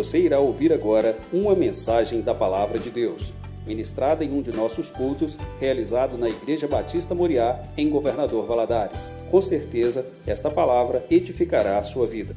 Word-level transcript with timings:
Você 0.00 0.18
irá 0.18 0.40
ouvir 0.40 0.72
agora 0.72 1.20
uma 1.30 1.54
mensagem 1.54 2.22
da 2.22 2.34
Palavra 2.34 2.78
de 2.78 2.90
Deus, 2.90 3.34
ministrada 3.66 4.24
em 4.24 4.32
um 4.32 4.40
de 4.40 4.50
nossos 4.50 4.90
cultos, 4.90 5.36
realizado 5.60 6.16
na 6.16 6.26
Igreja 6.26 6.66
Batista 6.66 7.14
Moriá, 7.14 7.62
em 7.76 7.90
Governador 7.90 8.46
Valadares. 8.46 9.10
Com 9.30 9.42
certeza, 9.42 10.10
esta 10.26 10.50
palavra 10.50 11.06
edificará 11.10 11.78
a 11.78 11.82
sua 11.82 12.06
vida. 12.06 12.34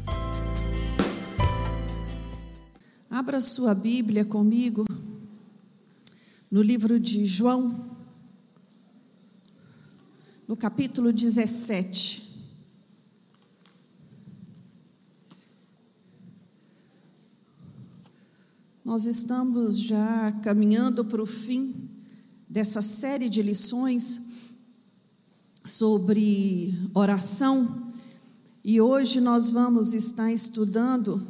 Abra 3.10 3.40
sua 3.40 3.74
Bíblia 3.74 4.26
comigo 4.26 4.84
no 6.52 6.62
livro 6.62 7.00
de 7.00 7.26
João, 7.26 7.74
no 10.46 10.58
capítulo 10.58 11.14
17. 11.14 12.23
Nós 18.84 19.06
estamos 19.06 19.80
já 19.80 20.34
caminhando 20.42 21.06
para 21.06 21.24
o 21.24 21.26
fim 21.26 21.90
dessa 22.50 22.82
série 22.82 23.30
de 23.30 23.42
lições 23.42 24.56
sobre 25.64 26.78
oração 26.94 27.88
e 28.62 28.82
hoje 28.82 29.22
nós 29.22 29.50
vamos 29.52 29.94
estar 29.94 30.34
estudando 30.34 31.26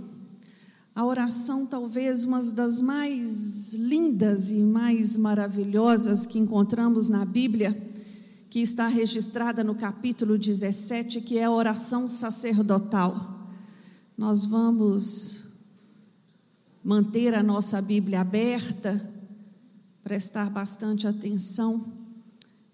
a 0.95 1.05
oração, 1.05 1.63
talvez 1.63 2.23
uma 2.23 2.41
das 2.41 2.81
mais 2.81 3.75
lindas 3.75 4.49
e 4.49 4.55
mais 4.55 5.15
maravilhosas 5.15 6.25
que 6.25 6.39
encontramos 6.39 7.07
na 7.07 7.23
Bíblia, 7.23 7.75
que 8.49 8.61
está 8.61 8.87
registrada 8.87 9.63
no 9.63 9.75
capítulo 9.75 10.39
17, 10.39 11.21
que 11.21 11.37
é 11.37 11.43
a 11.43 11.51
oração 11.51 12.09
sacerdotal. 12.09 13.47
Nós 14.17 14.43
vamos 14.43 15.42
manter 16.83 17.33
a 17.33 17.41
nossa 17.41 17.81
Bíblia 17.81 18.21
aberta, 18.21 19.09
prestar 20.03 20.49
bastante 20.49 21.07
atenção 21.07 21.85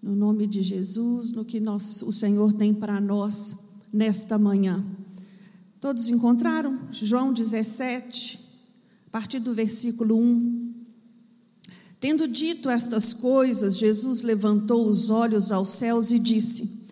no 0.02 0.16
nome 0.16 0.46
de 0.46 0.62
Jesus, 0.62 1.30
no 1.30 1.44
que 1.44 1.60
nós, 1.60 2.02
o 2.02 2.10
Senhor 2.10 2.52
tem 2.52 2.74
para 2.74 3.00
nós 3.00 3.54
nesta 3.92 4.36
manhã. 4.36 4.84
Todos 5.80 6.08
encontraram? 6.08 6.88
João 6.90 7.32
17, 7.32 8.40
a 9.06 9.10
partir 9.10 9.38
do 9.38 9.54
versículo 9.54 10.16
1. 10.16 10.74
Tendo 12.00 12.26
dito 12.26 12.68
estas 12.68 13.12
coisas, 13.12 13.78
Jesus 13.78 14.22
levantou 14.22 14.88
os 14.88 15.10
olhos 15.10 15.52
aos 15.52 15.68
céus 15.68 16.10
e 16.10 16.18
disse: 16.18 16.86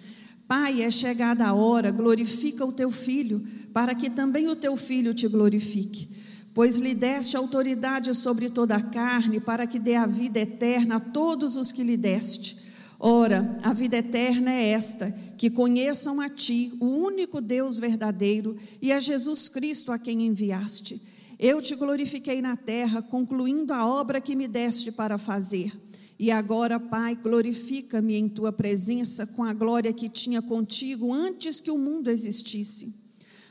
Pai, 0.46 0.82
é 0.82 0.90
chegada 0.90 1.46
a 1.46 1.54
hora, 1.54 1.90
glorifica 1.90 2.64
o 2.64 2.72
teu 2.72 2.90
filho, 2.90 3.42
para 3.72 3.94
que 3.94 4.10
também 4.10 4.48
o 4.48 4.56
teu 4.56 4.76
filho 4.76 5.14
te 5.14 5.26
glorifique 5.26 6.18
pois 6.58 6.80
lhe 6.80 6.92
deste 6.92 7.36
autoridade 7.36 8.12
sobre 8.16 8.50
toda 8.50 8.74
a 8.74 8.82
carne, 8.82 9.38
para 9.38 9.64
que 9.64 9.78
dê 9.78 9.94
a 9.94 10.06
vida 10.06 10.40
eterna 10.40 10.96
a 10.96 11.00
todos 11.00 11.56
os 11.56 11.70
que 11.70 11.84
lhe 11.84 11.96
deste. 11.96 12.58
Ora, 12.98 13.56
a 13.62 13.72
vida 13.72 13.98
eterna 13.98 14.52
é 14.52 14.70
esta: 14.70 15.08
que 15.36 15.50
conheçam 15.50 16.20
a 16.20 16.28
ti, 16.28 16.72
o 16.80 16.86
único 16.86 17.40
Deus 17.40 17.78
verdadeiro, 17.78 18.56
e 18.82 18.90
a 18.90 18.98
Jesus 18.98 19.48
Cristo 19.48 19.92
a 19.92 20.00
quem 20.00 20.26
enviaste. 20.26 21.00
Eu 21.38 21.62
te 21.62 21.76
glorifiquei 21.76 22.42
na 22.42 22.56
terra, 22.56 23.02
concluindo 23.02 23.72
a 23.72 23.86
obra 23.86 24.20
que 24.20 24.34
me 24.34 24.48
deste 24.48 24.90
para 24.90 25.16
fazer. 25.16 25.72
E 26.18 26.28
agora, 26.32 26.80
Pai, 26.80 27.14
glorifica-me 27.14 28.16
em 28.16 28.28
tua 28.28 28.50
presença 28.50 29.24
com 29.24 29.44
a 29.44 29.54
glória 29.54 29.92
que 29.92 30.08
tinha 30.08 30.42
contigo 30.42 31.14
antes 31.14 31.60
que 31.60 31.70
o 31.70 31.78
mundo 31.78 32.10
existisse. 32.10 33.07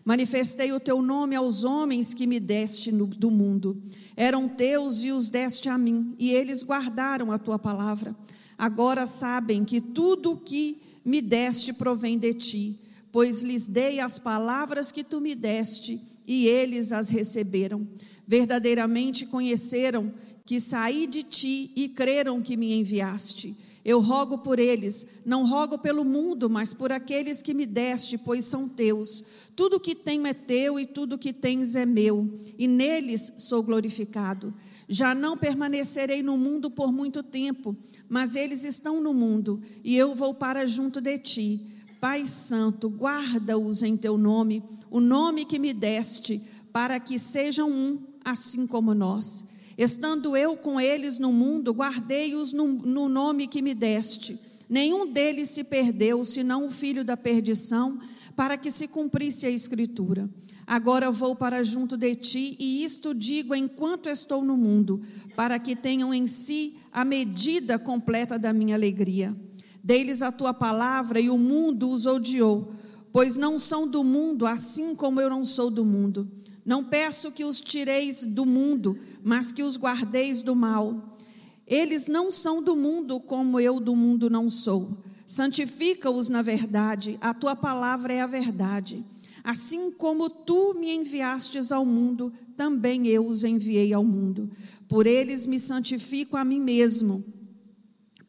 Manifestei 0.08 0.72
o 0.72 0.80
teu 0.80 1.02
nome 1.02 1.36
aos 1.36 1.66
homens 1.66 2.14
que 2.14 2.26
me 2.26 2.40
deste 2.40 2.94
no, 2.94 3.08
do 3.08 3.30
mundo. 3.30 3.84
Eram 4.16 4.48
teus 4.48 5.04
e 5.04 5.12
os 5.12 5.30
deste 5.30 5.68
a 5.68 5.78
mim, 5.78 6.16
e 6.18 6.32
eles 6.32 6.64
guardaram 6.64 7.30
a 7.30 7.38
tua 7.38 7.60
palavra. 7.60 8.16
Agora 8.58 9.06
sabem 9.06 9.66
que 9.66 9.82
tudo 9.82 10.32
o 10.32 10.38
que 10.38 10.80
me 11.04 11.20
deste 11.20 11.74
provém 11.74 12.18
de 12.18 12.34
ti, 12.34 12.80
pois 13.12 13.42
lhes 13.42 13.68
dei 13.68 14.00
as 14.00 14.18
palavras 14.18 14.94
que 14.94 15.04
tu 15.04 15.20
me 15.20 15.36
deste, 15.36 16.02
e 16.26 16.48
eles 16.48 16.94
as 16.94 17.10
receberam. 17.10 17.86
Verdadeiramente 18.26 19.26
conheceram 19.26 20.14
que 20.46 20.58
saí 20.62 21.06
de 21.06 21.22
ti 21.22 21.74
e 21.76 21.90
creram 21.90 22.42
que 22.42 22.56
me 22.56 22.80
enviaste. 22.80 23.58
Eu 23.88 24.02
rogo 24.02 24.40
por 24.40 24.60
eles, 24.60 25.08
não 25.26 25.48
rogo 25.48 25.78
pelo 25.78 26.04
mundo, 26.04 26.50
mas 26.50 26.74
por 26.74 26.92
aqueles 26.92 27.42
que 27.42 27.54
me 27.54 27.66
deste, 27.66 28.18
pois 28.18 28.44
são 28.44 28.68
teus. 28.68 29.24
Tudo 29.56 29.80
que 29.80 29.96
tenho 29.96 30.28
é 30.28 30.34
teu 30.34 30.78
e 30.78 30.86
tudo 30.86 31.18
que 31.18 31.32
tens 31.32 31.74
é 31.74 31.86
meu, 31.86 32.30
e 32.60 32.68
neles 32.68 33.32
sou 33.38 33.64
glorificado. 33.64 34.54
Já 34.90 35.16
não 35.16 35.38
permanecerei 35.38 36.22
no 36.22 36.38
mundo 36.38 36.70
por 36.70 36.92
muito 36.92 37.24
tempo, 37.24 37.78
mas 38.10 38.36
eles 38.36 38.66
estão 38.66 39.00
no 39.00 39.14
mundo, 39.14 39.62
e 39.82 39.96
eu 39.96 40.14
vou 40.14 40.34
para 40.34 40.66
junto 40.66 41.00
de 41.00 41.18
ti. 41.18 41.66
Pai 42.02 42.28
Santo, 42.28 42.90
guarda-os 42.90 43.84
em 43.84 43.96
teu 43.96 44.18
nome, 44.18 44.62
o 44.92 45.00
nome 45.00 45.46
que 45.46 45.58
me 45.58 45.74
deste, 45.74 46.42
para 46.74 47.00
que 47.00 47.18
sejam 47.18 47.72
um, 47.72 48.00
assim 48.26 48.68
como 48.68 48.94
nós. 48.94 49.46
Estando 49.78 50.36
eu 50.36 50.58
com 50.58 50.82
eles 50.82 51.20
no 51.20 51.32
mundo, 51.32 51.72
guardei-os 51.72 52.52
no, 52.52 52.68
no 52.68 53.08
nome 53.08 53.46
que 53.46 53.62
me 53.62 53.76
deste. 53.76 54.40
Nenhum 54.68 55.06
deles 55.06 55.50
se 55.50 55.64
perdeu, 55.64 56.26
senão 56.26 56.66
o 56.66 56.70
filho 56.70 57.06
da 57.06 57.16
perdição, 57.16 58.00
para 58.36 58.58
que 58.58 58.72
se 58.72 58.88
cumprisse 58.88 59.46
a 59.46 59.50
escritura. 59.50 60.30
Agora 60.66 61.10
vou 61.10 61.36
para 61.36 61.64
junto 61.64 61.96
de 61.96 62.16
ti, 62.16 62.58
e 62.60 62.84
isto 62.84 63.14
digo 63.14 63.56
enquanto 63.56 64.10
estou 64.10 64.44
no 64.44 64.58
mundo, 64.58 65.02
para 65.36 65.58
que 65.60 65.76
tenham 65.76 66.14
em 66.14 66.28
si 66.28 66.76
a 66.92 67.06
medida 67.06 67.80
completa 67.80 68.38
da 68.38 68.52
minha 68.52 68.76
alegria. 68.76 69.36
Dei-lhes 69.82 70.22
a 70.22 70.32
tua 70.32 70.54
palavra, 70.54 71.22
e 71.22 71.30
o 71.30 71.38
mundo 71.38 71.90
os 71.90 72.06
odiou, 72.06 72.74
pois 73.14 73.38
não 73.38 73.58
são 73.58 73.88
do 73.88 74.04
mundo, 74.04 74.46
assim 74.46 74.94
como 74.94 75.22
eu 75.22 75.30
não 75.30 75.46
sou 75.46 75.70
do 75.70 75.86
mundo. 75.86 76.30
Não 76.68 76.84
peço 76.84 77.32
que 77.32 77.46
os 77.46 77.62
tireis 77.62 78.26
do 78.26 78.46
mundo, 78.46 79.00
mas 79.24 79.54
que 79.54 79.64
os 79.64 79.78
guardeis 79.78 80.42
do 80.42 80.54
mal. 80.54 81.18
Eles 81.66 82.10
não 82.10 82.30
são 82.30 82.62
do 82.62 82.76
mundo, 82.76 83.22
como 83.22 83.58
eu 83.58 83.80
do 83.80 83.96
mundo 83.96 84.30
não 84.30 84.50
sou. 84.50 84.98
Santifica-os 85.26 86.28
na 86.28 86.42
verdade, 86.42 87.18
a 87.22 87.34
tua 87.34 87.56
palavra 87.56 88.14
é 88.14 88.20
a 88.20 88.28
verdade. 88.28 89.06
Assim 89.46 89.90
como 89.92 90.30
tu 90.30 90.74
me 90.78 90.94
enviastes 90.94 91.72
ao 91.72 91.86
mundo, 91.86 92.34
também 92.58 93.08
eu 93.08 93.26
os 93.26 93.46
enviei 93.46 93.94
ao 93.94 94.04
mundo. 94.04 94.52
Por 94.90 95.08
eles 95.08 95.48
me 95.48 95.58
santifico 95.58 96.36
a 96.36 96.44
mim 96.44 96.60
mesmo 96.60 97.24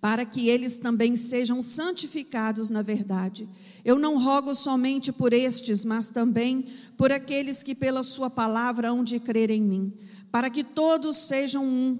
para 0.08 0.24
que 0.24 0.48
eles 0.48 0.78
também 0.78 1.16
sejam 1.16 1.60
santificados 1.60 2.70
na 2.70 2.80
verdade. 2.80 3.46
Eu 3.84 3.98
não 3.98 4.19
rogo 4.19 4.54
somente 4.54 5.12
por 5.12 5.34
estes, 5.34 5.84
mas 5.84 6.08
também 6.08 6.64
por 6.96 7.12
aqueles 7.12 7.62
que 7.62 7.74
pela 7.74 8.02
Sua 8.02 8.30
palavra 8.30 8.88
hão 8.88 9.04
de 9.04 9.20
crer 9.20 9.50
em 9.50 9.60
mim, 9.60 9.92
para 10.32 10.48
que 10.48 10.64
todos 10.64 11.14
sejam 11.14 11.62
um, 11.62 11.98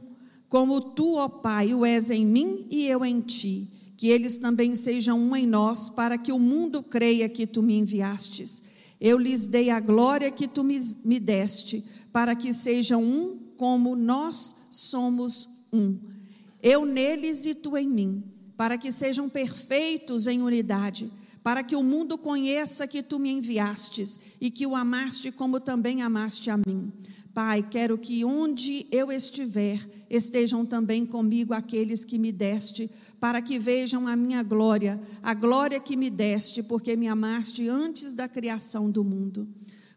como 0.49 0.81
tu, 0.81 1.17
ó 1.17 1.29
Pai, 1.29 1.75
o 1.75 1.85
és 1.85 2.09
em 2.09 2.25
mim 2.25 2.67
e 2.71 2.87
eu 2.87 3.05
em 3.05 3.21
ti, 3.21 3.69
que 3.95 4.09
eles 4.09 4.39
também 4.39 4.75
sejam 4.75 5.21
um 5.21 5.37
em 5.37 5.47
nós, 5.47 5.91
para 5.91 6.17
que 6.17 6.33
o 6.33 6.39
mundo 6.39 6.83
creia 6.83 7.29
que 7.29 7.47
tu 7.47 7.63
me 7.63 7.75
enviastes. 7.75 8.63
Eu 8.99 9.19
lhes 9.19 9.47
dei 9.47 9.69
a 9.69 9.81
glória 9.81 10.31
que 10.31 10.49
tu 10.49 10.65
me, 10.65 10.81
me 11.05 11.21
deste, 11.21 11.85
para 12.11 12.35
que 12.35 12.55
sejam 12.55 13.05
um 13.05 13.39
como 13.59 13.95
nós 13.95 14.57
somos 14.71 15.47
um 15.71 16.17
eu 16.63 16.85
neles 16.85 17.47
e 17.47 17.55
tu 17.55 17.77
em 17.77 17.89
mim, 17.89 18.23
para 18.57 18.77
que 18.77 18.91
sejam 18.91 19.29
perfeitos 19.29 20.27
em 20.27 20.43
unidade, 20.43 21.13
para 21.43 21.63
que 21.63 21.77
o 21.77 21.83
mundo 21.83 22.19
conheça 22.19 22.87
que 22.87 23.03
tu 23.03 23.19
me 23.19 23.31
enviastes 23.31 24.19
e 24.41 24.51
que 24.51 24.67
o 24.67 24.75
amaste 24.75 25.31
como 25.31 25.61
também 25.61 26.03
amaste 26.03 26.51
a 26.51 26.57
mim. 26.57 26.93
Pai, 27.33 27.63
quero 27.63 27.97
que 27.97 28.25
onde 28.25 28.87
eu 28.91 29.13
estiver, 29.13 29.79
estejam 30.11 30.67
também 30.67 31.07
comigo 31.07 31.55
aqueles 31.55 32.05
que 32.05 32.19
me 32.19 32.33
deste, 32.33 32.91
para 33.21 33.41
que 33.41 33.59
vejam 33.59 34.09
a 34.09 34.17
minha 34.17 34.43
glória, 34.43 35.01
a 35.23 35.35
glória 35.35 35.79
que 35.79 35.97
me 35.97 36.11
deste, 36.11 36.63
porque 36.63 36.97
me 36.97 37.07
amaste 37.07 37.69
antes 37.69 38.15
da 38.15 38.29
criação 38.29 38.91
do 38.91 39.05
mundo. 39.05 39.47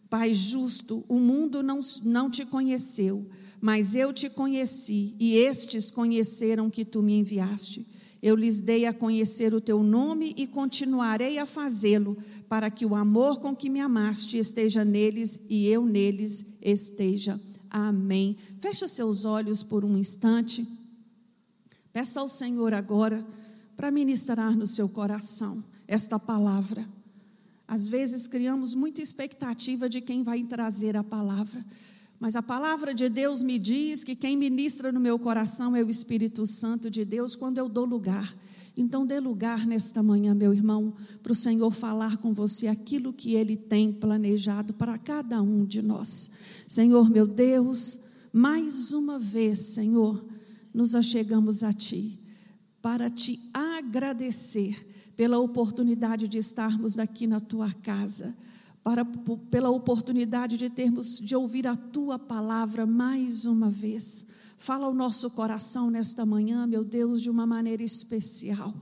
Pai 0.08 0.34
justo, 0.34 1.04
o 1.08 1.20
mundo 1.20 1.64
não, 1.64 1.80
não 2.04 2.30
te 2.30 2.46
conheceu 2.46 3.28
mas 3.62 3.94
eu 3.94 4.12
te 4.12 4.28
conheci, 4.30 5.16
e 5.20 5.36
estes 5.36 5.92
conheceram 5.92 6.70
que 6.70 6.84
tu 6.84 7.04
me 7.04 7.14
enviaste. 7.14 7.86
Eu 8.22 8.36
lhes 8.36 8.60
dei 8.60 8.86
a 8.86 8.94
conhecer 8.94 9.54
o 9.54 9.62
teu 9.62 9.82
nome 9.82 10.34
e 10.38 10.46
continuarei 10.48 11.38
a 11.38 11.46
fazê-lo, 11.46 12.18
para 12.50 12.70
que 12.70 12.86
o 12.86 12.96
amor 12.96 13.40
com 13.40 13.56
que 13.56 13.70
me 13.70 13.80
amaste 13.80 14.38
esteja 14.38 14.84
neles 14.84 15.40
e 15.50 15.68
eu 15.68 15.86
neles 15.86 16.46
esteja. 16.62 17.40
Amém. 17.70 18.36
Fecha 18.60 18.88
seus 18.88 19.26
olhos 19.26 19.64
por 19.64 19.86
um 19.86 19.98
instante. 19.98 20.68
Peça 21.94 22.20
ao 22.20 22.28
Senhor 22.28 22.74
agora 22.74 23.26
para 23.78 23.92
ministrar 23.92 24.56
no 24.56 24.68
seu 24.68 24.90
coração 24.90 25.64
esta 25.88 26.20
palavra. 26.20 26.88
Às 27.68 27.88
vezes 27.88 28.28
criamos 28.28 28.76
muita 28.76 29.02
expectativa 29.02 29.88
de 29.88 30.02
quem 30.02 30.24
vai 30.24 30.44
trazer 30.44 30.98
a 30.98 31.04
palavra, 31.04 31.66
Mas 32.22 32.36
a 32.36 32.44
palavra 32.44 32.94
de 32.94 33.10
Deus 33.10 33.42
me 33.42 33.58
diz 33.58 34.04
que 34.04 34.16
quem 34.16 34.38
ministra 34.38 34.92
no 34.92 35.00
meu 35.00 35.18
coração 35.18 35.76
é 35.76 35.84
o 35.84 35.90
Espírito 35.90 36.46
Santo 36.46 36.88
de 36.88 37.04
Deus 37.04 37.36
quando 37.36 37.58
eu 37.58 37.68
dou 37.68 37.84
lugar. 37.84 38.38
Então, 38.78 39.08
dê 39.08 39.20
lugar 39.20 39.66
nesta 39.66 40.04
manhã, 40.04 40.36
meu 40.36 40.54
irmão, 40.54 40.94
para 41.24 41.32
o 41.32 41.36
Senhor 41.36 41.72
falar 41.72 42.18
com 42.18 42.32
você 42.32 42.68
aquilo 42.68 43.12
que 43.12 43.34
Ele 43.34 43.58
tem 43.58 43.92
planejado 43.92 44.72
para 44.72 45.00
cada 45.00 45.42
um 45.42 45.66
de 45.66 45.82
nós. 45.82 46.30
Senhor, 46.68 47.10
meu 47.10 47.26
Deus, 47.26 48.02
mais 48.32 48.92
uma 48.92 49.18
vez, 49.18 49.58
Senhor, 49.58 50.24
nos 50.72 50.94
achegamos 50.94 51.64
a 51.64 51.74
Ti 51.74 52.20
para 52.84 53.10
te 53.10 53.40
agradecer 53.52 54.88
pela 55.16 55.40
oportunidade 55.40 56.28
de 56.28 56.38
estarmos 56.38 57.00
aqui 57.00 57.26
na 57.26 57.40
Tua 57.40 57.72
casa 57.72 58.36
para, 58.84 59.06
pela 59.50 59.70
oportunidade 59.70 60.58
de 60.58 60.70
termos 60.70 61.20
de 61.20 61.36
ouvir 61.36 61.68
a 61.68 61.76
tua 61.76 62.18
palavra 62.18 62.86
mais 62.86 63.46
uma 63.46 63.70
vez. 63.70 64.26
Fala 64.58 64.88
o 64.88 64.94
nosso 64.94 65.30
coração 65.32 65.90
nesta 65.90 66.26
manhã, 66.26 66.68
meu 66.68 66.84
Deus, 66.84 67.22
de 67.22 67.30
uma 67.30 67.46
maneira 67.46 67.84
especial. 67.84 68.74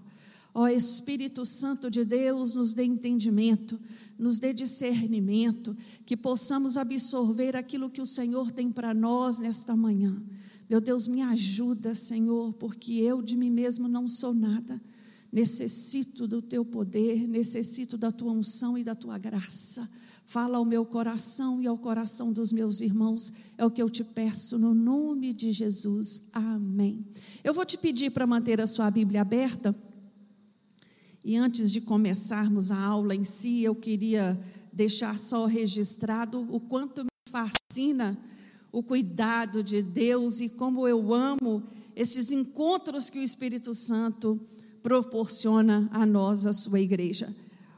Ó 0.54 0.68
Espírito 0.68 1.46
Santo 1.46 1.90
de 1.90 2.04
Deus, 2.04 2.56
nos 2.56 2.74
dê 2.74 2.84
entendimento, 2.84 3.80
nos 4.18 4.40
dê 4.40 4.52
discernimento, 4.52 5.76
que 6.06 6.18
possamos 6.18 6.76
absorver 6.76 7.56
aquilo 7.56 7.90
que 7.90 8.02
o 8.02 8.06
Senhor 8.06 8.52
tem 8.52 8.72
para 8.72 8.94
nós 8.94 9.40
nesta 9.40 9.76
manhã. 9.76 10.22
Meu 10.70 10.82
Deus, 10.82 11.08
me 11.08 11.22
ajuda, 11.22 11.96
Senhor, 11.96 12.54
porque 12.54 12.94
eu 12.94 13.22
de 13.22 13.38
mim 13.38 13.50
mesmo 13.50 13.88
não 13.88 14.08
sou 14.08 14.34
nada. 14.34 14.82
Necessito 15.32 16.28
do 16.28 16.42
teu 16.42 16.66
poder, 16.66 17.28
necessito 17.28 17.98
da 17.98 18.12
tua 18.12 18.32
unção 18.32 18.78
e 18.78 18.84
da 18.84 18.96
tua 18.96 19.18
graça. 19.18 19.88
Fala 20.26 20.58
ao 20.58 20.66
meu 20.66 20.86
coração 20.86 21.62
e 21.62 21.68
ao 21.68 21.78
coração 21.78 22.32
dos 22.32 22.52
meus 22.52 22.82
irmãos, 22.82 23.34
é 23.58 23.66
o 23.66 23.72
que 23.72 23.82
eu 23.82 23.90
te 23.90 24.04
peço 24.04 24.58
no 24.58 24.74
nome 24.74 25.34
de 25.34 25.52
Jesus. 25.52 26.30
Amém. 26.34 27.06
Eu 27.44 27.54
vou 27.54 27.66
te 27.66 27.78
pedir 27.78 28.12
para 28.12 28.28
manter 28.28 28.62
a 28.62 28.68
sua 28.68 28.92
Bíblia 28.92 29.22
aberta. 29.22 29.76
E 31.24 31.36
antes 31.36 31.72
de 31.72 31.82
começarmos 31.82 32.72
a 32.72 32.80
aula 32.80 33.16
em 33.16 33.24
si, 33.24 33.64
eu 33.64 33.76
queria 33.76 34.40
deixar 34.72 35.18
só 35.18 35.46
registrado 35.46 36.48
o 36.54 36.60
quanto 36.60 37.04
me 37.04 37.10
fascina 37.28 38.18
o 38.72 38.84
cuidado 38.84 39.64
de 39.64 39.82
Deus 39.82 40.42
e 40.42 40.50
como 40.50 40.88
eu 40.88 41.14
amo 41.14 41.64
esses 41.96 42.32
encontros 42.32 43.10
que 43.10 43.20
o 43.20 43.24
Espírito 43.24 43.74
Santo 43.74 44.40
proporciona 44.82 45.90
a 45.92 46.06
nós, 46.06 46.46
a 46.46 46.54
sua 46.54 46.80
igreja. 46.80 47.36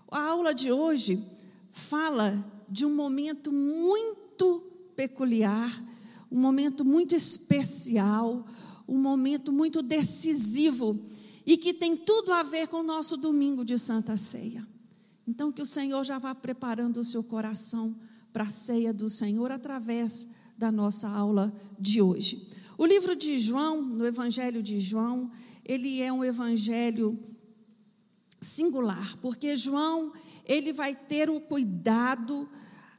A 0.09 0.21
aula 0.21 0.53
de 0.53 0.71
hoje 0.71 1.23
fala 1.71 2.43
de 2.69 2.85
um 2.85 2.93
momento 2.93 3.51
muito 3.51 4.61
peculiar, 4.95 5.83
um 6.31 6.39
momento 6.39 6.85
muito 6.85 7.15
especial, 7.15 8.45
um 8.87 8.97
momento 8.97 9.51
muito 9.51 9.81
decisivo 9.81 10.99
e 11.45 11.57
que 11.57 11.73
tem 11.73 11.97
tudo 11.97 12.33
a 12.33 12.43
ver 12.43 12.67
com 12.67 12.77
o 12.77 12.83
nosso 12.83 13.17
domingo 13.17 13.65
de 13.65 13.77
Santa 13.77 14.15
Ceia. 14.17 14.65
Então, 15.27 15.51
que 15.51 15.61
o 15.61 15.65
Senhor 15.65 16.03
já 16.03 16.17
vá 16.17 16.35
preparando 16.35 16.97
o 16.97 17.03
seu 17.03 17.23
coração 17.23 17.95
para 18.33 18.43
a 18.43 18.49
ceia 18.49 18.93
do 18.93 19.09
Senhor 19.09 19.51
através 19.51 20.27
da 20.57 20.71
nossa 20.71 21.07
aula 21.07 21.53
de 21.79 22.01
hoje. 22.01 22.47
O 22.77 22.85
livro 22.85 23.15
de 23.15 23.37
João, 23.37 23.81
no 23.81 24.05
Evangelho 24.05 24.63
de 24.63 24.79
João, 24.79 25.29
ele 25.71 26.01
é 26.01 26.11
um 26.11 26.23
evangelho 26.23 27.17
singular, 28.41 29.17
porque 29.17 29.55
João, 29.55 30.11
ele 30.45 30.73
vai 30.73 30.95
ter 30.95 31.29
o 31.29 31.39
cuidado, 31.39 32.49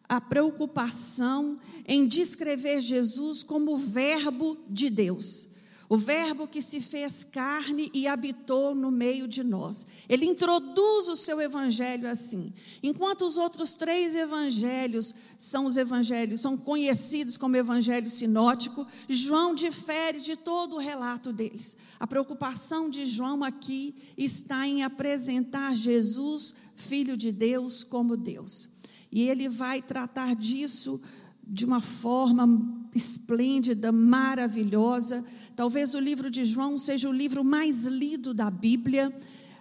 a 0.08 0.20
preocupação 0.20 1.58
em 1.86 2.06
descrever 2.06 2.80
Jesus 2.80 3.42
como 3.42 3.76
verbo 3.76 4.58
de 4.68 4.88
Deus 4.88 5.51
o 5.92 5.96
Verbo 5.98 6.48
que 6.48 6.62
se 6.62 6.80
fez 6.80 7.22
carne 7.22 7.90
e 7.92 8.06
habitou 8.06 8.74
no 8.74 8.90
meio 8.90 9.28
de 9.28 9.44
nós. 9.44 9.86
Ele 10.08 10.24
introduz 10.24 11.06
o 11.10 11.14
seu 11.14 11.38
evangelho 11.38 12.08
assim. 12.08 12.50
Enquanto 12.82 13.26
os 13.26 13.36
outros 13.36 13.76
três 13.76 14.14
evangelhos 14.14 15.14
são 15.36 15.66
os 15.66 15.76
evangelhos, 15.76 16.40
são 16.40 16.56
conhecidos 16.56 17.36
como 17.36 17.58
evangelho 17.58 18.08
sinótico, 18.08 18.86
João 19.06 19.54
difere 19.54 20.18
de 20.18 20.34
todo 20.34 20.76
o 20.76 20.78
relato 20.78 21.30
deles. 21.30 21.76
A 22.00 22.06
preocupação 22.06 22.88
de 22.88 23.04
João 23.04 23.44
aqui 23.44 23.94
está 24.16 24.66
em 24.66 24.82
apresentar 24.82 25.74
Jesus, 25.74 26.54
filho 26.74 27.18
de 27.18 27.30
Deus, 27.30 27.84
como 27.84 28.16
Deus. 28.16 28.66
E 29.12 29.28
ele 29.28 29.46
vai 29.46 29.82
tratar 29.82 30.34
disso 30.34 30.98
de 31.46 31.66
uma 31.66 31.82
forma 31.82 32.81
esplêndida, 32.94 33.90
maravilhosa. 33.90 35.24
Talvez 35.56 35.94
o 35.94 36.00
livro 36.00 36.30
de 36.30 36.44
João 36.44 36.76
seja 36.76 37.08
o 37.08 37.12
livro 37.12 37.44
mais 37.44 37.86
lido 37.86 38.34
da 38.34 38.50
Bíblia. 38.50 39.14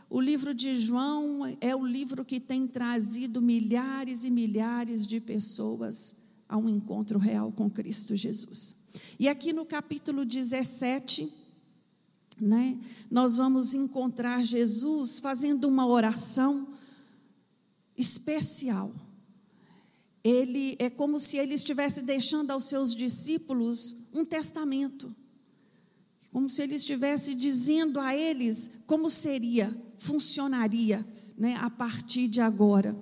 O 0.10 0.19
livro 0.19 0.54
de 0.54 0.75
João 0.75 1.45
é 1.62 1.75
o 1.75 1.86
livro 1.86 2.25
que 2.25 2.39
tem 2.39 2.68
trazido 2.68 3.42
milhares 3.42 4.25
e 4.25 4.30
milhares 4.30 5.07
de 5.07 5.19
pessoas 5.22 6.18
a 6.50 6.57
um 6.57 6.68
encontro 6.68 7.18
real 7.18 7.51
com 7.51 7.69
Cristo 7.69 8.16
Jesus. 8.16 8.75
E 9.18 9.30
aqui 9.30 9.54
no 9.54 9.66
capítulo 9.66 10.25
17, 10.25 11.31
né, 12.42 12.78
nós 13.10 13.38
vamos 13.38 13.74
encontrar 13.74 14.44
Jesus 14.44 15.19
fazendo 15.19 15.66
uma 15.66 15.88
oração 15.88 16.68
especial 17.95 18.92
ele 20.23 20.75
é 20.79 20.89
como 20.89 21.18
se 21.19 21.38
ele 21.38 21.56
estivesse 21.56 22.01
deixando 22.01 22.51
aos 22.51 22.65
seus 22.65 22.95
discípulos 22.95 23.95
um 24.13 24.23
testamento. 24.23 25.15
Como 26.31 26.50
se 26.50 26.62
ele 26.62 26.75
estivesse 26.75 27.33
dizendo 27.33 28.00
a 28.00 28.15
eles 28.15 28.69
como 28.85 29.09
seria, 29.09 29.75
funcionaria, 29.97 31.06
né, 31.38 31.56
a 31.59 31.69
partir 31.69 32.27
de 32.27 32.39
agora. 32.39 32.95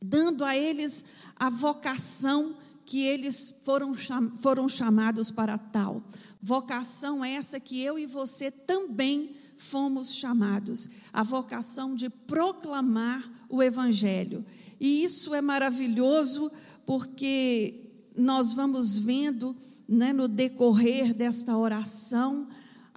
Dando 0.00 0.44
a 0.44 0.56
eles 0.56 1.04
a 1.34 1.50
vocação 1.50 2.56
que 2.84 3.02
eles 3.02 3.54
foram, 3.64 3.92
foram 4.38 4.68
chamados 4.68 5.30
para 5.30 5.58
tal. 5.58 6.02
Vocação 6.40 7.24
essa 7.24 7.58
que 7.58 7.82
eu 7.82 7.98
e 7.98 8.06
você 8.06 8.50
também 8.50 9.34
fomos 9.58 10.14
chamados. 10.14 10.88
A 11.12 11.22
vocação 11.22 11.94
de 11.94 12.08
proclamar 12.08 13.28
o 13.48 13.62
Evangelho. 13.62 14.44
E 14.80 15.02
isso 15.04 15.34
é 15.34 15.40
maravilhoso 15.40 16.50
porque 16.86 18.08
nós 18.16 18.52
vamos 18.52 18.98
vendo 18.98 19.54
né, 19.88 20.12
no 20.12 20.28
decorrer 20.28 21.14
desta 21.14 21.56
oração 21.56 22.48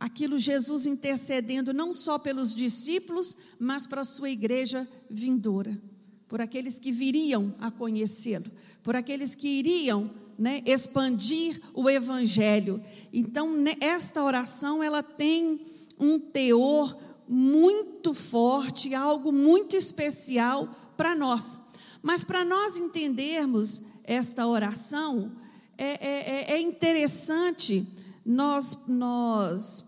aquilo 0.01 0.39
Jesus 0.39 0.87
intercedendo 0.87 1.71
não 1.71 1.93
só 1.93 2.17
pelos 2.17 2.55
discípulos, 2.55 3.37
mas 3.59 3.85
para 3.85 4.01
a 4.01 4.03
sua 4.03 4.31
igreja 4.31 4.87
vindoura, 5.07 5.79
por 6.27 6.41
aqueles 6.41 6.79
que 6.79 6.91
viriam 6.91 7.53
a 7.59 7.69
conhecê-lo, 7.69 8.51
por 8.81 8.95
aqueles 8.95 9.35
que 9.35 9.47
iriam 9.47 10.09
né, 10.39 10.63
expandir 10.65 11.61
o 11.75 11.87
evangelho. 11.87 12.81
Então, 13.13 13.55
né, 13.55 13.75
esta 13.79 14.23
oração 14.23 14.81
ela 14.81 15.03
tem 15.03 15.61
um 15.99 16.17
teor 16.17 16.97
muito 17.27 18.11
forte, 18.11 18.95
algo 18.95 19.31
muito 19.31 19.75
especial 19.75 20.67
para 20.97 21.15
nós. 21.15 21.59
Mas 22.01 22.23
para 22.23 22.43
nós 22.43 22.77
entendermos 22.77 23.81
esta 24.03 24.47
oração, 24.47 25.31
é, 25.77 25.85
é, 25.85 26.53
é, 26.53 26.53
é 26.53 26.59
interessante 26.59 27.85
nós, 28.25 28.77
nós 28.87 29.85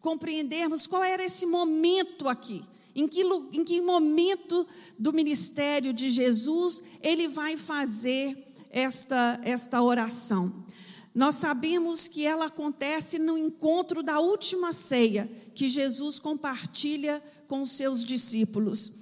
compreendermos 0.00 0.86
qual 0.86 1.04
era 1.04 1.24
esse 1.24 1.46
momento 1.46 2.28
aqui. 2.28 2.62
Em 2.94 3.06
que, 3.06 3.22
em 3.52 3.64
que 3.64 3.80
momento 3.80 4.66
do 4.98 5.12
ministério 5.12 5.92
de 5.92 6.10
Jesus 6.10 6.82
ele 7.00 7.28
vai 7.28 7.56
fazer 7.56 8.36
esta, 8.70 9.40
esta 9.44 9.80
oração? 9.80 10.64
Nós 11.14 11.36
sabemos 11.36 12.08
que 12.08 12.26
ela 12.26 12.46
acontece 12.46 13.18
no 13.18 13.36
encontro 13.36 14.02
da 14.02 14.20
última 14.20 14.72
ceia 14.72 15.30
que 15.54 15.68
Jesus 15.68 16.18
compartilha 16.18 17.22
com 17.48 17.62
os 17.62 17.72
seus 17.72 18.04
discípulos. 18.04 18.99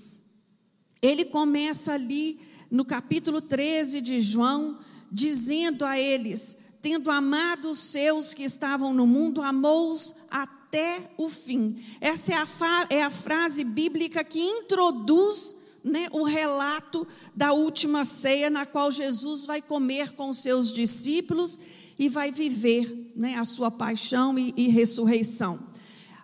Ele 1.00 1.24
começa 1.24 1.92
ali 1.92 2.40
no 2.70 2.84
capítulo 2.84 3.40
13 3.40 4.00
de 4.00 4.20
João, 4.20 4.78
dizendo 5.10 5.84
a 5.84 5.98
eles: 5.98 6.56
Tendo 6.82 7.10
amado 7.10 7.70
os 7.70 7.78
seus 7.78 8.34
que 8.34 8.44
estavam 8.44 8.92
no 8.92 9.06
mundo, 9.06 9.42
amou-os 9.42 10.14
até 10.30 11.10
o 11.16 11.28
fim. 11.28 11.76
Essa 12.00 12.32
é 12.32 12.36
a, 12.36 12.86
é 12.90 13.02
a 13.02 13.10
frase 13.10 13.64
bíblica 13.64 14.22
que 14.22 14.40
introduz 14.40 15.56
né, 15.82 16.08
o 16.12 16.22
relato 16.22 17.06
da 17.34 17.52
última 17.52 18.04
ceia, 18.04 18.50
na 18.50 18.66
qual 18.66 18.90
Jesus 18.90 19.46
vai 19.46 19.62
comer 19.62 20.12
com 20.12 20.28
os 20.28 20.38
seus 20.38 20.72
discípulos 20.72 21.58
e 21.98 22.08
vai 22.08 22.30
viver 22.30 23.12
né, 23.16 23.36
a 23.36 23.44
sua 23.44 23.70
paixão 23.70 24.38
e, 24.38 24.52
e 24.56 24.68
ressurreição. 24.68 25.58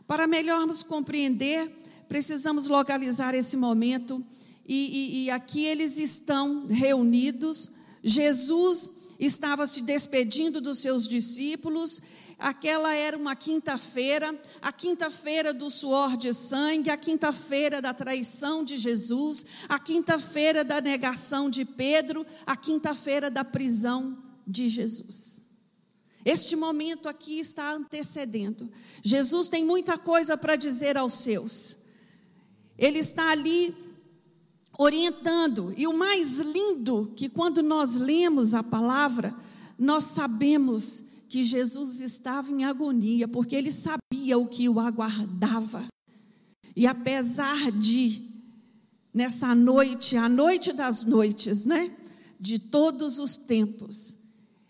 Para 0.07 0.27
melhormos 0.27 0.83
compreender, 0.83 1.71
precisamos 2.09 2.69
localizar 2.69 3.35
esse 3.35 3.57
momento, 3.57 4.25
e, 4.67 4.75
e, 4.75 5.25
e 5.25 5.31
aqui 5.31 5.65
eles 5.65 5.99
estão 5.99 6.67
reunidos. 6.67 7.71
Jesus 8.03 8.91
estava 9.19 9.67
se 9.67 9.83
despedindo 9.83 10.61
dos 10.61 10.79
seus 10.79 11.09
discípulos. 11.09 12.01
Aquela 12.39 12.93
era 12.95 13.17
uma 13.17 13.37
quinta-feira, 13.37 14.39
a 14.61 14.73
quinta-feira 14.73 15.55
do 15.55 15.71
suor 15.71 16.17
de 16.17 16.33
sangue, 16.33 16.91
a 16.91 16.97
quinta-feira 16.97 17.81
da 17.81 17.95
traição 17.95 18.65
de 18.65 18.77
Jesus, 18.77 19.45
a 19.69 19.79
quinta-feira 19.79 20.65
da 20.65 20.81
negação 20.81 21.49
de 21.49 21.65
Pedro, 21.65 22.27
a 22.45 22.57
quinta-feira 22.57 23.31
da 23.31 23.45
prisão 23.45 24.19
de 24.47 24.69
Jesus. 24.69 25.45
Este 26.25 26.57
momento 26.57 27.09
aqui 27.09 27.39
está 27.39 27.73
antecedendo. 27.73 28.71
Jesus 29.03 29.49
tem 29.49 29.65
muita 29.65 29.99
coisa 29.99 30.37
para 30.37 30.57
dizer 30.57 30.97
aos 30.97 31.13
seus. 31.13 31.79
Ele 32.79 32.99
está 32.99 33.31
ali 33.31 33.94
orientando. 34.79 35.73
E 35.77 35.87
o 35.87 35.97
mais 35.97 36.41
lindo 36.41 37.13
que 37.17 37.29
quando 37.29 37.63
nós 37.63 37.97
lemos 37.97 38.55
a 38.55 38.63
palavra, 38.63 39.35
nós 39.79 40.05
sabemos 40.05 41.05
que 41.29 41.43
Jesus 41.43 42.01
estava 42.01 42.53
em 42.53 42.65
agonia, 42.65 43.27
porque 43.27 43.57
ele 43.57 43.73
sabia 43.73 44.39
o 44.39 44.47
que 44.47 44.69
o 44.69 44.79
aguardava. 44.79 45.87
E 46.77 46.87
apesar 46.87 47.71
de 47.73 48.23
nessa 49.13 49.55
noite, 49.55 50.17
a 50.17 50.29
noite 50.29 50.73
das 50.73 51.05
noites, 51.05 51.65
né, 51.65 51.97
de 52.41 52.59
todos 52.59 53.19
os 53.19 53.37
tempos, 53.37 54.17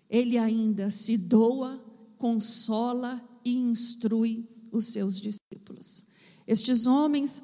ele 0.08 0.37
ainda 0.37 0.90
se 0.90 1.16
doa, 1.16 1.82
consola 2.18 3.23
e 3.44 3.54
instrui 3.56 4.49
os 4.70 4.87
seus 4.87 5.20
discípulos. 5.20 6.06
Estes 6.46 6.87
homens 6.87 7.42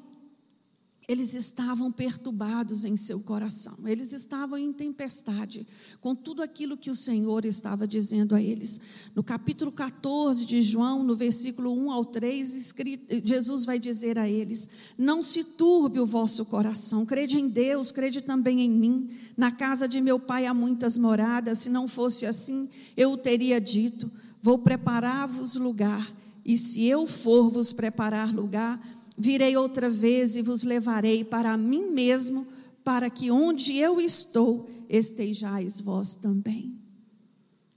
eles 1.11 1.33
estavam 1.33 1.91
perturbados 1.91 2.85
em 2.85 2.95
seu 2.95 3.19
coração, 3.19 3.77
eles 3.85 4.13
estavam 4.13 4.57
em 4.57 4.71
tempestade 4.71 5.67
com 5.99 6.15
tudo 6.15 6.41
aquilo 6.41 6.77
que 6.77 6.89
o 6.89 6.95
Senhor 6.95 7.43
estava 7.43 7.85
dizendo 7.85 8.33
a 8.33 8.41
eles. 8.41 8.79
No 9.13 9.21
capítulo 9.21 9.73
14 9.73 10.45
de 10.45 10.61
João, 10.61 11.03
no 11.03 11.13
versículo 11.13 11.77
1 11.77 11.91
ao 11.91 12.05
3, 12.05 12.55
escrito, 12.55 13.27
Jesus 13.27 13.65
vai 13.65 13.77
dizer 13.77 14.17
a 14.17 14.29
eles: 14.29 14.69
Não 14.97 15.21
se 15.21 15.43
turbe 15.43 15.99
o 15.99 16.05
vosso 16.05 16.45
coração, 16.45 17.05
crede 17.05 17.37
em 17.37 17.49
Deus, 17.49 17.91
crede 17.91 18.21
também 18.21 18.61
em 18.61 18.69
mim. 18.69 19.09
Na 19.35 19.51
casa 19.51 19.89
de 19.89 19.99
meu 19.99 20.17
pai 20.17 20.45
há 20.45 20.53
muitas 20.53 20.97
moradas, 20.97 21.59
se 21.59 21.69
não 21.69 21.89
fosse 21.89 22.25
assim, 22.25 22.69
eu 22.95 23.11
o 23.11 23.17
teria 23.17 23.59
dito: 23.59 24.09
Vou 24.41 24.59
preparar-vos 24.59 25.57
lugar, 25.57 26.09
e 26.45 26.57
se 26.57 26.85
eu 26.85 27.05
for 27.05 27.49
vos 27.49 27.73
preparar 27.73 28.33
lugar, 28.33 28.79
Virei 29.17 29.57
outra 29.57 29.89
vez 29.89 30.35
e 30.35 30.41
vos 30.41 30.63
levarei 30.63 31.23
para 31.23 31.57
mim 31.57 31.91
mesmo, 31.91 32.47
para 32.83 33.09
que 33.09 33.29
onde 33.29 33.77
eu 33.77 33.99
estou 33.99 34.69
estejais 34.89 35.81
vós 35.81 36.15
também. 36.15 36.79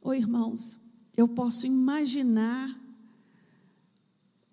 Ô 0.01 0.09
oh, 0.09 0.15
irmãos, 0.15 0.81
eu 1.17 1.29
posso 1.29 1.67
imaginar 1.67 2.81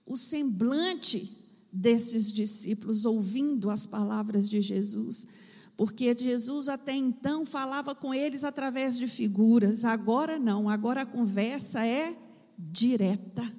o 0.06 0.18
semblante 0.18 1.38
desses 1.72 2.32
discípulos 2.32 3.06
ouvindo 3.06 3.70
as 3.70 3.86
palavras 3.86 4.50
de 4.50 4.60
Jesus, 4.60 5.26
porque 5.78 6.16
Jesus 6.18 6.68
até 6.68 6.94
então 6.94 7.46
falava 7.46 7.96
com 7.96 8.14
eles 8.14 8.44
através 8.44 8.98
de 8.98 9.08
figuras, 9.08 9.86
agora 9.86 10.38
não, 10.38 10.68
agora 10.68 11.04
a 11.04 11.06
conversa 11.06 11.86
é 11.86 12.16
direta. 12.58 13.50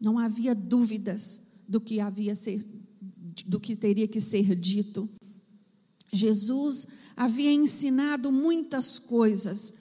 Não 0.00 0.18
havia 0.18 0.54
dúvidas 0.54 1.53
do 1.68 1.80
que 1.80 2.00
havia 2.00 2.34
ser, 2.34 2.64
do 3.46 3.58
que 3.58 3.76
teria 3.76 4.06
que 4.06 4.20
ser 4.20 4.54
dito. 4.54 5.08
Jesus 6.12 6.86
havia 7.16 7.52
ensinado 7.52 8.30
muitas 8.30 8.98
coisas 8.98 9.74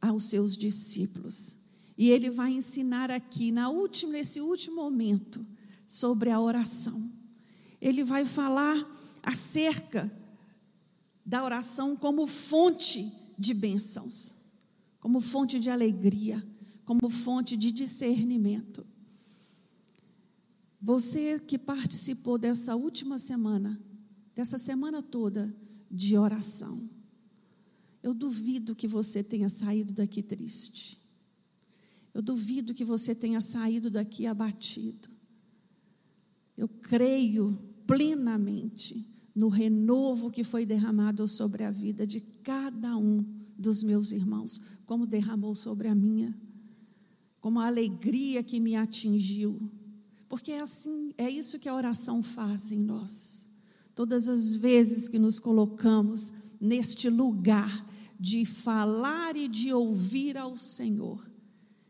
aos 0.00 0.24
seus 0.24 0.56
discípulos. 0.56 1.56
E 1.96 2.10
ele 2.10 2.30
vai 2.30 2.52
ensinar 2.52 3.10
aqui, 3.10 3.50
na 3.50 3.68
última, 3.68 4.12
nesse 4.12 4.40
último 4.40 4.76
momento, 4.76 5.44
sobre 5.86 6.30
a 6.30 6.40
oração. 6.40 7.10
Ele 7.80 8.04
vai 8.04 8.24
falar 8.24 8.88
acerca 9.22 10.10
da 11.24 11.44
oração 11.44 11.96
como 11.96 12.26
fonte 12.26 13.12
de 13.38 13.52
bênçãos, 13.52 14.34
como 15.00 15.20
fonte 15.20 15.58
de 15.58 15.70
alegria, 15.70 16.44
como 16.84 17.08
fonte 17.08 17.56
de 17.56 17.70
discernimento. 17.70 18.86
Você 20.80 21.40
que 21.40 21.58
participou 21.58 22.38
dessa 22.38 22.76
última 22.76 23.18
semana, 23.18 23.82
dessa 24.34 24.56
semana 24.56 25.02
toda 25.02 25.54
de 25.90 26.16
oração, 26.16 26.88
eu 28.02 28.14
duvido 28.14 28.76
que 28.76 28.86
você 28.86 29.22
tenha 29.22 29.48
saído 29.48 29.92
daqui 29.92 30.22
triste. 30.22 30.98
Eu 32.14 32.22
duvido 32.22 32.72
que 32.74 32.84
você 32.84 33.14
tenha 33.14 33.40
saído 33.40 33.90
daqui 33.90 34.26
abatido. 34.26 35.08
Eu 36.56 36.68
creio 36.68 37.58
plenamente 37.86 39.06
no 39.34 39.48
renovo 39.48 40.30
que 40.30 40.44
foi 40.44 40.64
derramado 40.64 41.26
sobre 41.26 41.64
a 41.64 41.70
vida 41.70 42.06
de 42.06 42.20
cada 42.20 42.96
um 42.96 43.24
dos 43.58 43.82
meus 43.82 44.12
irmãos, 44.12 44.60
como 44.86 45.06
derramou 45.06 45.54
sobre 45.54 45.88
a 45.88 45.94
minha, 45.94 46.36
como 47.40 47.60
a 47.60 47.66
alegria 47.66 48.42
que 48.42 48.60
me 48.60 48.76
atingiu 48.76 49.70
porque 50.28 50.52
é 50.52 50.60
assim, 50.60 51.14
é 51.16 51.28
isso 51.30 51.58
que 51.58 51.68
a 51.68 51.74
oração 51.74 52.22
faz 52.22 52.70
em 52.70 52.78
nós. 52.78 53.46
Todas 53.94 54.28
as 54.28 54.54
vezes 54.54 55.08
que 55.08 55.18
nos 55.18 55.38
colocamos 55.38 56.32
neste 56.60 57.08
lugar 57.08 57.86
de 58.20 58.44
falar 58.44 59.36
e 59.36 59.48
de 59.48 59.72
ouvir 59.72 60.36
ao 60.36 60.54
Senhor, 60.54 61.20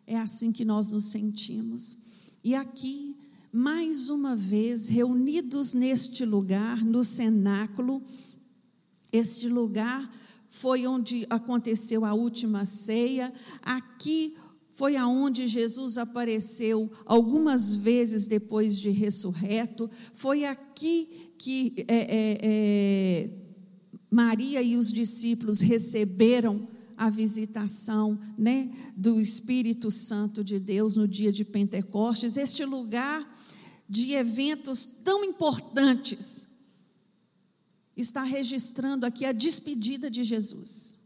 é 0.07 0.17
assim 0.17 0.53
que 0.53 0.65
nós 0.65 0.91
nos 0.91 1.07
sentimos. 1.07 1.99
E 2.45 2.55
aqui, 2.55 3.17
mais 3.53 4.09
uma 4.09 4.37
vez, 4.37 4.89
reunidos 4.89 5.75
neste 5.75 6.25
lugar, 6.25 6.85
no 6.85 7.03
cenáculo, 7.03 8.03
este 9.13 9.49
lugar 9.49 10.09
foi 10.49 10.87
onde 10.87 11.27
aconteceu 11.29 12.05
a 12.05 12.15
última 12.15 12.65
ceia, 12.65 13.33
aqui 13.63 14.35
foi 14.79 14.95
aonde 14.95 15.49
Jesus 15.49 15.99
apareceu 15.99 16.89
algumas 17.05 17.75
vezes 17.75 18.29
depois 18.29 18.79
de 18.79 18.91
ressurreto, 18.91 19.91
foi 20.15 20.45
aqui 20.45 21.33
que 21.37 21.85
é, 21.89 21.97
é, 21.97 22.39
é, 22.41 23.31
Maria 24.09 24.63
e 24.63 24.77
os 24.77 24.93
discípulos 24.93 25.59
receberam 25.59 26.69
a 26.97 27.11
visitação 27.11 28.21
né, 28.39 28.71
do 28.97 29.21
Espírito 29.21 29.91
Santo 29.91 30.45
de 30.45 30.61
Deus 30.61 30.95
no 30.95 31.09
dia 31.09 31.33
de 31.33 31.45
Pentecostes, 31.45 32.37
este 32.37 32.65
lugar 32.65 33.29
de 33.89 34.13
eventos 34.13 34.87
tão 34.87 35.25
importantes 35.25 36.47
está 37.97 38.23
registrando 38.23 39.05
aqui 39.05 39.25
a 39.25 39.33
despedida 39.33 40.09
de 40.09 40.23
Jesus. 40.23 41.01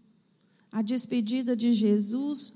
A 0.70 0.82
despedida 0.82 1.56
de 1.56 1.72
Jesus 1.72 2.52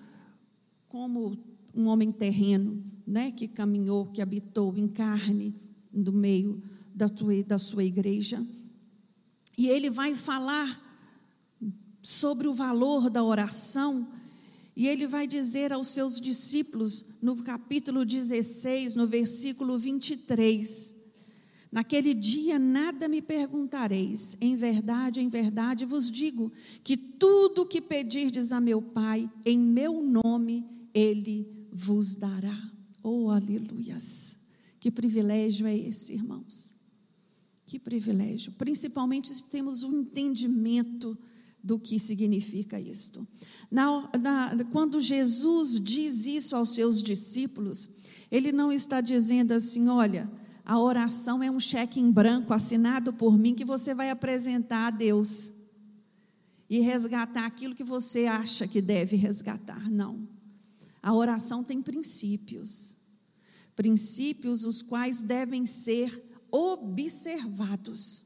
como 0.96 1.36
um 1.74 1.88
homem 1.88 2.10
terreno, 2.10 2.82
né, 3.06 3.30
que 3.30 3.46
caminhou, 3.46 4.06
que 4.06 4.22
habitou 4.22 4.74
em 4.78 4.88
carne 4.88 5.54
no 5.92 6.10
meio 6.10 6.62
da, 6.94 7.06
tua, 7.06 7.42
da 7.44 7.58
sua 7.58 7.84
igreja. 7.84 8.42
E 9.58 9.68
ele 9.68 9.90
vai 9.90 10.14
falar 10.14 10.82
sobre 12.00 12.48
o 12.48 12.54
valor 12.54 13.10
da 13.10 13.22
oração, 13.22 14.08
e 14.74 14.88
ele 14.88 15.06
vai 15.06 15.26
dizer 15.26 15.70
aos 15.70 15.88
seus 15.88 16.18
discípulos, 16.18 17.18
no 17.20 17.36
capítulo 17.42 18.02
16, 18.02 18.96
no 18.96 19.06
versículo 19.06 19.76
23, 19.76 20.96
Naquele 21.70 22.14
dia 22.14 22.58
nada 22.58 23.06
me 23.06 23.20
perguntareis, 23.20 24.34
em 24.40 24.56
verdade, 24.56 25.20
em 25.20 25.28
verdade 25.28 25.84
vos 25.84 26.10
digo, 26.10 26.50
que 26.82 26.96
tudo 26.96 27.62
o 27.62 27.66
que 27.66 27.82
pedirdes 27.82 28.50
a 28.50 28.58
meu 28.62 28.80
Pai, 28.80 29.30
em 29.44 29.58
meu 29.58 30.00
nome, 30.02 30.64
ele 30.96 31.68
vos 31.70 32.14
dará. 32.14 32.72
Oh, 33.02 33.28
aleluias! 33.28 34.40
Que 34.80 34.90
privilégio 34.90 35.66
é 35.66 35.76
esse, 35.76 36.14
irmãos? 36.14 36.74
Que 37.66 37.78
privilégio, 37.78 38.52
principalmente 38.52 39.28
se 39.28 39.44
temos 39.44 39.82
um 39.82 40.00
entendimento 40.00 41.18
do 41.62 41.78
que 41.78 41.98
significa 41.98 42.80
isto. 42.80 43.26
Na, 43.70 44.08
na, 44.18 44.64
quando 44.70 45.00
Jesus 45.00 45.80
diz 45.80 46.24
isso 46.24 46.56
aos 46.56 46.70
seus 46.70 47.02
discípulos, 47.02 47.88
ele 48.30 48.52
não 48.52 48.72
está 48.72 49.00
dizendo 49.00 49.52
assim: 49.52 49.88
olha, 49.88 50.30
a 50.64 50.78
oração 50.78 51.42
é 51.42 51.50
um 51.50 51.60
cheque 51.60 52.00
em 52.00 52.10
branco 52.10 52.54
assinado 52.54 53.12
por 53.12 53.36
mim 53.36 53.54
que 53.54 53.64
você 53.64 53.92
vai 53.92 54.10
apresentar 54.10 54.86
a 54.86 54.90
Deus 54.90 55.52
e 56.70 56.80
resgatar 56.80 57.44
aquilo 57.44 57.74
que 57.74 57.84
você 57.84 58.26
acha 58.26 58.66
que 58.66 58.80
deve 58.80 59.16
resgatar. 59.16 59.90
Não. 59.90 60.35
A 61.06 61.14
oração 61.14 61.62
tem 61.62 61.80
princípios, 61.80 62.96
princípios 63.76 64.64
os 64.64 64.82
quais 64.82 65.22
devem 65.22 65.64
ser 65.64 66.20
observados. 66.50 68.24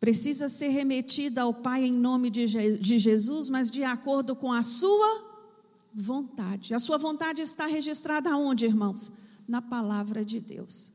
precisa 0.00 0.48
ser 0.48 0.70
remetida 0.70 1.42
ao 1.42 1.54
Pai 1.54 1.84
em 1.84 1.92
nome 1.92 2.30
de, 2.30 2.46
de 2.78 2.98
Jesus, 2.98 3.48
mas 3.48 3.70
de 3.70 3.84
acordo 3.84 4.34
com 4.34 4.52
a 4.52 4.64
sua 4.64 5.46
vontade. 5.94 6.74
A 6.74 6.80
sua 6.80 6.98
vontade 6.98 7.42
está 7.42 7.64
registrada 7.64 8.36
onde, 8.36 8.66
irmãos? 8.66 9.12
Na 9.46 9.62
palavra 9.62 10.24
de 10.24 10.40
Deus. 10.40 10.92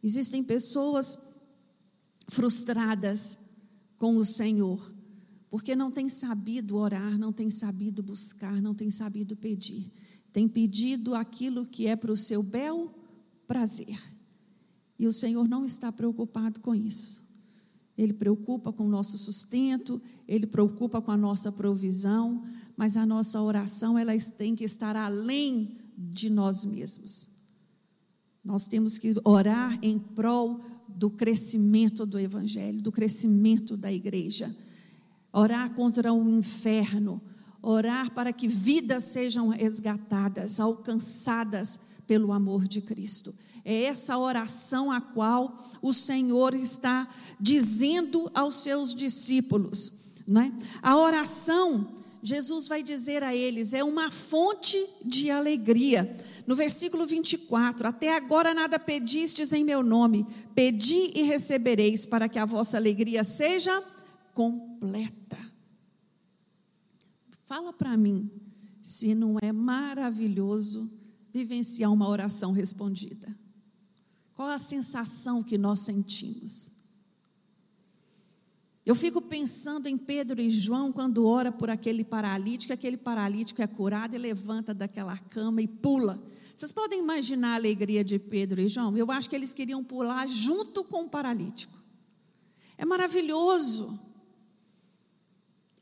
Existem 0.00 0.44
pessoas 0.44 1.18
frustradas 2.28 3.40
com 3.98 4.14
o 4.14 4.24
Senhor, 4.24 4.91
porque 5.52 5.76
não 5.76 5.90
têm 5.90 6.08
sabido 6.08 6.78
orar, 6.78 7.18
não 7.18 7.30
têm 7.30 7.50
sabido 7.50 8.02
buscar, 8.02 8.62
não 8.62 8.74
têm 8.74 8.90
sabido 8.90 9.36
pedir. 9.36 9.92
Tem 10.32 10.48
pedido 10.48 11.14
aquilo 11.14 11.66
que 11.66 11.86
é 11.86 11.94
para 11.94 12.10
o 12.10 12.16
seu 12.16 12.42
bel 12.42 12.90
prazer. 13.46 14.00
E 14.98 15.06
o 15.06 15.12
Senhor 15.12 15.46
não 15.46 15.62
está 15.62 15.92
preocupado 15.92 16.58
com 16.60 16.74
isso. 16.74 17.20
Ele 17.98 18.14
preocupa 18.14 18.72
com 18.72 18.86
o 18.86 18.88
nosso 18.88 19.18
sustento, 19.18 20.00
ele 20.26 20.46
preocupa 20.46 21.02
com 21.02 21.10
a 21.10 21.18
nossa 21.18 21.52
provisão, 21.52 22.42
mas 22.74 22.96
a 22.96 23.04
nossa 23.04 23.38
oração 23.42 23.98
ela 23.98 24.14
tem 24.38 24.54
que 24.54 24.64
estar 24.64 24.96
além 24.96 25.76
de 25.98 26.30
nós 26.30 26.64
mesmos. 26.64 27.28
Nós 28.42 28.68
temos 28.68 28.96
que 28.96 29.12
orar 29.22 29.78
em 29.82 29.98
prol 29.98 30.62
do 30.88 31.10
crescimento 31.10 32.06
do 32.06 32.18
evangelho, 32.18 32.80
do 32.80 32.90
crescimento 32.90 33.76
da 33.76 33.92
igreja. 33.92 34.50
Orar 35.32 35.74
contra 35.74 36.12
o 36.12 36.28
inferno, 36.28 37.22
orar 37.62 38.12
para 38.12 38.32
que 38.32 38.48
vidas 38.48 39.04
sejam 39.04 39.48
resgatadas, 39.48 40.60
alcançadas 40.60 41.80
pelo 42.06 42.32
amor 42.32 42.66
de 42.66 42.80
Cristo. 42.80 43.34
É 43.64 43.84
essa 43.84 44.18
oração 44.18 44.90
a 44.90 45.00
qual 45.00 45.56
o 45.80 45.92
Senhor 45.92 46.54
está 46.54 47.08
dizendo 47.40 48.30
aos 48.34 48.56
seus 48.56 48.94
discípulos. 48.94 49.92
Né? 50.26 50.52
A 50.82 50.96
oração, 50.96 51.92
Jesus 52.22 52.66
vai 52.66 52.82
dizer 52.82 53.22
a 53.22 53.34
eles, 53.34 53.72
é 53.72 53.84
uma 53.84 54.10
fonte 54.10 54.84
de 55.04 55.30
alegria. 55.30 56.14
No 56.44 56.56
versículo 56.56 57.06
24: 57.06 57.86
Até 57.86 58.16
agora 58.16 58.52
nada 58.52 58.78
pedistes 58.78 59.52
em 59.52 59.64
meu 59.64 59.82
nome, 59.82 60.26
pedi 60.54 61.12
e 61.14 61.22
recebereis, 61.22 62.04
para 62.04 62.28
que 62.28 62.38
a 62.38 62.44
vossa 62.44 62.76
alegria 62.76 63.22
seja 63.22 63.82
completa. 64.32 65.38
Fala 67.44 67.72
para 67.72 67.96
mim 67.96 68.30
se 68.82 69.14
não 69.14 69.36
é 69.40 69.52
maravilhoso 69.52 70.90
vivenciar 71.32 71.92
uma 71.92 72.08
oração 72.08 72.52
respondida. 72.52 73.34
Qual 74.34 74.48
a 74.48 74.58
sensação 74.58 75.42
que 75.42 75.56
nós 75.56 75.80
sentimos? 75.80 76.72
Eu 78.84 78.94
fico 78.96 79.20
pensando 79.20 79.86
em 79.86 79.96
Pedro 79.96 80.40
e 80.40 80.50
João 80.50 80.90
quando 80.90 81.24
ora 81.24 81.52
por 81.52 81.70
aquele 81.70 82.02
paralítico, 82.02 82.72
aquele 82.72 82.96
paralítico 82.96 83.62
é 83.62 83.66
curado 83.66 84.16
e 84.16 84.18
levanta 84.18 84.74
daquela 84.74 85.16
cama 85.16 85.62
e 85.62 85.68
pula. 85.68 86.20
Vocês 86.54 86.72
podem 86.72 86.98
imaginar 86.98 87.52
a 87.52 87.54
alegria 87.54 88.02
de 88.02 88.18
Pedro 88.18 88.60
e 88.60 88.68
João? 88.68 88.96
Eu 88.96 89.10
acho 89.12 89.30
que 89.30 89.36
eles 89.36 89.52
queriam 89.52 89.84
pular 89.84 90.26
junto 90.26 90.82
com 90.82 91.04
o 91.04 91.08
paralítico. 91.08 91.78
É 92.76 92.84
maravilhoso. 92.84 93.98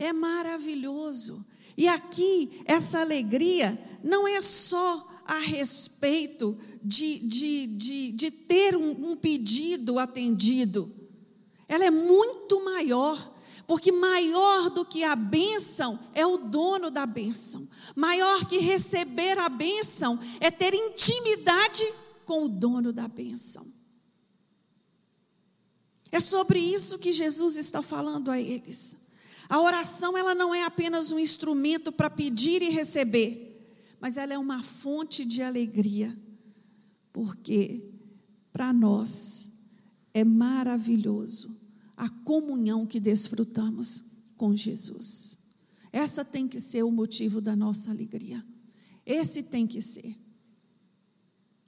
É 0.01 0.15
maravilhoso. 0.15 1.45
E 1.77 1.87
aqui, 1.87 2.63
essa 2.65 3.01
alegria 3.01 3.79
não 4.03 4.27
é 4.27 4.41
só 4.41 5.07
a 5.27 5.39
respeito 5.41 6.57
de, 6.83 7.19
de, 7.19 7.67
de, 7.67 8.13
de 8.13 8.31
ter 8.31 8.75
um, 8.75 9.11
um 9.11 9.15
pedido 9.15 9.99
atendido. 9.99 10.91
Ela 11.69 11.85
é 11.85 11.91
muito 11.91 12.65
maior, 12.65 13.37
porque 13.67 13.93
maior 13.93 14.71
do 14.71 14.87
que 14.87 15.05
a 15.05 15.15
bênção 15.15 16.01
é 16.15 16.25
o 16.27 16.39
dono 16.39 16.91
da 16.91 17.05
bênção. 17.05 17.69
Maior 17.95 18.47
que 18.47 18.57
receber 18.57 19.39
a 19.39 19.51
bênção 19.51 20.19
é 20.41 20.51
ter 20.51 20.73
intimidade 20.73 21.85
com 22.25 22.45
o 22.45 22.49
dono 22.49 22.91
da 22.91 23.07
bênção. 23.07 23.71
É 26.11 26.19
sobre 26.19 26.59
isso 26.59 26.99
que 26.99 27.13
Jesus 27.13 27.59
está 27.59 27.83
falando 27.83 28.31
a 28.31 28.41
eles. 28.41 29.10
A 29.51 29.61
oração 29.61 30.17
ela 30.17 30.35
não 30.35 30.55
é 30.55 30.63
apenas 30.63 31.13
um 31.13 31.19
instrumento 31.19 31.93
para 31.93 32.09
pedir 32.09 32.63
e 32.63 32.71
receber 32.71 33.51
mas 34.01 34.17
ela 34.17 34.33
é 34.33 34.39
uma 34.39 34.63
fonte 34.63 35.25
de 35.27 35.43
alegria, 35.43 36.19
porque 37.13 37.85
para 38.51 38.73
nós 38.73 39.51
é 40.15 40.25
maravilhoso 40.25 41.55
a 41.97 42.09
comunhão 42.09 42.87
que 42.87 42.99
desfrutamos 42.99 44.05
com 44.39 44.57
Jesus. 44.57 45.39
Essa 45.93 46.25
tem 46.25 46.49
que 46.49 46.59
ser 46.59 46.83
o 46.83 46.91
motivo 46.91 47.43
da 47.43 47.55
nossa 47.55 47.91
alegria. 47.91 48.45
Esse 49.05 49.43
tem 49.43 49.67
que 49.67 49.83
ser. 49.83 50.17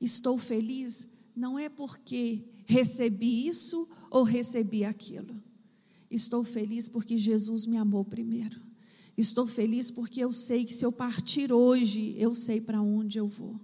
Estou 0.01 0.39
feliz 0.39 1.09
não 1.37 1.59
é 1.59 1.69
porque 1.69 2.45
recebi 2.65 3.47
isso 3.47 3.89
ou 4.11 4.23
recebi 4.23 4.85
aquilo. 4.85 5.42
Estou 6.15 6.45
feliz 6.45 6.89
porque 6.89 7.17
Jesus 7.17 7.65
me 7.65 7.79
amou 7.79 8.05
primeiro. 8.05 8.61
Estou 9.17 9.47
feliz 9.47 9.91
porque 9.91 10.23
eu 10.23 10.31
sei 10.31 10.65
que 10.65 10.75
se 10.75 10.85
eu 10.85 10.93
partir 10.93 11.53
hoje, 11.53 12.15
eu 12.19 12.35
sei 12.35 12.61
para 12.61 12.83
onde 12.83 13.19
eu 13.19 13.27
vou. 13.27 13.59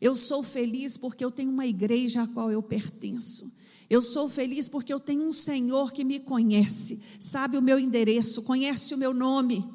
Eu 0.00 0.14
sou 0.14 0.42
feliz 0.42 0.96
porque 0.96 1.24
eu 1.24 1.30
tenho 1.30 1.50
uma 1.50 1.66
igreja 1.66 2.22
a 2.22 2.26
qual 2.26 2.50
eu 2.50 2.62
pertenço. 2.62 3.52
Eu 3.88 4.00
sou 4.00 4.28
feliz 4.28 4.68
porque 4.68 4.92
eu 4.92 5.00
tenho 5.00 5.26
um 5.26 5.32
Senhor 5.32 5.92
que 5.92 6.04
me 6.04 6.20
conhece, 6.20 7.00
sabe 7.18 7.58
o 7.58 7.62
meu 7.62 7.76
endereço, 7.78 8.42
conhece 8.42 8.94
o 8.94 8.98
meu 8.98 9.12
nome. 9.12 9.68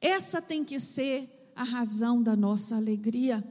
Essa 0.00 0.40
tem 0.40 0.64
que 0.64 0.78
ser 0.78 1.52
a 1.56 1.64
razão 1.64 2.22
da 2.22 2.36
nossa 2.36 2.76
alegria. 2.76 3.42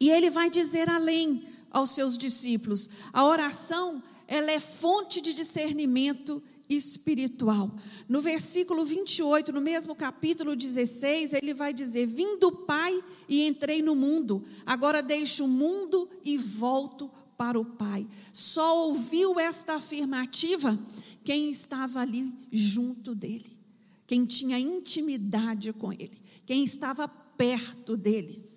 E 0.00 0.10
ele 0.10 0.30
vai 0.30 0.48
dizer 0.48 0.88
além 0.88 1.44
aos 1.70 1.90
seus 1.90 2.16
discípulos: 2.16 2.88
a 3.12 3.24
oração, 3.24 4.02
ela 4.26 4.50
é 4.50 4.60
fonte 4.60 5.20
de 5.20 5.34
discernimento 5.34 6.42
espiritual. 6.68 7.74
No 8.08 8.20
versículo 8.20 8.84
28, 8.84 9.52
no 9.52 9.60
mesmo 9.60 9.94
capítulo 9.94 10.56
16, 10.56 11.34
ele 11.34 11.54
vai 11.54 11.72
dizer: 11.72 12.06
Vim 12.06 12.38
do 12.38 12.52
Pai 12.52 13.02
e 13.28 13.46
entrei 13.46 13.82
no 13.82 13.94
mundo, 13.94 14.42
agora 14.64 15.02
deixo 15.02 15.44
o 15.44 15.48
mundo 15.48 16.08
e 16.24 16.36
volto 16.36 17.10
para 17.36 17.58
o 17.58 17.64
Pai. 17.64 18.06
Só 18.32 18.86
ouviu 18.86 19.38
esta 19.38 19.74
afirmativa 19.74 20.78
quem 21.24 21.50
estava 21.50 22.00
ali 22.00 22.32
junto 22.50 23.14
dele, 23.14 23.58
quem 24.06 24.24
tinha 24.24 24.58
intimidade 24.58 25.72
com 25.72 25.92
ele, 25.92 26.18
quem 26.46 26.64
estava 26.64 27.08
perto 27.08 27.96
dele. 27.96 28.50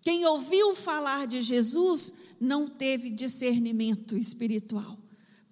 Quem 0.00 0.26
ouviu 0.26 0.74
falar 0.74 1.28
de 1.28 1.40
Jesus 1.40 2.12
não 2.40 2.66
teve 2.66 3.08
discernimento 3.08 4.16
espiritual 4.16 4.98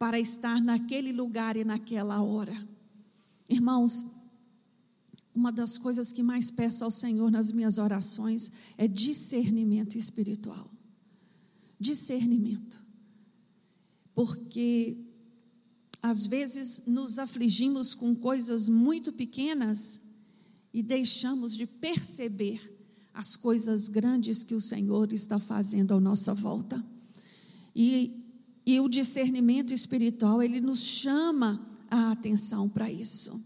para 0.00 0.18
estar 0.18 0.62
naquele 0.62 1.12
lugar 1.12 1.58
e 1.58 1.62
naquela 1.62 2.22
hora. 2.22 2.56
Irmãos, 3.46 4.06
uma 5.34 5.52
das 5.52 5.76
coisas 5.76 6.10
que 6.10 6.22
mais 6.22 6.50
peço 6.50 6.84
ao 6.84 6.90
Senhor 6.90 7.30
nas 7.30 7.52
minhas 7.52 7.76
orações 7.76 8.50
é 8.78 8.88
discernimento 8.88 9.98
espiritual. 9.98 10.70
Discernimento. 11.78 12.82
Porque 14.14 14.96
às 16.02 16.26
vezes 16.26 16.84
nos 16.86 17.18
afligimos 17.18 17.92
com 17.94 18.16
coisas 18.16 18.70
muito 18.70 19.12
pequenas 19.12 20.00
e 20.72 20.82
deixamos 20.82 21.54
de 21.54 21.66
perceber 21.66 22.74
as 23.12 23.36
coisas 23.36 23.86
grandes 23.90 24.42
que 24.42 24.54
o 24.54 24.62
Senhor 24.62 25.12
está 25.12 25.38
fazendo 25.38 25.92
à 25.92 26.00
nossa 26.00 26.32
volta. 26.32 26.82
E 27.76 28.19
e 28.70 28.78
o 28.78 28.88
discernimento 28.88 29.74
espiritual, 29.74 30.40
ele 30.40 30.60
nos 30.60 30.84
chama 30.84 31.66
a 31.90 32.12
atenção 32.12 32.68
para 32.68 32.88
isso. 32.88 33.44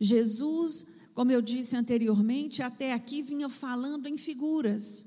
Jesus, 0.00 0.86
como 1.12 1.30
eu 1.30 1.42
disse 1.42 1.76
anteriormente, 1.76 2.62
até 2.62 2.94
aqui 2.94 3.20
vinha 3.20 3.50
falando 3.50 4.06
em 4.06 4.16
figuras, 4.16 5.04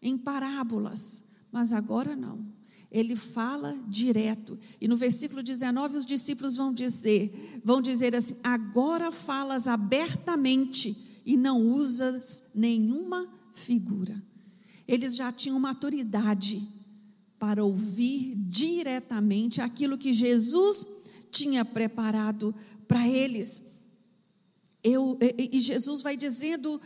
em 0.00 0.16
parábolas, 0.16 1.24
mas 1.50 1.72
agora 1.72 2.14
não. 2.14 2.46
Ele 2.88 3.16
fala 3.16 3.76
direto. 3.88 4.56
E 4.80 4.86
no 4.86 4.96
versículo 4.96 5.42
19 5.42 5.96
os 5.96 6.06
discípulos 6.06 6.54
vão 6.54 6.72
dizer, 6.72 7.60
vão 7.64 7.82
dizer 7.82 8.14
assim: 8.14 8.36
"Agora 8.40 9.10
falas 9.10 9.66
abertamente 9.66 11.20
e 11.26 11.36
não 11.36 11.60
usas 11.72 12.52
nenhuma 12.54 13.28
figura". 13.52 14.22
Eles 14.86 15.16
já 15.16 15.32
tinham 15.32 15.58
maturidade 15.58 16.75
para 17.38 17.64
ouvir 17.64 18.34
diretamente 18.36 19.60
aquilo 19.60 19.98
que 19.98 20.12
Jesus 20.12 20.86
tinha 21.30 21.64
preparado 21.64 22.54
para 22.88 23.06
eles. 23.06 23.62
Eu, 24.82 25.18
e 25.20 25.60
Jesus 25.60 26.02
vai 26.02 26.16
dizendo, 26.16 26.80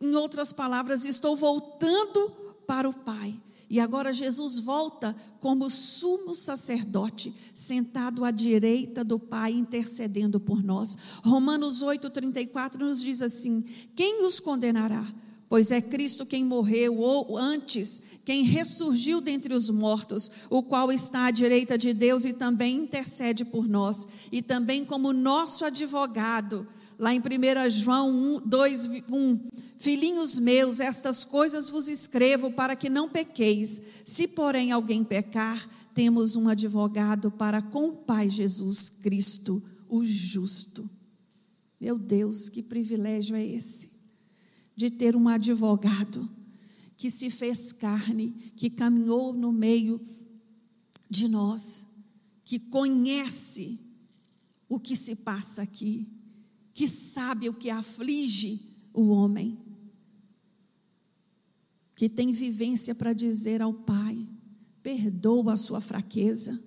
em 0.00 0.14
outras 0.14 0.52
palavras, 0.52 1.04
estou 1.04 1.34
voltando 1.34 2.30
para 2.66 2.88
o 2.88 2.92
Pai. 2.92 3.38
E 3.68 3.78
agora 3.78 4.12
Jesus 4.12 4.58
volta 4.58 5.14
como 5.38 5.70
sumo 5.70 6.34
sacerdote, 6.34 7.32
sentado 7.54 8.24
à 8.24 8.32
direita 8.32 9.04
do 9.04 9.16
Pai, 9.16 9.52
intercedendo 9.52 10.40
por 10.40 10.60
nós. 10.60 10.96
Romanos 11.22 11.80
8,34 11.80 12.78
nos 12.78 13.00
diz 13.00 13.22
assim: 13.22 13.64
Quem 13.94 14.24
os 14.24 14.40
condenará? 14.40 15.06
Pois 15.50 15.72
é 15.72 15.80
Cristo 15.80 16.24
quem 16.24 16.44
morreu, 16.44 16.98
ou 16.98 17.36
antes, 17.36 18.00
quem 18.24 18.44
ressurgiu 18.44 19.20
dentre 19.20 19.52
os 19.52 19.68
mortos, 19.68 20.30
o 20.48 20.62
qual 20.62 20.92
está 20.92 21.26
à 21.26 21.30
direita 21.32 21.76
de 21.76 21.92
Deus 21.92 22.24
e 22.24 22.32
também 22.32 22.84
intercede 22.84 23.44
por 23.44 23.66
nós, 23.68 24.06
e 24.30 24.40
também 24.40 24.84
como 24.84 25.12
nosso 25.12 25.64
advogado. 25.64 26.64
Lá 26.96 27.12
em 27.12 27.18
1 27.18 27.68
João 27.68 28.10
1, 28.36 28.42
2, 28.46 28.90
1, 29.10 29.40
Filhinhos 29.76 30.38
meus, 30.38 30.78
estas 30.78 31.24
coisas 31.24 31.68
vos 31.68 31.88
escrevo 31.88 32.52
para 32.52 32.76
que 32.76 32.88
não 32.88 33.08
pequeis. 33.08 33.82
Se, 34.04 34.28
porém, 34.28 34.70
alguém 34.70 35.02
pecar, 35.02 35.68
temos 35.92 36.36
um 36.36 36.48
advogado 36.48 37.28
para 37.28 37.60
com 37.60 37.88
o 37.88 37.96
Pai 37.96 38.30
Jesus 38.30 38.88
Cristo, 38.88 39.60
o 39.88 40.04
justo. 40.04 40.88
Meu 41.80 41.98
Deus, 41.98 42.48
que 42.48 42.62
privilégio 42.62 43.34
é 43.34 43.44
esse? 43.44 43.89
De 44.74 44.90
ter 44.90 45.16
um 45.16 45.28
advogado 45.28 46.28
que 46.96 47.08
se 47.08 47.30
fez 47.30 47.72
carne, 47.72 48.30
que 48.56 48.68
caminhou 48.68 49.32
no 49.32 49.50
meio 49.50 50.00
de 51.08 51.26
nós, 51.28 51.86
que 52.44 52.58
conhece 52.58 53.80
o 54.68 54.78
que 54.78 54.94
se 54.94 55.16
passa 55.16 55.62
aqui, 55.62 56.06
que 56.74 56.86
sabe 56.86 57.48
o 57.48 57.54
que 57.54 57.70
aflige 57.70 58.60
o 58.92 59.08
homem, 59.08 59.58
que 61.94 62.08
tem 62.08 62.32
vivência 62.32 62.94
para 62.94 63.12
dizer 63.12 63.62
ao 63.62 63.72
Pai: 63.72 64.28
perdoa 64.82 65.54
a 65.54 65.56
sua 65.56 65.80
fraqueza, 65.80 66.62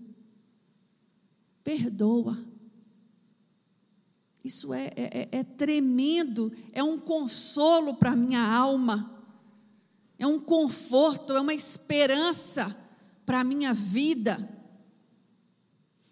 perdoa 1.64 2.53
isso 4.44 4.74
é, 4.74 4.92
é, 4.96 5.30
é, 5.32 5.40
é 5.40 5.44
tremendo, 5.44 6.52
é 6.74 6.84
um 6.84 7.00
consolo 7.00 7.96
para 7.96 8.12
a 8.12 8.16
minha 8.16 8.46
alma, 8.46 9.10
é 10.20 10.28
um 10.28 10.40
conforto, 10.40 11.34
é 11.34 11.40
uma 11.40 11.54
esperança 11.54 12.76
para 13.26 13.40
a 13.40 13.44
minha 13.44 13.74
vida. 13.74 14.50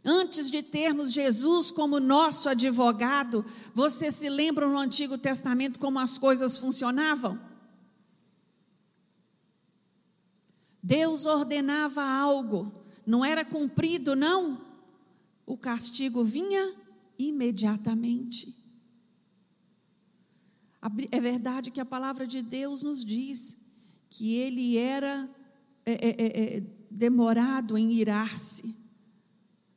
Antes 0.03 0.49
de 0.49 0.63
termos 0.63 1.11
Jesus 1.11 1.69
como 1.69 1.99
nosso 1.99 2.47
advogado, 2.47 3.45
você 3.73 4.09
se 4.09 4.29
lembra 4.29 4.65
no 4.65 4.77
Antigo 4.77 5.17
Testamento 5.17 5.77
como 5.77 5.99
as 5.99 6.17
coisas 6.17 6.57
funcionavam? 6.57 7.39
Deus 10.81 11.25
ordenava 11.25 12.01
algo, 12.01 12.71
não 13.05 13.23
era 13.23 13.45
cumprido, 13.45 14.15
não. 14.15 14.65
O 15.45 15.55
castigo 15.55 16.23
vinha 16.23 16.80
imediatamente. 17.27 18.55
É 21.11 21.19
verdade 21.19 21.69
que 21.69 21.79
a 21.79 21.85
palavra 21.85 22.25
de 22.25 22.41
Deus 22.41 22.81
nos 22.81 23.05
diz 23.05 23.57
que 24.09 24.35
ele 24.35 24.77
era 24.77 25.29
é, 25.85 25.91
é, 25.93 26.09
é, 26.09 26.57
é, 26.57 26.63
demorado 26.89 27.77
em 27.77 27.91
irar-se. 27.91 28.75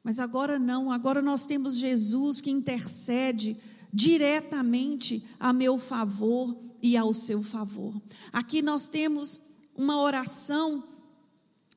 Mas 0.03 0.19
agora 0.19 0.59
não, 0.59 0.91
agora 0.91 1.23
nós 1.23 1.47
temos 1.47 1.77
Jesus 1.77 2.41
que 2.41 2.51
intercede 2.51 3.57
diretamente 3.93 5.25
a 5.39 5.53
meu 5.53 5.79
favor 5.79 6.59
e 6.83 6.97
ao 6.97 7.15
seu 7.15 7.43
favor. 7.43 8.03
Aqui 8.33 8.61
nós 8.61 8.89
temos 8.89 9.41
uma 9.75 10.01
oração 10.01 10.85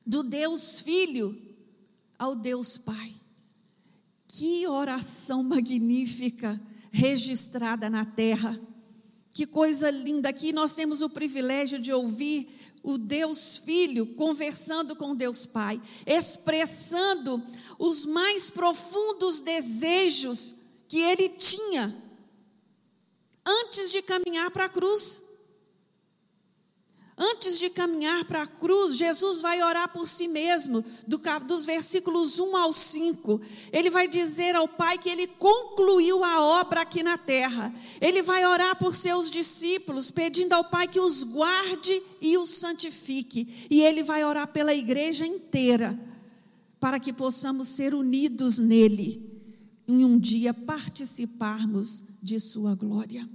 do 0.06 0.22
Deus 0.22 0.80
Filho 0.80 1.36
ao 2.18 2.34
Deus 2.34 2.76
Pai. 2.76 3.14
Que 4.28 4.66
oração 4.68 5.42
magnífica 5.42 6.60
registrada 6.92 7.88
na 7.88 8.04
terra. 8.04 8.60
Que 9.30 9.46
coisa 9.46 9.90
linda. 9.90 10.28
Aqui 10.28 10.52
nós 10.52 10.74
temos 10.74 11.02
o 11.02 11.08
privilégio 11.08 11.78
de 11.78 11.92
ouvir 11.92 12.48
o 12.82 12.98
Deus 12.98 13.56
Filho 13.56 14.14
conversando 14.14 14.94
com 14.94 15.14
Deus 15.14 15.46
Pai, 15.46 15.80
expressando 16.06 17.42
os 17.78 18.06
mais 18.06 18.50
profundos 18.50 19.40
desejos 19.40 20.54
que 20.88 20.98
ele 20.98 21.28
tinha 21.30 21.94
antes 23.46 23.90
de 23.90 24.02
caminhar 24.02 24.50
para 24.50 24.66
a 24.66 24.68
cruz. 24.68 25.22
Antes 27.18 27.58
de 27.58 27.68
caminhar 27.68 28.24
para 28.26 28.42
a 28.42 28.46
cruz, 28.46 28.96
Jesus 28.96 29.40
vai 29.40 29.60
orar 29.60 29.92
por 29.92 30.08
si 30.08 30.28
mesmo, 30.28 30.84
do, 31.06 31.20
dos 31.46 31.66
versículos 31.66 32.38
1 32.38 32.56
ao 32.56 32.72
5. 32.72 33.40
Ele 33.72 33.90
vai 33.90 34.06
dizer 34.06 34.54
ao 34.54 34.68
Pai 34.68 34.96
que 34.98 35.08
ele 35.08 35.26
concluiu 35.26 36.22
a 36.22 36.40
obra 36.60 36.82
aqui 36.82 37.02
na 37.02 37.18
terra. 37.18 37.74
Ele 38.00 38.22
vai 38.22 38.46
orar 38.46 38.78
por 38.78 38.94
seus 38.94 39.30
discípulos, 39.30 40.12
pedindo 40.12 40.52
ao 40.52 40.64
Pai 40.64 40.86
que 40.86 41.00
os 41.00 41.24
guarde 41.24 42.00
e 42.20 42.38
os 42.38 42.50
santifique. 42.50 43.66
E 43.68 43.82
ele 43.82 44.04
vai 44.04 44.24
orar 44.24 44.46
pela 44.52 44.72
igreja 44.72 45.26
inteira, 45.26 45.98
para 46.78 47.00
que 47.00 47.12
possamos 47.12 47.66
ser 47.66 47.94
unidos 47.94 48.58
nele 48.58 49.28
e 49.88 50.04
um 50.04 50.18
dia 50.18 50.52
participarmos 50.52 52.02
de 52.22 52.38
sua 52.38 52.74
glória. 52.74 53.28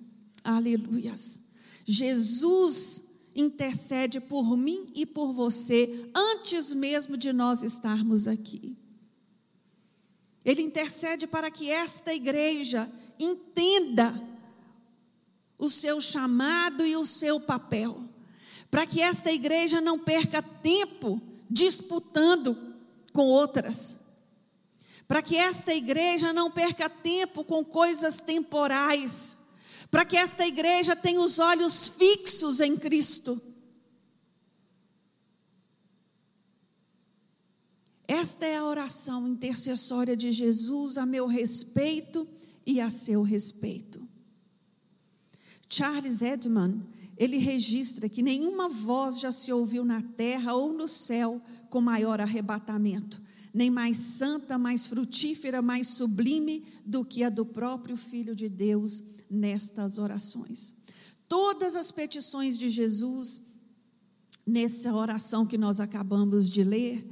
Aleluias. 0.44 1.42
Jesus 1.84 3.13
intercede 3.36 4.20
por 4.20 4.56
mim 4.58 4.92
e 4.96 5.06
por 5.06 5.32
você 5.32 6.10
antes 6.16 6.74
mesmo 6.74 7.18
de 7.18 7.34
nós 7.34 7.64
estarmos 7.64 8.28
aqui. 8.28 8.78
Ele 10.44 10.62
intercede 10.62 11.26
para 11.26 11.50
que 11.50 11.70
esta 11.70 12.14
igreja 12.14 12.90
entenda 13.20 14.22
o 15.58 15.70
seu 15.70 16.02
chamado 16.02 16.86
e 16.86 16.96
o 16.96 17.06
seu 17.06 17.40
papel, 17.40 18.04
para 18.70 18.86
que 18.86 19.02
esta 19.02 19.32
igreja 19.32 19.80
não 19.80 19.98
perca 19.98 20.42
tempo 20.42 21.22
disputando 21.50 22.58
com 23.14 23.22
outras, 23.22 24.00
para 25.08 25.22
que 25.22 25.38
esta 25.38 25.74
igreja 25.74 26.34
não 26.34 26.52
perca 26.52 26.90
tempo 26.90 27.44
com 27.44 27.64
coisas 27.64 28.20
temporais 28.20 29.43
para 29.94 30.06
que 30.06 30.18
esta 30.18 30.44
igreja 30.44 30.96
tenha 30.96 31.22
os 31.22 31.38
olhos 31.38 31.88
fixos 31.88 32.60
em 32.60 32.76
Cristo. 32.76 33.40
Esta 38.08 38.44
é 38.44 38.58
a 38.58 38.66
oração 38.66 39.28
intercessória 39.28 40.18
de 40.18 40.32
Jesus 40.32 40.98
a 40.98 41.06
meu 41.06 41.28
respeito 41.28 42.28
e 42.66 42.82
a 42.82 42.90
seu 42.90 43.22
respeito. 43.22 44.02
Charles 45.70 46.24
Edmund, 46.24 46.84
ele 47.16 47.38
registra 47.38 48.10
que 48.10 48.24
nenhuma 48.24 48.68
voz 48.68 49.20
já 49.20 49.32
se 49.32 49.54
ouviu 49.54 49.86
na 49.86 50.02
terra 50.02 50.56
ou 50.56 50.74
no 50.74 50.88
céu 50.88 51.40
com 51.70 51.80
maior 51.80 52.20
arrebatamento, 52.20 53.22
nem 53.54 53.70
mais 53.70 53.98
santa, 53.98 54.58
mais 54.58 54.88
frutífera, 54.88 55.62
mais 55.62 55.88
sublime 55.88 56.66
do 56.84 57.06
que 57.06 57.24
a 57.24 57.30
do 57.30 57.46
próprio 57.46 57.96
Filho 57.96 58.36
de 58.36 58.50
Deus 58.50 59.04
nestas 59.30 59.98
orações. 60.00 60.74
Todas 61.28 61.76
as 61.76 61.92
petições 61.92 62.58
de 62.58 62.70
Jesus, 62.70 63.44
nessa 64.46 64.94
oração 64.94 65.46
que 65.46 65.58
nós 65.58 65.80
acabamos 65.80 66.50
de 66.50 66.64
ler, 66.64 67.08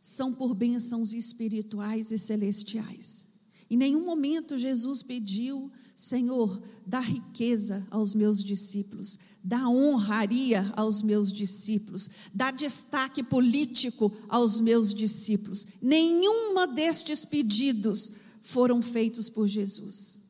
são 0.00 0.34
por 0.34 0.54
bênçãos 0.54 1.12
espirituais 1.12 2.10
e 2.10 2.18
celestiais. 2.18 3.28
Em 3.70 3.76
nenhum 3.76 4.04
momento 4.04 4.56
Jesus 4.56 5.02
pediu, 5.02 5.70
Senhor, 5.94 6.62
dá 6.86 7.00
riqueza 7.00 7.86
aos 7.90 8.14
meus 8.14 8.42
discípulos, 8.42 9.18
dá 9.44 9.68
honraria 9.68 10.72
aos 10.74 11.02
meus 11.02 11.32
discípulos, 11.32 12.08
dá 12.32 12.50
destaque 12.50 13.22
político 13.22 14.10
aos 14.28 14.60
meus 14.60 14.94
discípulos. 14.94 15.66
Nenhuma 15.82 16.66
destes 16.66 17.24
pedidos 17.24 18.12
foram 18.42 18.80
feitos 18.80 19.28
por 19.28 19.46
Jesus. 19.46 20.20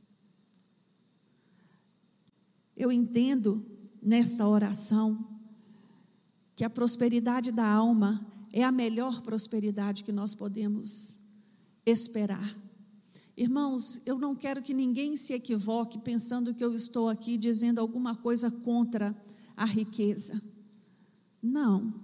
Eu 2.76 2.90
entendo 2.90 3.64
nessa 4.02 4.48
oração 4.48 5.38
que 6.56 6.64
a 6.64 6.70
prosperidade 6.70 7.52
da 7.52 7.66
alma 7.66 8.26
é 8.52 8.64
a 8.64 8.72
melhor 8.72 9.20
prosperidade 9.20 10.02
que 10.02 10.10
nós 10.10 10.34
podemos 10.34 11.20
esperar. 11.86 12.67
Irmãos, 13.38 14.02
eu 14.04 14.18
não 14.18 14.34
quero 14.34 14.60
que 14.60 14.74
ninguém 14.74 15.16
se 15.16 15.32
equivoque 15.32 15.96
pensando 15.96 16.52
que 16.52 16.64
eu 16.64 16.74
estou 16.74 17.08
aqui 17.08 17.38
dizendo 17.38 17.78
alguma 17.78 18.16
coisa 18.16 18.50
contra 18.50 19.16
a 19.56 19.64
riqueza. 19.64 20.42
Não. 21.40 21.94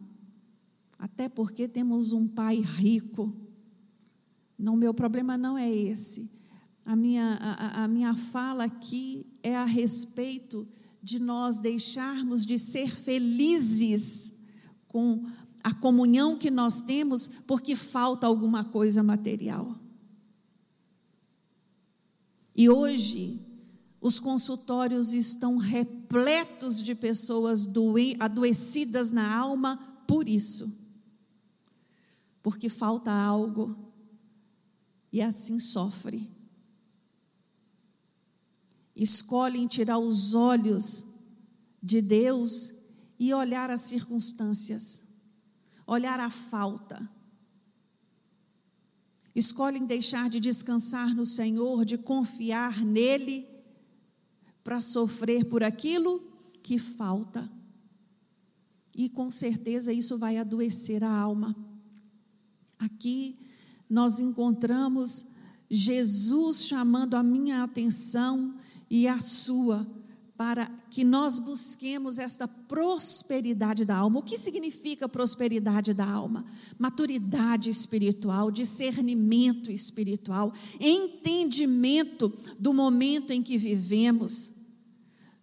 Até 0.96 1.28
porque 1.28 1.66
temos 1.66 2.12
um 2.12 2.28
pai 2.28 2.60
rico. 2.60 3.34
Não, 4.56 4.76
meu 4.76 4.94
problema 4.94 5.36
não 5.36 5.58
é 5.58 5.68
esse. 5.68 6.30
A 6.86 6.94
minha, 6.94 7.36
a, 7.40 7.82
a 7.82 7.88
minha 7.88 8.14
fala 8.14 8.62
aqui 8.62 9.26
é 9.42 9.56
a 9.56 9.64
respeito 9.64 10.68
de 11.02 11.18
nós 11.18 11.58
deixarmos 11.58 12.46
de 12.46 12.60
ser 12.60 12.88
felizes 12.88 14.32
com 14.86 15.26
a 15.64 15.74
comunhão 15.74 16.38
que 16.38 16.48
nós 16.48 16.84
temos 16.84 17.26
porque 17.26 17.74
falta 17.74 18.24
alguma 18.24 18.62
coisa 18.62 19.02
material. 19.02 19.80
E 22.54 22.68
hoje, 22.70 23.40
os 24.00 24.20
consultórios 24.20 25.12
estão 25.12 25.56
repletos 25.56 26.82
de 26.82 26.94
pessoas 26.94 27.66
adoecidas 28.20 29.10
na 29.10 29.34
alma 29.34 29.76
por 30.06 30.28
isso. 30.28 30.72
Porque 32.42 32.68
falta 32.68 33.10
algo 33.10 33.74
e 35.10 35.22
assim 35.22 35.58
sofre. 35.58 36.30
Escolhem 38.94 39.66
tirar 39.66 39.98
os 39.98 40.34
olhos 40.34 41.06
de 41.82 42.00
Deus 42.00 42.84
e 43.18 43.32
olhar 43.32 43.70
as 43.70 43.80
circunstâncias, 43.80 45.04
olhar 45.86 46.20
a 46.20 46.30
falta. 46.30 47.10
Escolhem 49.34 49.84
deixar 49.84 50.30
de 50.30 50.38
descansar 50.38 51.14
no 51.14 51.26
Senhor, 51.26 51.84
de 51.84 51.98
confiar 51.98 52.84
nele, 52.84 53.48
para 54.62 54.80
sofrer 54.80 55.44
por 55.44 55.62
aquilo 55.62 56.22
que 56.62 56.78
falta. 56.78 57.50
E 58.96 59.08
com 59.08 59.28
certeza 59.28 59.92
isso 59.92 60.16
vai 60.16 60.36
adoecer 60.38 61.02
a 61.02 61.10
alma. 61.10 61.54
Aqui 62.78 63.38
nós 63.90 64.18
encontramos 64.20 65.26
Jesus 65.70 66.66
chamando 66.66 67.14
a 67.14 67.22
minha 67.22 67.64
atenção 67.64 68.54
e 68.88 69.08
a 69.08 69.18
sua 69.18 69.86
para 70.36 70.66
que 70.90 71.04
nós 71.04 71.38
busquemos 71.38 72.18
esta 72.18 72.48
prosperidade 72.48 73.84
da 73.84 73.96
alma. 73.96 74.18
O 74.18 74.22
que 74.22 74.36
significa 74.36 75.08
prosperidade 75.08 75.94
da 75.94 76.06
alma? 76.06 76.44
Maturidade 76.76 77.70
espiritual, 77.70 78.50
discernimento 78.50 79.70
espiritual, 79.70 80.52
entendimento 80.80 82.32
do 82.58 82.74
momento 82.74 83.30
em 83.30 83.42
que 83.42 83.56
vivemos, 83.56 84.52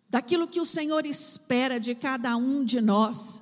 daquilo 0.09 0.47
que 0.47 0.59
o 0.59 0.65
Senhor 0.65 1.05
espera 1.05 1.79
de 1.79 1.95
cada 1.95 2.35
um 2.35 2.65
de 2.65 2.81
nós. 2.81 3.41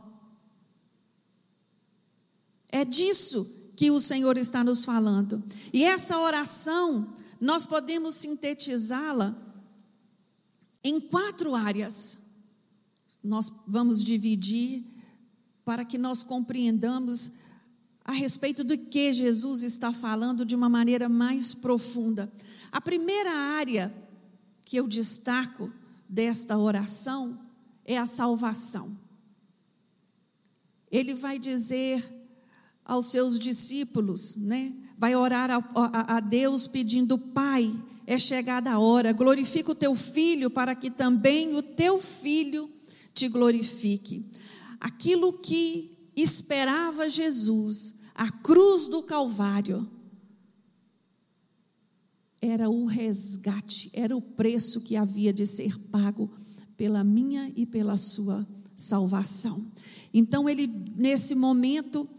É 2.72 2.86
disso 2.86 3.72
que 3.76 3.90
o 3.90 4.00
Senhor 4.00 4.38
está 4.38 4.64
nos 4.64 4.86
falando. 4.86 5.44
E 5.74 5.84
essa 5.84 6.20
oração, 6.20 7.12
nós 7.42 7.66
podemos 7.66 8.14
sintetizá-la 8.14 9.49
em 10.84 11.00
quatro 11.00 11.56
áreas. 11.56 12.18
Nós 13.24 13.52
vamos 13.68 14.04
dividir 14.04 14.86
para 15.66 15.86
que 15.86 15.98
nós 15.98 16.24
compreendamos 16.24 17.40
a 18.04 18.12
respeito 18.12 18.64
do 18.64 18.78
que 18.78 19.14
Jesus 19.14 19.62
está 19.64 19.94
falando 19.94 20.44
de 20.44 20.56
uma 20.56 20.68
maneira 20.68 21.08
mais 21.08 21.54
profunda. 21.54 22.32
A 22.72 22.82
primeira 22.82 23.32
área 23.32 23.94
que 24.66 24.78
eu 24.78 24.88
destaco 24.88 25.72
desta 26.08 26.58
oração 26.58 27.40
é 27.86 27.98
a 27.98 28.06
salvação. 28.06 28.98
Ele 30.92 31.14
vai 31.14 31.38
dizer 31.38 32.04
aos 32.84 33.08
seus 33.08 33.38
discípulos, 33.38 34.36
né? 34.36 34.74
Vai 34.98 35.16
orar 35.16 35.52
a, 35.52 35.58
a, 35.76 36.18
a 36.18 36.20
Deus 36.20 36.66
pedindo: 36.66 37.18
Pai, 37.18 37.72
é 38.10 38.18
chegada 38.18 38.72
a 38.72 38.80
hora, 38.80 39.14
glorifica 39.14 39.72
o 39.72 39.76
teu 39.76 39.94
filho 39.94 40.50
para 40.50 40.74
que 40.74 40.90
também 40.90 41.54
o 41.54 41.62
teu 41.62 42.00
filho 42.00 42.68
te 43.14 43.30
glorifique. 43.30 44.26
Aquilo 44.80 45.32
que 45.32 46.10
esperava 46.16 47.08
Jesus, 47.08 48.00
a 48.16 48.32
cruz 48.32 48.88
do 48.88 49.04
Calvário, 49.04 49.88
era 52.42 52.68
o 52.68 52.86
resgate, 52.86 53.92
era 53.94 54.18
o 54.18 54.22
preço 54.22 54.82
que 54.82 54.96
havia 54.96 55.32
de 55.32 55.46
ser 55.46 55.78
pago 55.78 56.32
pela 56.76 57.04
minha 57.04 57.54
e 57.56 57.64
pela 57.64 57.96
sua 57.96 58.48
salvação. 58.76 59.72
Então 60.12 60.50
ele 60.50 60.66
nesse 60.96 61.36
momento 61.36 62.10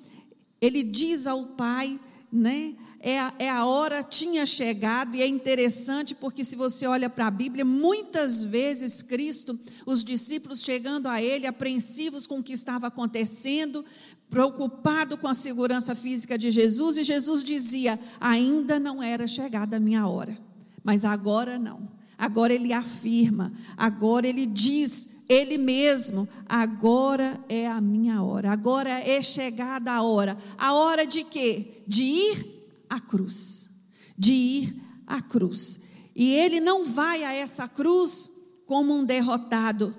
ele 0.60 0.84
diz 0.84 1.26
ao 1.26 1.46
pai, 1.46 1.98
né? 2.30 2.76
É 3.02 3.18
a, 3.18 3.32
é 3.38 3.48
a 3.48 3.64
hora 3.64 4.02
tinha 4.02 4.44
chegado, 4.44 5.16
e 5.16 5.22
é 5.22 5.26
interessante 5.26 6.14
porque, 6.14 6.44
se 6.44 6.54
você 6.54 6.86
olha 6.86 7.08
para 7.08 7.26
a 7.26 7.30
Bíblia, 7.30 7.64
muitas 7.64 8.44
vezes 8.44 9.00
Cristo, 9.02 9.58
os 9.86 10.04
discípulos 10.04 10.62
chegando 10.62 11.06
a 11.08 11.20
Ele, 11.20 11.46
apreensivos 11.46 12.26
com 12.26 12.40
o 12.40 12.42
que 12.42 12.52
estava 12.52 12.88
acontecendo, 12.88 13.82
preocupado 14.28 15.16
com 15.16 15.26
a 15.26 15.34
segurança 15.34 15.94
física 15.94 16.36
de 16.36 16.50
Jesus, 16.50 16.98
e 16.98 17.04
Jesus 17.04 17.42
dizia: 17.42 17.98
ainda 18.20 18.78
não 18.78 19.02
era 19.02 19.26
chegada 19.26 19.78
a 19.78 19.80
minha 19.80 20.06
hora, 20.06 20.36
mas 20.84 21.04
agora 21.04 21.58
não. 21.58 21.88
Agora 22.18 22.52
ele 22.52 22.70
afirma, 22.70 23.50
agora 23.78 24.28
ele 24.28 24.44
diz, 24.44 25.08
ele 25.26 25.56
mesmo, 25.56 26.28
agora 26.46 27.42
é 27.48 27.66
a 27.66 27.80
minha 27.80 28.22
hora, 28.22 28.52
agora 28.52 28.90
é 28.90 29.22
chegada 29.22 29.90
a 29.90 30.02
hora. 30.02 30.36
A 30.58 30.74
hora 30.74 31.06
de 31.06 31.24
quê? 31.24 31.82
De 31.86 32.02
ir 32.02 32.59
à 32.90 33.00
cruz, 33.00 33.70
de 34.18 34.32
ir 34.32 34.76
à 35.06 35.22
cruz. 35.22 35.80
E 36.14 36.34
ele 36.34 36.60
não 36.60 36.84
vai 36.84 37.24
a 37.24 37.32
essa 37.32 37.68
cruz 37.68 38.32
como 38.66 38.94
um 38.94 39.04
derrotado, 39.04 39.94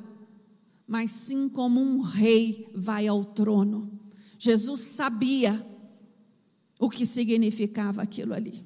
mas 0.86 1.10
sim 1.10 1.50
como 1.50 1.82
um 1.82 2.02
rei 2.02 2.70
vai 2.76 3.08
ao 3.08 3.24
trono. 3.24 3.90
Jesus 4.38 4.82
sabia 4.82 5.66
o 6.80 6.90
que 6.90 7.06
significava 7.06 8.02
aquilo 8.02 8.34
ali, 8.34 8.66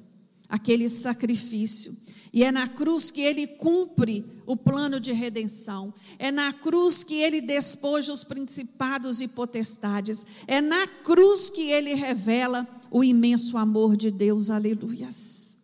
aquele 0.49 0.89
sacrifício. 0.89 1.95
E 2.35 2.43
é 2.43 2.51
na 2.51 2.67
cruz 2.67 3.11
que 3.11 3.21
ele 3.21 3.47
cumpre 3.47 4.25
o 4.45 4.57
plano 4.57 4.99
de 4.99 5.13
redenção. 5.13 5.93
É 6.19 6.33
na 6.33 6.51
cruz 6.51 7.01
que 7.01 7.13
ele 7.13 7.39
despoja 7.39 8.11
os 8.11 8.25
principados 8.25 9.21
e 9.21 9.27
potestades. 9.29 10.25
É 10.45 10.59
na 10.59 10.85
cruz 10.85 11.49
que 11.49 11.71
ele 11.71 11.93
revela 11.93 12.67
o 12.91 13.05
imenso 13.05 13.57
amor 13.57 13.95
de 13.95 14.11
Deus. 14.11 14.49
Aleluias. 14.49 15.57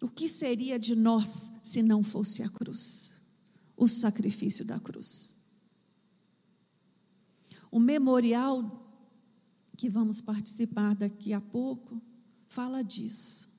O 0.00 0.08
que 0.08 0.30
seria 0.30 0.78
de 0.78 0.96
nós 0.96 1.52
se 1.62 1.82
não 1.82 2.02
fosse 2.02 2.42
a 2.42 2.48
cruz? 2.48 3.20
O 3.76 3.86
sacrifício 3.86 4.64
da 4.64 4.80
cruz. 4.80 5.36
O 7.70 7.78
memorial 7.78 8.82
que 9.76 9.90
vamos 9.90 10.22
participar 10.22 10.94
daqui 10.94 11.34
a 11.34 11.40
pouco 11.40 12.00
fala 12.48 12.82
disso 12.82 13.55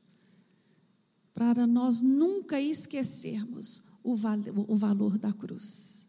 para 1.38 1.68
nós 1.68 2.02
nunca 2.02 2.60
esquecermos 2.60 3.84
o, 4.04 4.16
val 4.16 4.40
o 4.68 4.76
valor 4.76 5.20
da 5.20 5.32
cruz, 5.32 6.08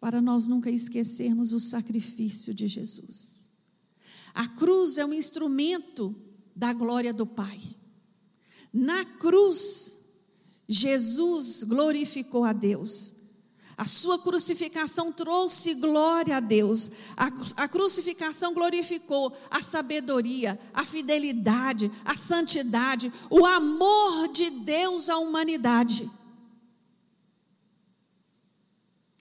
para 0.00 0.20
nós 0.20 0.48
nunca 0.48 0.68
esquecermos 0.68 1.52
o 1.52 1.60
sacrifício 1.60 2.52
de 2.52 2.66
Jesus. 2.66 3.48
A 4.34 4.48
cruz 4.48 4.98
é 4.98 5.06
um 5.06 5.12
instrumento 5.12 6.16
da 6.54 6.72
glória 6.72 7.14
do 7.14 7.24
Pai. 7.24 7.60
Na 8.72 9.04
cruz, 9.04 10.00
Jesus 10.68 11.62
glorificou 11.62 12.42
a 12.42 12.52
Deus. 12.52 13.14
A 13.80 13.86
sua 13.86 14.18
crucificação 14.18 15.10
trouxe 15.10 15.72
glória 15.72 16.36
a 16.36 16.40
Deus. 16.40 16.90
A, 17.16 17.64
a, 17.64 17.66
crucificação 17.66 18.52
glorificou 18.52 19.32
a 19.50 19.62
sabedoria, 19.62 20.60
a 20.74 20.84
fidelidade, 20.84 21.90
a 22.04 22.14
santidade, 22.14 23.10
o 23.30 23.46
amor 23.46 24.28
de 24.34 24.50
Deus 24.50 25.08
à 25.08 25.16
humanidade. 25.16 26.10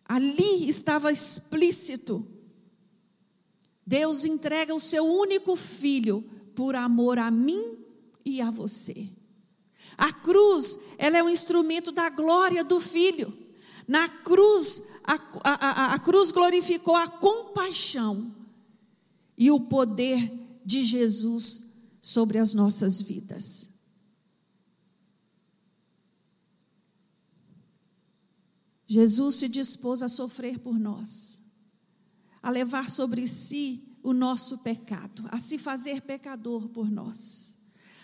Ali 0.04 0.68
estava 0.68 1.10
explícito. 1.10 2.28
Deus 3.88 4.26
entrega 4.26 4.76
o 4.76 4.80
seu 4.82 5.06
único 5.06 5.56
filho 5.56 6.22
por 6.54 6.76
amor 6.76 7.18
a 7.18 7.32
mim 7.32 7.78
e 8.26 8.42
a 8.42 8.52
você. 8.52 9.10
A 9.98 10.12
cruz, 10.12 10.80
ela 10.98 11.18
é 11.18 11.24
um 11.24 11.30
instrumento 11.30 11.94
da 11.94 12.10
glória 12.10 12.62
do 12.62 12.82
filho. 12.82 13.48
Na 13.90 14.08
cruz, 14.08 14.84
a, 15.04 15.16
a, 15.44 15.94
a, 15.96 16.00
cruz 16.00 16.30
glorificou 16.30 16.96
a 16.96 17.08
compaixão 17.08 18.36
e 19.36 19.50
o 19.50 19.62
poder 19.62 20.32
de 20.64 20.84
Jesus 20.84 21.74
sobre 22.00 22.38
as 22.38 22.54
nossas 22.54 23.02
vidas. 23.02 23.80
Jesus 28.86 29.38
se 29.38 29.50
dispôs 29.50 30.04
a 30.04 30.08
sofrer 30.08 30.60
por 30.60 30.78
nós, 30.78 31.42
a 32.44 32.52
levar 32.52 32.92
sobre 32.92 33.26
si 33.26 33.98
o 34.04 34.14
nosso 34.14 34.60
pecado, 34.60 35.24
a 35.32 35.40
se 35.40 35.58
fazer 35.58 36.02
pecador 36.02 36.70
por 36.70 36.92
nós, 36.92 37.58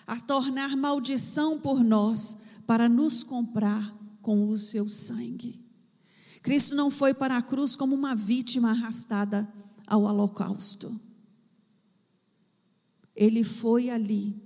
a 0.08 0.19
tornar 0.19 0.76
maldição 0.76 1.60
por 1.60 1.84
nós, 1.84 2.38
para 2.65 2.89
nos 2.89 3.21
comprar 3.21 3.95
com 4.24 4.45
o 4.50 4.58
seu 4.58 4.89
sangue. 4.89 5.64
Cristo 6.46 6.76
não 6.76 6.92
foi 6.92 7.12
para 7.12 7.38
a 7.38 7.42
cruz 7.42 7.76
como 7.76 7.96
uma 7.96 8.14
vítima 8.14 8.70
arrastada 8.70 9.52
ao 9.88 10.04
holocausto. 10.04 11.02
Ele 13.16 13.44
foi 13.44 13.90
ali 13.90 14.40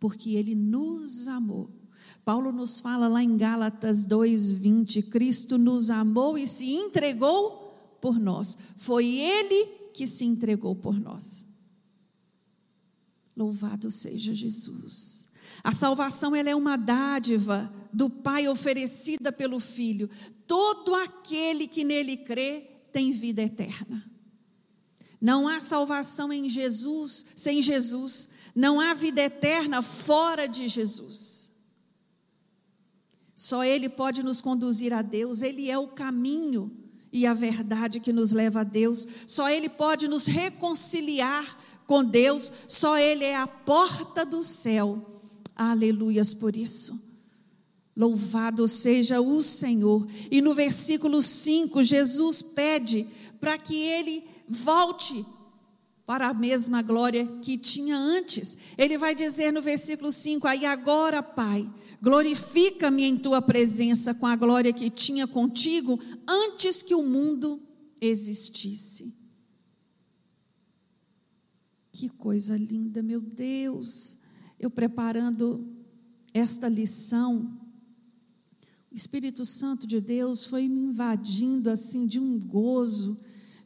porque 0.00 0.30
ele 0.30 0.52
nos 0.52 1.28
amou. 1.28 1.70
Paulo 2.24 2.50
nos 2.50 2.80
fala 2.80 3.06
lá 3.06 3.22
em 3.22 3.36
Gálatas 3.36 4.04
2:20, 4.04 5.00
Cristo 5.02 5.56
nos 5.56 5.90
amou 5.90 6.36
e 6.36 6.44
se 6.44 6.72
entregou 6.72 7.96
por 8.00 8.18
nós. 8.18 8.58
Foi 8.76 9.06
ele 9.06 9.66
que 9.94 10.08
se 10.08 10.24
entregou 10.24 10.74
por 10.74 10.98
nós. 10.98 11.46
Louvado 13.36 13.92
seja 13.92 14.34
Jesus. 14.34 15.28
A 15.62 15.72
salvação 15.72 16.34
ela 16.34 16.50
é 16.50 16.54
uma 16.56 16.76
dádiva 16.76 17.72
do 17.92 18.10
Pai 18.10 18.48
oferecida 18.48 19.30
pelo 19.30 19.60
Filho. 19.60 20.10
Todo 20.46 20.94
aquele 20.94 21.66
que 21.66 21.84
nele 21.84 22.16
crê 22.18 22.70
tem 22.92 23.10
vida 23.10 23.42
eterna. 23.42 24.04
Não 25.20 25.48
há 25.48 25.58
salvação 25.58 26.32
em 26.32 26.48
Jesus 26.48 27.24
sem 27.34 27.62
Jesus. 27.62 28.28
Não 28.54 28.78
há 28.78 28.94
vida 28.94 29.22
eterna 29.22 29.82
fora 29.82 30.46
de 30.46 30.68
Jesus. 30.68 31.52
Só 33.34 33.64
Ele 33.64 33.88
pode 33.88 34.22
nos 34.22 34.40
conduzir 34.40 34.92
a 34.92 35.02
Deus, 35.02 35.42
Ele 35.42 35.68
é 35.68 35.76
o 35.76 35.88
caminho 35.88 36.70
e 37.12 37.26
a 37.26 37.34
verdade 37.34 38.00
que 38.00 38.12
nos 38.12 38.32
leva 38.32 38.60
a 38.60 38.64
Deus. 38.64 39.06
Só 39.26 39.48
Ele 39.48 39.68
pode 39.68 40.06
nos 40.06 40.26
reconciliar 40.26 41.58
com 41.86 42.04
Deus, 42.04 42.50
só 42.68 42.96
Ele 42.96 43.24
é 43.24 43.36
a 43.36 43.46
porta 43.46 44.24
do 44.24 44.42
céu. 44.42 45.04
Aleluias 45.56 46.32
por 46.32 46.56
isso. 46.56 47.13
Louvado 47.96 48.66
seja 48.66 49.20
o 49.20 49.42
Senhor. 49.42 50.06
E 50.30 50.40
no 50.40 50.54
versículo 50.54 51.22
5, 51.22 51.82
Jesus 51.82 52.42
pede 52.42 53.06
para 53.40 53.56
que 53.56 53.74
ele 53.74 54.24
volte 54.48 55.24
para 56.06 56.28
a 56.28 56.34
mesma 56.34 56.82
glória 56.82 57.26
que 57.40 57.56
tinha 57.56 57.96
antes. 57.96 58.56
Ele 58.76 58.98
vai 58.98 59.14
dizer 59.14 59.52
no 59.52 59.62
versículo 59.62 60.12
5: 60.12 60.46
Aí 60.46 60.66
agora, 60.66 61.22
Pai, 61.22 61.68
glorifica-me 62.02 63.04
em 63.04 63.16
tua 63.16 63.40
presença 63.40 64.12
com 64.14 64.26
a 64.26 64.36
glória 64.36 64.72
que 64.72 64.90
tinha 64.90 65.26
contigo 65.26 65.98
antes 66.28 66.82
que 66.82 66.94
o 66.94 67.02
mundo 67.02 67.62
existisse. 68.00 69.14
Que 71.92 72.08
coisa 72.08 72.56
linda, 72.56 73.02
meu 73.02 73.20
Deus. 73.20 74.18
Eu 74.58 74.68
preparando 74.68 75.66
esta 76.32 76.68
lição, 76.68 77.63
Espírito 78.94 79.44
Santo 79.44 79.86
de 79.86 80.00
Deus 80.00 80.44
foi 80.44 80.68
me 80.68 80.80
invadindo 80.80 81.68
assim 81.68 82.06
de 82.06 82.18
um 82.20 82.38
gozo, 82.38 83.18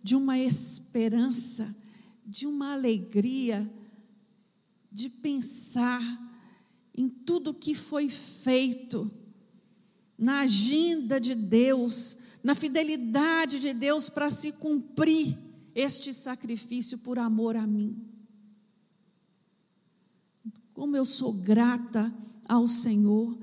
de 0.03 0.17
uma 0.17 0.39
esperança 0.39 1.77
de 2.29 2.47
uma 2.47 2.75
alegria 2.75 3.69
de 4.93 5.09
pensar 5.09 6.03
em 6.95 7.09
tudo 7.09 7.55
que 7.55 7.75
foi 7.75 8.09
feito, 8.11 9.11
na 10.19 10.41
agenda 10.41 11.19
de 11.19 11.35
Deus, 11.35 12.19
na 12.45 12.55
fidelidade 12.55 13.59
de 13.59 13.73
Deus 13.73 14.11
para 14.11 14.31
se 14.31 14.53
cumprir 14.53 15.39
este 15.75 16.13
sacrifício 16.13 16.99
por 16.99 17.19
amor 17.19 17.57
a 17.57 17.67
mim. 17.67 17.97
Como 20.75 20.97
eu 20.97 21.05
sou 21.05 21.33
grata 21.33 22.13
ao 22.47 22.67
Senhor. 22.67 23.39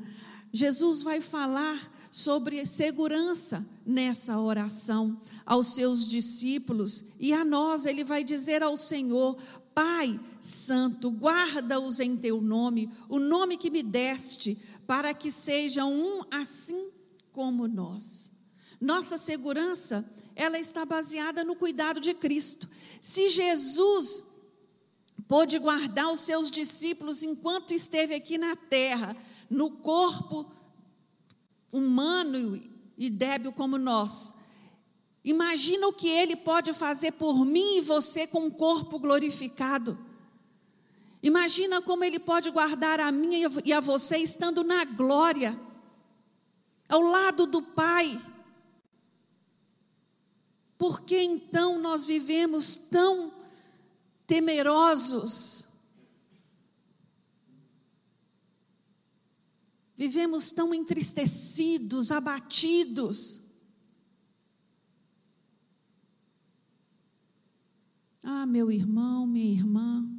Jesus 0.56 1.02
vai 1.02 1.20
falar 1.20 1.92
sobre 2.10 2.66
segurança 2.66 3.68
nessa 3.86 4.40
oração 4.40 5.20
aos 5.46 5.68
seus 5.68 6.08
discípulos 6.08 7.08
e 7.20 7.34
a 7.34 7.44
nós. 7.44 7.86
Ele 7.86 8.06
vai 8.06 8.24
dizer 8.24 8.64
ao 8.64 8.78
Senhor: 8.78 9.36
Pai 9.74 10.18
Santo, 10.40 11.12
guarda-os 11.12 12.00
em 12.00 12.16
teu 12.16 12.40
nome, 12.40 12.90
o 13.10 13.20
nome 13.20 13.58
que 13.58 13.70
me 13.70 13.84
deste, 13.84 14.58
para 14.88 15.14
que 15.14 15.30
sejam 15.30 15.92
um 15.92 16.22
assim 16.32 16.90
como 17.34 17.68
nós. 17.68 18.32
Nossa 18.80 19.18
segurança, 19.18 20.10
ela 20.38 20.58
está 20.58 20.86
baseada 20.86 21.44
no 21.44 21.58
cuidado 21.58 22.00
de 22.00 22.14
Cristo. 22.14 22.66
Se 23.02 23.28
Jesus 23.28 24.24
pôde 25.28 25.60
guardar 25.60 26.12
os 26.14 26.22
seus 26.22 26.50
discípulos 26.50 27.24
enquanto 27.24 27.74
esteve 27.74 28.16
aqui 28.16 28.38
na 28.38 28.56
terra, 28.56 29.18
no 29.50 29.70
corpo 29.70 30.52
humano 31.72 32.60
e 32.98 33.10
débil 33.10 33.52
como 33.52 33.78
nós. 33.78 34.34
Imagina 35.24 35.88
o 35.88 35.94
que 35.94 36.08
ele 36.08 36.36
pode 36.36 36.72
fazer 36.72 37.14
por 37.14 37.44
mim 37.46 37.78
e 37.78 37.82
você 37.82 38.28
com 38.28 38.46
um 38.46 38.52
corpo 38.52 39.00
glorificado. 39.00 39.98
Imagina 41.22 41.82
como 41.82 42.04
ele 42.04 42.20
pode 42.20 42.52
guardar 42.52 43.00
a 43.00 43.12
mim 43.12 43.42
e 43.66 43.74
a 43.74 43.80
você 43.80 44.18
estando 44.18 44.64
na 44.64 44.86
glória, 44.86 45.60
ao 46.88 47.02
lado 47.02 47.48
do 47.48 47.62
Pai. 47.62 48.22
Por 50.78 51.02
que 51.02 51.20
então 51.20 51.80
nós 51.80 52.06
vivemos 52.06 52.76
tão 52.76 53.34
temerosos? 54.28 55.75
Vivemos 59.98 60.52
tão 60.52 60.74
entristecidos, 60.74 62.12
abatidos. 62.12 63.42
Ah, 68.24 68.46
meu 68.46 68.72
irmão, 68.72 69.26
minha 69.26 69.54
irmã, 69.54 70.10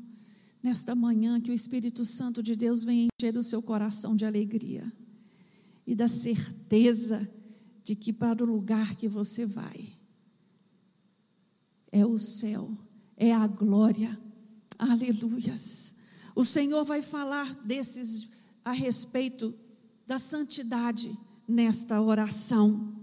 nesta 0.63 0.95
manhã 0.95 1.41
que 1.41 1.51
o 1.51 1.55
Espírito 1.55 2.05
Santo 2.05 2.43
de 2.43 2.57
Deus 2.57 2.85
vem 2.85 3.09
encher 3.21 3.37
o 3.37 3.43
seu 3.43 3.61
coração 3.61 4.17
de 4.17 4.25
alegria 4.25 4.91
e 5.87 5.95
da 5.95 6.09
certeza 6.09 7.31
de 7.85 7.95
que 7.95 8.13
para 8.13 8.43
o 8.43 8.47
lugar 8.47 8.97
que 8.97 9.09
você 9.09 9.45
vai 9.45 9.97
é 11.93 12.05
o 12.05 12.19
céu, 12.19 12.77
é 13.17 13.33
a 13.33 13.47
glória. 13.47 14.19
Aleluias. 14.79 15.97
O 16.35 16.45
Senhor 16.45 16.85
vai 16.85 17.01
falar 17.01 17.55
desses 17.57 18.29
a 18.65 18.73
respeito 18.73 19.55
da 20.07 20.19
santidade 20.19 21.17
nesta 21.47 22.01
oração. 22.01 22.95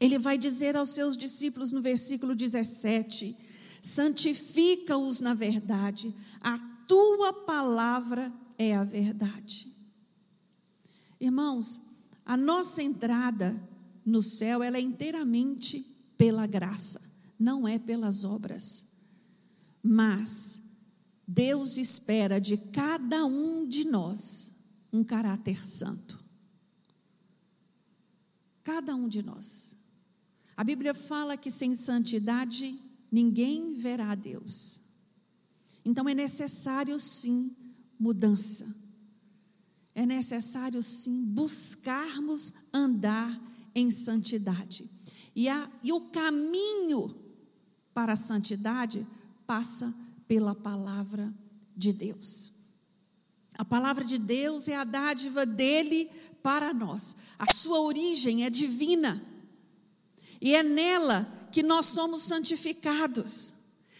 Ele 0.00 0.18
vai 0.18 0.38
dizer 0.38 0.76
aos 0.76 0.90
seus 0.90 1.16
discípulos 1.16 1.70
no 1.70 1.82
versículo 1.82 2.34
17: 2.34 3.36
santifica-os 3.82 5.20
na 5.20 5.34
verdade, 5.34 6.14
a 6.40 6.58
tua 6.88 7.32
palavra 7.32 8.32
é 8.58 8.74
a 8.74 8.84
verdade. 8.84 9.72
Irmãos, 11.20 11.80
a 12.24 12.36
nossa 12.36 12.82
entrada 12.82 13.62
no 14.04 14.22
céu 14.22 14.62
ela 14.62 14.76
é 14.76 14.80
inteiramente 14.80 15.80
pela 16.16 16.46
graça, 16.46 17.00
não 17.38 17.66
é 17.66 17.78
pelas 17.78 18.24
obras. 18.24 18.86
Mas 19.82 20.62
Deus 21.26 21.76
espera 21.76 22.40
de 22.40 22.56
cada 22.56 23.24
um 23.24 23.66
de 23.66 23.84
nós 23.86 24.53
um 24.94 25.02
caráter 25.02 25.66
santo. 25.66 26.22
Cada 28.62 28.94
um 28.94 29.08
de 29.08 29.22
nós. 29.22 29.76
A 30.56 30.62
Bíblia 30.62 30.94
fala 30.94 31.36
que 31.36 31.50
sem 31.50 31.74
santidade 31.74 32.78
ninguém 33.10 33.74
verá 33.74 34.12
a 34.12 34.14
Deus. 34.14 34.80
Então 35.84 36.08
é 36.08 36.14
necessário 36.14 36.96
sim 36.98 37.54
mudança. 37.98 38.72
É 39.96 40.06
necessário 40.06 40.80
sim 40.80 41.24
buscarmos 41.26 42.52
andar 42.72 43.40
em 43.74 43.90
santidade. 43.90 44.88
E, 45.34 45.48
a, 45.48 45.70
e 45.82 45.92
o 45.92 46.02
caminho 46.10 47.12
para 47.92 48.12
a 48.12 48.16
santidade 48.16 49.04
passa 49.44 49.92
pela 50.28 50.54
palavra 50.54 51.34
de 51.76 51.92
Deus. 51.92 52.63
A 53.56 53.64
palavra 53.64 54.04
de 54.04 54.18
Deus 54.18 54.68
é 54.68 54.74
a 54.74 54.84
dádiva 54.84 55.46
dele 55.46 56.10
para 56.42 56.74
nós. 56.74 57.16
A 57.38 57.52
sua 57.52 57.80
origem 57.80 58.44
é 58.44 58.50
divina. 58.50 59.22
E 60.40 60.54
é 60.54 60.62
nela 60.62 61.48
que 61.52 61.62
nós 61.62 61.86
somos 61.86 62.22
santificados. 62.22 63.54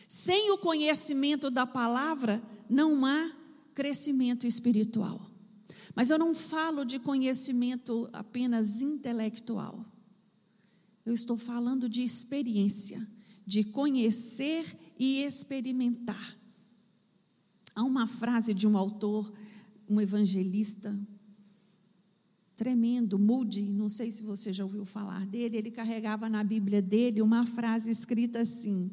Sem 0.08 0.50
o 0.50 0.58
conhecimento 0.58 1.50
da 1.50 1.66
palavra, 1.66 2.42
não 2.68 3.06
há 3.06 3.32
crescimento 3.72 4.46
espiritual. 4.46 5.30
Mas 5.94 6.10
eu 6.10 6.18
não 6.18 6.34
falo 6.34 6.84
de 6.84 6.98
conhecimento 6.98 8.08
apenas 8.12 8.80
intelectual. 8.80 9.84
Eu 11.06 11.12
estou 11.12 11.36
falando 11.36 11.88
de 11.88 12.02
experiência, 12.02 13.06
de 13.46 13.62
conhecer 13.62 14.94
e 14.98 15.22
experimentar. 15.22 16.36
Há 17.74 17.82
uma 17.82 18.06
frase 18.06 18.54
de 18.54 18.66
um 18.66 18.76
autor 18.76 19.32
um 19.88 20.00
evangelista 20.00 20.96
tremendo, 22.56 23.18
Moody, 23.18 23.62
não 23.62 23.88
sei 23.88 24.10
se 24.10 24.22
você 24.22 24.52
já 24.52 24.64
ouviu 24.64 24.84
falar 24.84 25.26
dele, 25.26 25.56
ele 25.56 25.70
carregava 25.70 26.28
na 26.28 26.44
Bíblia 26.44 26.80
dele 26.80 27.20
uma 27.20 27.46
frase 27.46 27.90
escrita 27.90 28.40
assim: 28.40 28.90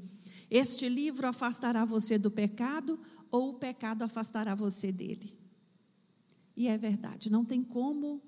Este 0.50 0.90
livro 0.90 1.28
afastará 1.28 1.86
você 1.86 2.18
do 2.18 2.32
pecado 2.32 3.00
ou 3.30 3.52
o 3.52 3.54
pecado 3.54 4.04
afastará 4.04 4.56
você 4.56 4.92
dele. 4.92 5.38
E 6.56 6.68
é 6.68 6.78
verdade, 6.78 7.32
não 7.32 7.46
tem 7.46 7.64
como 7.64 8.22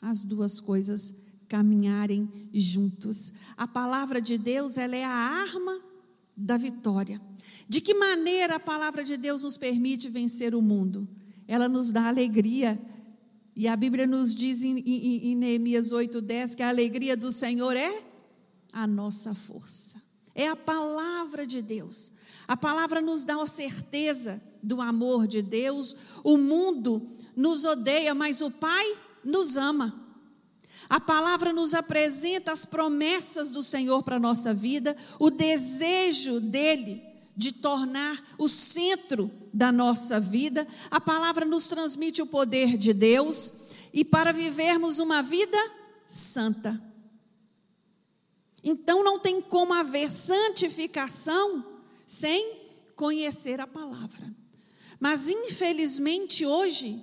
as 0.00 0.24
duas 0.24 0.60
coisas 0.60 1.14
caminharem 1.46 2.30
juntos. 2.52 3.32
A 3.56 3.66
palavra 3.66 4.20
de 4.20 4.38
Deus, 4.38 4.78
ela 4.78 4.96
é 4.96 5.04
a 5.04 5.10
arma 5.10 5.82
da 6.36 6.56
vitória. 6.56 7.20
De 7.68 7.80
que 7.80 7.92
maneira 7.92 8.56
a 8.56 8.60
palavra 8.60 9.04
de 9.04 9.16
Deus 9.16 9.42
nos 9.42 9.58
permite 9.58 10.08
vencer 10.08 10.54
o 10.54 10.62
mundo? 10.62 11.06
Ela 11.50 11.68
nos 11.68 11.90
dá 11.90 12.06
alegria. 12.06 12.80
E 13.56 13.66
a 13.66 13.74
Bíblia 13.74 14.06
nos 14.06 14.36
diz 14.36 14.62
em, 14.62 14.78
em, 14.78 15.32
em 15.32 15.34
Neemias 15.34 15.92
8,10 15.92 16.54
que 16.54 16.62
a 16.62 16.68
alegria 16.68 17.16
do 17.16 17.32
Senhor 17.32 17.76
é 17.76 18.04
a 18.72 18.86
nossa 18.86 19.34
força. 19.34 20.00
É 20.32 20.46
a 20.46 20.54
palavra 20.54 21.44
de 21.44 21.60
Deus. 21.60 22.12
A 22.46 22.56
palavra 22.56 23.00
nos 23.00 23.24
dá 23.24 23.42
a 23.42 23.48
certeza 23.48 24.40
do 24.62 24.80
amor 24.80 25.26
de 25.26 25.42
Deus. 25.42 25.96
O 26.22 26.38
mundo 26.38 27.04
nos 27.34 27.64
odeia, 27.64 28.14
mas 28.14 28.40
o 28.40 28.52
Pai 28.52 28.96
nos 29.24 29.56
ama. 29.56 30.06
A 30.88 31.00
palavra 31.00 31.52
nos 31.52 31.74
apresenta 31.74 32.52
as 32.52 32.64
promessas 32.64 33.50
do 33.50 33.64
Senhor 33.64 34.04
para 34.04 34.16
a 34.16 34.20
nossa 34.20 34.54
vida, 34.54 34.96
o 35.18 35.30
desejo 35.30 36.38
dele 36.38 37.09
de 37.36 37.52
tornar 37.52 38.22
o 38.38 38.48
centro 38.48 39.30
da 39.52 39.70
nossa 39.72 40.20
vida. 40.20 40.66
A 40.90 41.00
palavra 41.00 41.44
nos 41.44 41.68
transmite 41.68 42.20
o 42.22 42.26
poder 42.26 42.76
de 42.76 42.92
Deus 42.92 43.52
e 43.92 44.04
para 44.04 44.32
vivermos 44.32 44.98
uma 44.98 45.22
vida 45.22 45.58
santa. 46.06 46.80
Então 48.62 49.02
não 49.02 49.18
tem 49.18 49.40
como 49.40 49.72
haver 49.72 50.10
santificação 50.10 51.64
sem 52.06 52.58
conhecer 52.94 53.60
a 53.60 53.66
palavra. 53.66 54.34
Mas 54.98 55.28
infelizmente 55.28 56.44
hoje 56.44 57.02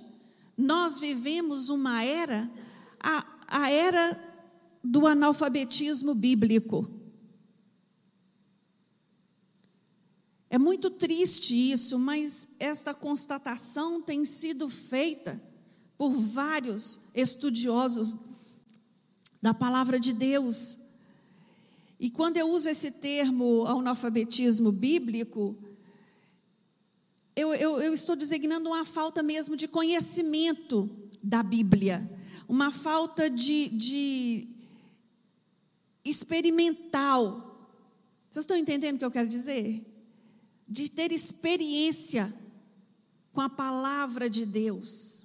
nós 0.56 1.00
vivemos 1.00 1.68
uma 1.68 2.04
era 2.04 2.48
a 3.02 3.38
a 3.48 3.70
era 3.70 4.22
do 4.84 5.06
analfabetismo 5.06 6.14
bíblico. 6.14 6.88
É 10.50 10.58
muito 10.58 10.90
triste 10.90 11.54
isso, 11.54 11.98
mas 11.98 12.50
esta 12.58 12.94
constatação 12.94 14.00
tem 14.00 14.24
sido 14.24 14.68
feita 14.68 15.40
por 15.96 16.10
vários 16.10 17.00
estudiosos 17.14 18.16
da 19.42 19.52
palavra 19.52 20.00
de 20.00 20.12
Deus. 20.12 20.78
E 22.00 22.10
quando 22.10 22.36
eu 22.36 22.48
uso 22.48 22.68
esse 22.68 22.92
termo 22.92 23.66
analfabetismo 23.66 24.72
bíblico, 24.72 25.56
eu, 27.36 27.52
eu, 27.54 27.80
eu 27.80 27.92
estou 27.92 28.16
designando 28.16 28.70
uma 28.70 28.84
falta 28.84 29.22
mesmo 29.22 29.56
de 29.56 29.68
conhecimento 29.68 30.88
da 31.22 31.42
Bíblia 31.42 32.18
uma 32.48 32.72
falta 32.72 33.28
de, 33.28 33.68
de 33.68 34.48
experimental. 36.02 37.68
Vocês 38.30 38.44
estão 38.44 38.56
entendendo 38.56 38.96
o 38.96 38.98
que 38.98 39.04
eu 39.04 39.10
quero 39.10 39.28
dizer? 39.28 39.84
De 40.68 40.90
ter 40.90 41.12
experiência 41.12 42.32
com 43.32 43.40
a 43.40 43.48
palavra 43.48 44.28
de 44.28 44.44
Deus, 44.44 45.24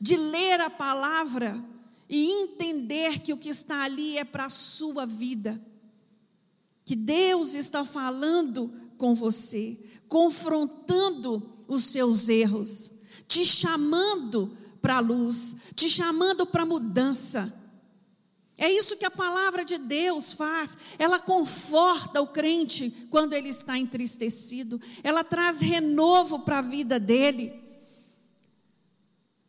de 0.00 0.16
ler 0.16 0.60
a 0.60 0.68
palavra 0.68 1.64
e 2.08 2.26
entender 2.42 3.20
que 3.20 3.32
o 3.32 3.38
que 3.38 3.48
está 3.48 3.84
ali 3.84 4.18
é 4.18 4.24
para 4.24 4.46
a 4.46 4.50
sua 4.50 5.06
vida, 5.06 5.60
que 6.84 6.94
Deus 6.94 7.54
está 7.54 7.84
falando 7.84 8.72
com 8.98 9.14
você, 9.14 9.78
confrontando 10.08 11.54
os 11.66 11.84
seus 11.84 12.28
erros, 12.28 12.90
te 13.26 13.44
chamando 13.44 14.56
para 14.82 14.96
a 14.96 15.00
luz, 15.00 15.56
te 15.74 15.88
chamando 15.88 16.46
para 16.46 16.66
mudança. 16.66 17.52
É 18.56 18.70
isso 18.70 18.96
que 18.96 19.04
a 19.04 19.10
palavra 19.10 19.64
de 19.64 19.78
Deus 19.78 20.32
faz. 20.32 20.76
Ela 20.98 21.18
conforta 21.18 22.22
o 22.22 22.26
crente 22.26 22.90
quando 23.10 23.32
ele 23.32 23.48
está 23.48 23.76
entristecido, 23.76 24.80
ela 25.02 25.24
traz 25.24 25.60
renovo 25.60 26.40
para 26.40 26.58
a 26.58 26.62
vida 26.62 27.00
dele. 27.00 27.52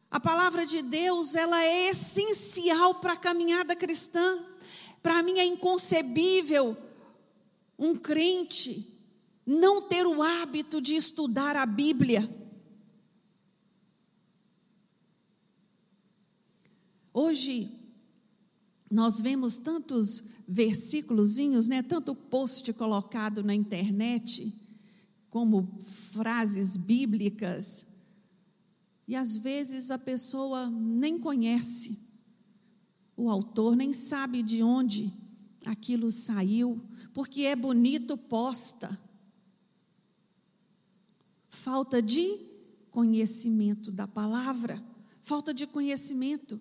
A 0.10 0.20
palavra 0.20 0.66
de 0.66 0.82
Deus, 0.82 1.36
ela 1.36 1.62
é 1.62 1.90
essencial 1.90 2.96
para 2.96 3.14
a 3.14 3.18
caminhada 3.18 3.76
cristã. 3.76 4.40
Para 5.04 5.22
mim 5.22 5.40
é 5.40 5.46
inconcebível 5.46 6.76
um 7.78 7.96
crente 7.96 8.92
não 9.46 9.82
ter 9.82 10.08
o 10.08 10.24
hábito 10.24 10.82
de 10.82 10.96
estudar 10.96 11.56
a 11.56 11.66
Bíblia. 11.66 12.28
Hoje 17.14 17.75
nós 18.96 19.20
vemos 19.20 19.58
tantos 19.58 20.24
versículozinhos, 20.48 21.68
né, 21.68 21.84
tanto 21.84 22.16
post 22.16 22.72
colocado 22.72 23.44
na 23.44 23.54
internet, 23.54 24.58
como 25.30 25.78
frases 25.82 26.78
bíblicas, 26.78 27.88
e 29.06 29.14
às 29.14 29.38
vezes 29.38 29.92
a 29.92 29.98
pessoa 29.98 30.70
nem 30.70 31.20
conhece 31.20 32.00
o 33.18 33.30
autor, 33.30 33.76
nem 33.76 33.92
sabe 33.92 34.42
de 34.42 34.64
onde 34.64 35.12
aquilo 35.66 36.10
saiu, 36.10 36.82
porque 37.14 37.42
é 37.42 37.56
bonito 37.56 38.18
posta. 38.18 38.98
Falta 41.50 42.02
de 42.02 42.40
conhecimento 42.92 43.92
da 43.92 44.08
palavra, 44.08 44.82
falta 45.22 45.54
de 45.54 45.68
conhecimento. 45.68 46.60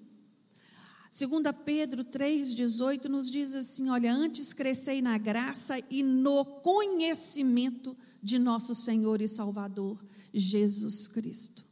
Segunda 1.14 1.52
Pedro 1.52 2.02
3:18 2.02 3.04
nos 3.04 3.30
diz 3.30 3.54
assim: 3.54 3.88
olha, 3.88 4.12
antes 4.12 4.52
crescei 4.52 5.00
na 5.00 5.16
graça 5.16 5.78
e 5.88 6.02
no 6.02 6.44
conhecimento 6.44 7.96
de 8.20 8.36
nosso 8.36 8.74
Senhor 8.74 9.22
e 9.22 9.28
Salvador 9.28 10.04
Jesus 10.32 11.06
Cristo. 11.06 11.64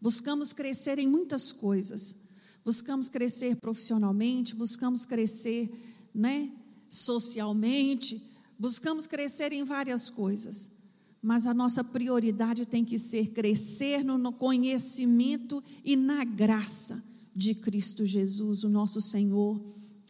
Buscamos 0.00 0.52
crescer 0.52 0.98
em 0.98 1.06
muitas 1.06 1.52
coisas. 1.52 2.16
Buscamos 2.64 3.08
crescer 3.08 3.54
profissionalmente, 3.54 4.56
buscamos 4.56 5.04
crescer, 5.04 5.70
né, 6.12 6.50
socialmente, 6.90 8.20
buscamos 8.58 9.06
crescer 9.06 9.52
em 9.52 9.62
várias 9.62 10.10
coisas. 10.10 10.72
Mas 11.22 11.46
a 11.46 11.54
nossa 11.54 11.84
prioridade 11.84 12.66
tem 12.66 12.84
que 12.84 12.98
ser 12.98 13.28
crescer 13.28 14.02
no 14.02 14.32
conhecimento 14.32 15.62
e 15.84 15.94
na 15.94 16.24
graça 16.24 17.13
de 17.34 17.54
Cristo 17.54 18.06
Jesus, 18.06 18.62
o 18.64 18.68
nosso 18.68 19.00
Senhor 19.00 19.60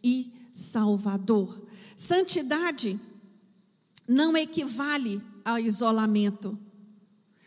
e 0.03 0.31
Salvador. 0.51 1.67
Santidade 1.97 2.99
não 4.07 4.37
equivale 4.37 5.21
ao 5.43 5.57
isolamento. 5.57 6.57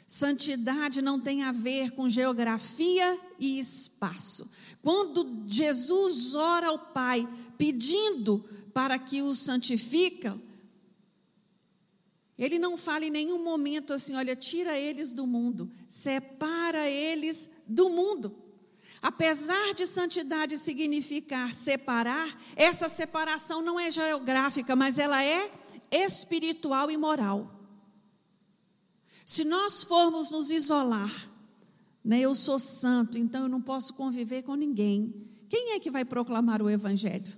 Santidade 0.07 1.03
não 1.03 1.21
tem 1.21 1.43
a 1.43 1.53
ver 1.53 1.93
com 1.93 2.09
geografia 2.09 3.21
e 3.39 3.59
espaço. 3.59 4.51
Quando 4.83 5.45
Jesus 5.47 6.35
ora 6.35 6.69
ao 6.69 6.79
Pai 6.79 7.29
pedindo 7.57 8.45
para 8.73 8.99
que 8.99 9.21
o 9.21 9.35
santifica, 9.35 10.39
ele 12.39 12.59
não 12.59 12.77
fala 12.77 13.05
em 13.05 13.11
nenhum 13.11 13.43
momento 13.43 13.93
assim, 13.93 14.15
olha, 14.15 14.37
tira 14.37 14.79
eles 14.79 15.13
do 15.13 15.27
mundo, 15.27 15.71
separa 15.89 16.89
eles 16.89 17.51
do 17.67 17.91
mundo. 17.91 18.35
Apesar 19.01 19.75
de 19.75 19.87
santidade 19.87 20.59
significar 20.59 21.55
separar, 21.55 22.37
essa 22.57 22.89
separação 22.89 23.63
não 23.63 23.79
é 23.79 23.91
geográfica, 23.91 24.75
mas 24.75 24.99
ela 24.99 25.23
é 25.23 25.51
espiritual 25.91 26.91
e 26.91 26.97
moral. 26.97 27.55
Se 29.25 29.45
nós 29.45 29.85
formos 29.85 30.31
nos 30.31 30.51
isolar, 30.51 31.31
né, 32.05 32.21
eu 32.21 32.35
sou 32.35 32.59
santo, 32.59 33.19
então 33.19 33.43
eu 33.43 33.49
não 33.49 33.61
posso 33.61 33.95
conviver 33.95 34.43
com 34.43 34.55
ninguém. 34.55 35.29
Quem 35.49 35.73
é 35.73 35.81
que 35.81 35.91
vai 35.91 36.05
proclamar 36.05 36.63
o 36.63 36.71
Evangelho? 36.71 37.37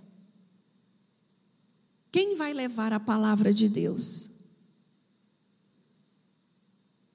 Quem 2.13 2.37
vai 2.37 2.53
levar 2.53 2.93
a 2.93 3.01
palavra 3.01 3.53
de 3.53 3.69
Deus? 3.69 4.31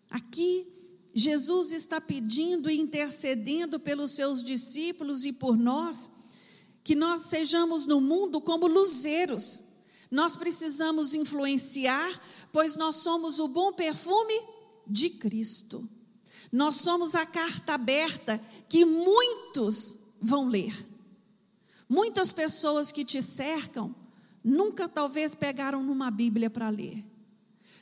Aqui 0.10 0.75
Jesus 1.18 1.72
está 1.72 2.02
pedindo 2.02 2.70
e 2.70 2.78
intercedendo 2.78 3.80
pelos 3.80 4.12
seus 4.12 4.44
discípulos 4.44 5.24
e 5.24 5.32
por 5.32 5.58
nós, 5.58 6.12
que 6.84 6.94
nós 6.94 7.22
sejamos 7.22 7.86
no 7.86 8.02
mundo 8.02 8.42
como 8.42 8.68
luzeiros. 8.68 9.64
Nós 10.12 10.36
precisamos 10.36 11.14
influenciar, 11.14 12.22
pois 12.52 12.76
nós 12.76 12.98
somos 12.98 13.40
o 13.40 13.48
bom 13.48 13.72
perfume 13.72 14.34
de 14.86 15.10
Cristo. 15.10 15.88
Nós 16.52 16.76
somos 16.76 17.16
a 17.16 17.26
carta 17.26 17.76
aberta 17.76 18.38
que 18.68 18.84
muitos 18.84 20.00
vão 20.22 20.50
ler. 20.50 20.86
Muitas 21.88 22.34
pessoas 22.34 22.92
que 22.92 23.06
te 23.06 23.22
cercam 23.22 23.96
nunca 24.44 24.90
talvez 24.90 25.34
pegaram 25.34 25.82
numa 25.82 26.12
Bíblia 26.12 26.50
para 26.50 26.68
ler. 26.68 27.15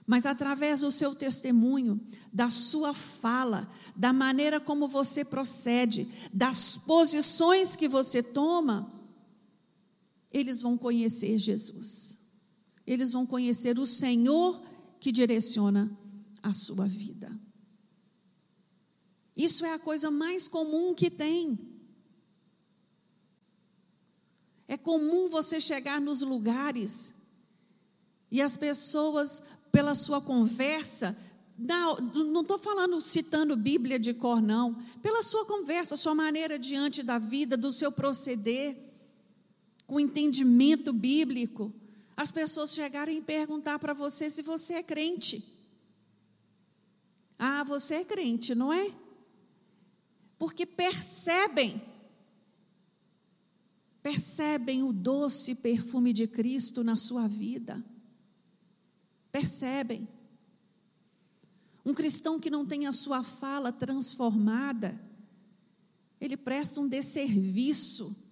Mas 0.06 0.26
através 0.26 0.82
do 0.82 0.92
seu 0.92 1.16
testemunho, 1.16 2.00
da 2.32 2.50
sua 2.50 2.94
fala, 2.94 3.70
da 3.96 4.12
maneira 4.12 4.60
como 4.60 4.88
você 4.88 5.24
procede, 5.24 6.08
das 6.34 6.78
posições 6.78 7.76
que 7.76 7.88
você 7.88 8.22
toma, 8.22 8.92
eles 10.32 10.62
vão 10.62 10.78
conhecer 10.78 11.38
Jesus. 11.38 12.20
Eles 12.86 13.14
vão 13.14 13.26
conhecer 13.26 13.80
o 13.80 13.86
Senhor 13.86 14.62
que 15.00 15.12
direciona 15.12 15.98
a 16.42 16.52
sua 16.52 16.86
vida. 16.86 17.32
Isso 19.36 19.66
é 19.66 19.74
a 19.74 19.80
coisa 19.80 20.12
mais 20.12 20.48
comum 20.48 20.94
que 20.94 21.10
tem. 21.10 21.58
É 24.68 24.78
comum 24.78 25.30
você 25.30 25.62
chegar 25.62 26.02
nos 26.02 26.22
lugares 26.22 27.16
e 28.34 28.42
as 28.42 28.58
pessoas, 28.58 29.44
pela 29.74 29.96
sua 29.96 30.22
conversa, 30.22 31.18
não 31.58 32.42
estou 32.42 32.60
falando 32.60 33.02
citando 33.02 33.58
Bíblia 33.58 33.98
de 33.98 34.14
cor, 34.14 34.40
não. 34.40 34.76
Pela 35.02 35.24
sua 35.24 35.46
conversa, 35.46 35.96
sua 35.96 36.14
maneira 36.14 36.60
diante 36.60 37.02
da 37.02 37.18
vida, 37.18 37.58
do 37.58 37.72
seu 37.72 37.92
proceder, 37.92 38.78
com 39.88 40.00
entendimento 40.00 40.94
bíblico, 40.94 41.74
as 42.16 42.32
pessoas 42.32 42.72
chegarem 42.72 43.18
e 43.18 43.22
perguntar 43.22 43.80
para 43.80 43.96
você 43.96 44.30
se 44.30 44.44
você 44.44 44.76
é 44.76 44.84
crente. 44.84 45.44
Ah, 47.40 47.64
você 47.64 47.96
é 47.96 48.06
crente, 48.06 48.54
não 48.54 48.72
é? 48.72 48.94
Porque 50.38 50.68
percebem, 50.68 51.82
percebem 54.04 54.84
o 54.84 54.94
doce 54.94 55.56
perfume 55.56 56.14
de 56.14 56.28
Cristo 56.28 56.84
na 56.84 56.96
sua 56.96 57.28
vida. 57.28 57.84
Percebem. 59.34 60.08
Um 61.86 61.94
cristão 61.94 62.40
que 62.40 62.50
não 62.50 62.66
tem 62.66 62.88
a 62.88 62.94
sua 62.94 63.22
fala 63.22 63.74
transformada, 63.74 64.98
ele 66.22 66.38
presta 66.38 66.80
um 66.80 66.88
desserviço 66.88 68.24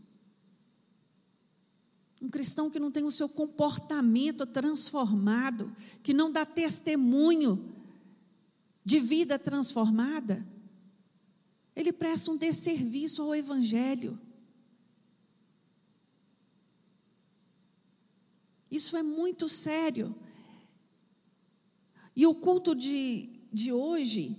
um 2.22 2.30
cristão 2.30 2.70
que 2.70 2.80
não 2.80 2.92
tem 2.92 3.04
o 3.04 3.10
seu 3.10 3.28
comportamento 3.28 4.46
transformado, 4.46 5.76
que 6.04 6.14
não 6.14 6.32
dá 6.32 6.46
testemunho 6.46 7.74
de 8.86 9.00
vida 9.00 9.40
transformada, 9.40 10.46
ele 11.76 11.92
presta 11.92 12.30
um 12.30 12.38
desserviço 12.38 13.24
ao 13.24 13.34
Evangelho. 13.34 14.20
Isso 18.70 18.96
é 18.96 19.02
muito 19.02 19.50
sério. 19.50 20.16
E 22.16 22.28
o 22.28 22.36
culto 22.36 22.76
de, 22.76 23.30
de 23.52 23.72
hoje 23.72 24.38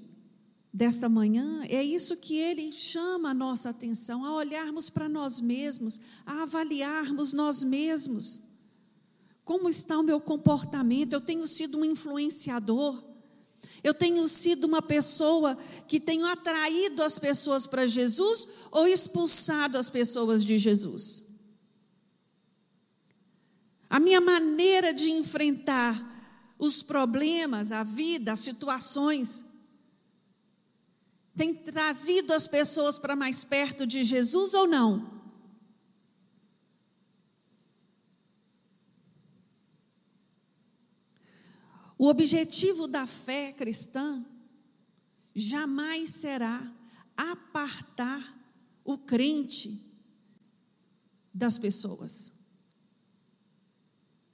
desta 0.72 1.08
manhã, 1.08 1.64
é 1.68 1.82
isso 1.82 2.16
que 2.16 2.36
ele 2.36 2.72
chama 2.72 3.30
a 3.30 3.34
nossa 3.34 3.70
atenção, 3.70 4.24
a 4.24 4.34
olharmos 4.34 4.88
para 4.88 5.08
nós 5.08 5.40
mesmos, 5.40 6.00
a 6.24 6.42
avaliarmos 6.42 7.32
nós 7.32 7.62
mesmos. 7.62 8.40
Como 9.44 9.68
está 9.68 9.98
o 9.98 10.02
meu 10.02 10.20
comportamento? 10.20 11.12
Eu 11.12 11.20
tenho 11.20 11.46
sido 11.46 11.78
um 11.78 11.84
influenciador? 11.84 13.02
Eu 13.82 13.92
tenho 13.92 14.26
sido 14.28 14.64
uma 14.64 14.80
pessoa 14.80 15.58
que 15.88 16.00
tenho 16.00 16.24
atraído 16.24 17.02
as 17.02 17.18
pessoas 17.18 17.66
para 17.66 17.86
Jesus 17.86 18.46
ou 18.70 18.86
expulsado 18.86 19.76
as 19.76 19.90
pessoas 19.90 20.44
de 20.44 20.58
Jesus? 20.58 21.24
A 23.90 24.00
minha 24.00 24.20
maneira 24.20 24.94
de 24.94 25.10
enfrentar 25.10 26.11
os 26.62 26.80
problemas, 26.80 27.72
a 27.72 27.82
vida, 27.82 28.32
as 28.32 28.38
situações, 28.38 29.44
tem 31.34 31.52
trazido 31.52 32.32
as 32.32 32.46
pessoas 32.46 33.00
para 33.00 33.16
mais 33.16 33.42
perto 33.42 33.84
de 33.84 34.04
Jesus 34.04 34.54
ou 34.54 34.68
não? 34.68 35.20
O 41.98 42.06
objetivo 42.06 42.86
da 42.86 43.08
fé 43.08 43.52
cristã 43.52 44.24
jamais 45.34 46.10
será 46.10 46.72
apartar 47.16 48.38
o 48.84 48.96
crente 48.96 49.84
das 51.34 51.58
pessoas. 51.58 52.41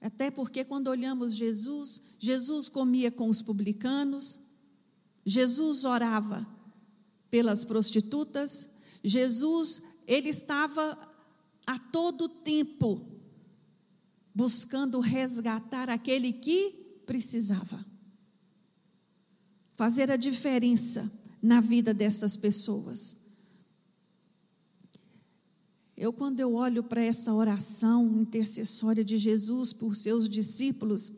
Até 0.01 0.31
porque 0.31 0.65
quando 0.65 0.89
olhamos 0.89 1.35
Jesus, 1.35 2.01
Jesus 2.21 2.69
comia 2.69 3.11
com 3.11 3.29
os 3.29 3.43
publicanos, 3.43 4.41
Jesus 5.25 5.85
orava 5.85 6.47
pelas 7.31 7.65
prostitutas. 7.65 8.71
Jesus, 9.03 9.83
ele 10.07 10.29
estava 10.29 10.97
a 11.67 11.79
todo 11.79 12.29
tempo 12.29 13.05
buscando 14.35 15.01
resgatar 15.01 15.91
aquele 15.91 16.33
que 16.33 17.03
precisava. 17.05 17.85
Fazer 19.75 20.11
a 20.11 20.17
diferença 20.17 21.11
na 21.43 21.61
vida 21.61 21.93
dessas 21.93 22.37
pessoas. 22.37 23.18
Eu, 25.99 26.13
quando 26.13 26.41
eu 26.41 26.55
olho 26.55 26.83
para 26.83 27.03
essa 27.03 27.35
oração 27.35 28.19
intercessória 28.19 29.05
de 29.05 29.19
Jesus 29.19 29.73
por 29.73 29.95
seus 29.95 30.29
discípulos, 30.29 31.13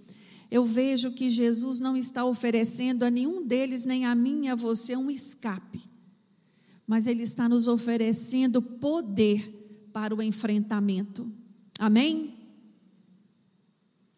eu 0.50 0.64
vejo 0.64 1.12
que 1.12 1.30
Jesus 1.30 1.78
não 1.78 1.96
está 1.96 2.24
oferecendo 2.24 3.04
a 3.04 3.10
nenhum 3.10 3.46
deles, 3.46 3.84
nem 3.84 4.06
a 4.06 4.14
mim 4.14 4.48
a 4.48 4.56
você, 4.56 4.96
um 4.96 5.10
escape 5.10 5.90
mas 6.90 7.06
Ele 7.06 7.22
está 7.22 7.48
nos 7.48 7.68
oferecendo 7.68 8.60
poder 8.60 9.88
para 9.92 10.12
o 10.12 10.20
enfrentamento. 10.20 11.32
Amém? 11.78 12.34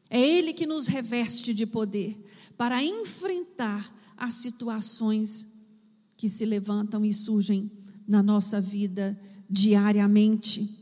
É 0.09 0.19
Ele 0.19 0.55
que 0.55 0.67
nos 0.67 0.87
reveste 0.87 1.53
de 1.53 1.67
poder 1.67 2.19
para 2.57 2.83
enfrentar 2.83 3.95
as 4.17 4.37
situações 4.37 5.53
que 6.17 6.31
se 6.31 6.47
levantam 6.47 7.05
e 7.05 7.13
surgem 7.13 7.71
na 8.09 8.23
nossa 8.23 8.59
vida 8.59 9.21
diariamente. 9.53 10.79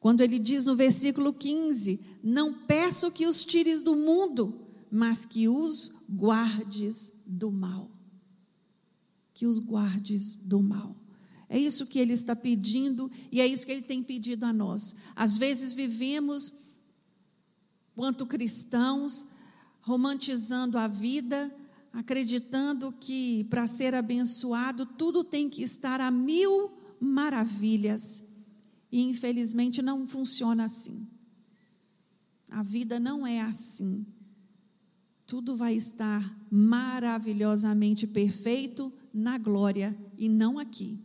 Quando 0.00 0.22
ele 0.22 0.38
diz 0.38 0.64
no 0.64 0.74
versículo 0.74 1.32
15: 1.32 2.00
Não 2.24 2.52
peço 2.54 3.10
que 3.10 3.26
os 3.26 3.44
tires 3.44 3.82
do 3.82 3.94
mundo, 3.94 4.66
mas 4.90 5.26
que 5.26 5.48
os 5.48 5.92
guardes 6.08 7.12
do 7.26 7.52
mal 7.52 7.98
que 9.38 9.46
os 9.46 9.60
guardes 9.60 10.34
do 10.34 10.60
mal. 10.60 10.96
É 11.48 11.56
isso 11.56 11.86
que 11.86 12.00
ele 12.00 12.12
está 12.12 12.34
pedindo 12.34 13.08
e 13.30 13.40
é 13.40 13.46
isso 13.46 13.64
que 13.64 13.70
ele 13.70 13.82
tem 13.82 14.02
pedido 14.02 14.44
a 14.44 14.52
nós. 14.52 14.96
Às 15.14 15.38
vezes 15.38 15.72
vivemos, 15.72 16.74
quanto 17.94 18.26
cristãos, 18.26 19.28
romantizando 19.80 20.76
a 20.76 20.88
vida, 20.88 21.54
acreditando 21.92 22.90
que 22.90 23.44
para 23.44 23.68
ser 23.68 23.94
abençoado 23.94 24.84
tudo 24.84 25.22
tem 25.22 25.48
que 25.48 25.62
estar 25.62 26.00
a 26.00 26.10
mil 26.10 26.72
maravilhas. 27.00 28.22
E 28.90 29.00
infelizmente 29.02 29.82
não 29.82 30.06
funciona 30.06 30.64
assim. 30.64 31.08
A 32.50 32.62
vida 32.62 32.98
não 32.98 33.26
é 33.26 33.40
assim. 33.40 34.06
Tudo 35.26 35.54
vai 35.54 35.74
estar 35.74 36.46
maravilhosamente 36.50 38.06
perfeito 38.06 38.92
na 39.12 39.36
glória 39.36 39.96
e 40.16 40.28
não 40.28 40.58
aqui. 40.58 40.98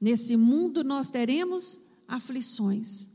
Nesse 0.00 0.36
mundo 0.36 0.84
nós 0.84 1.10
teremos 1.10 1.80
aflições, 2.06 3.10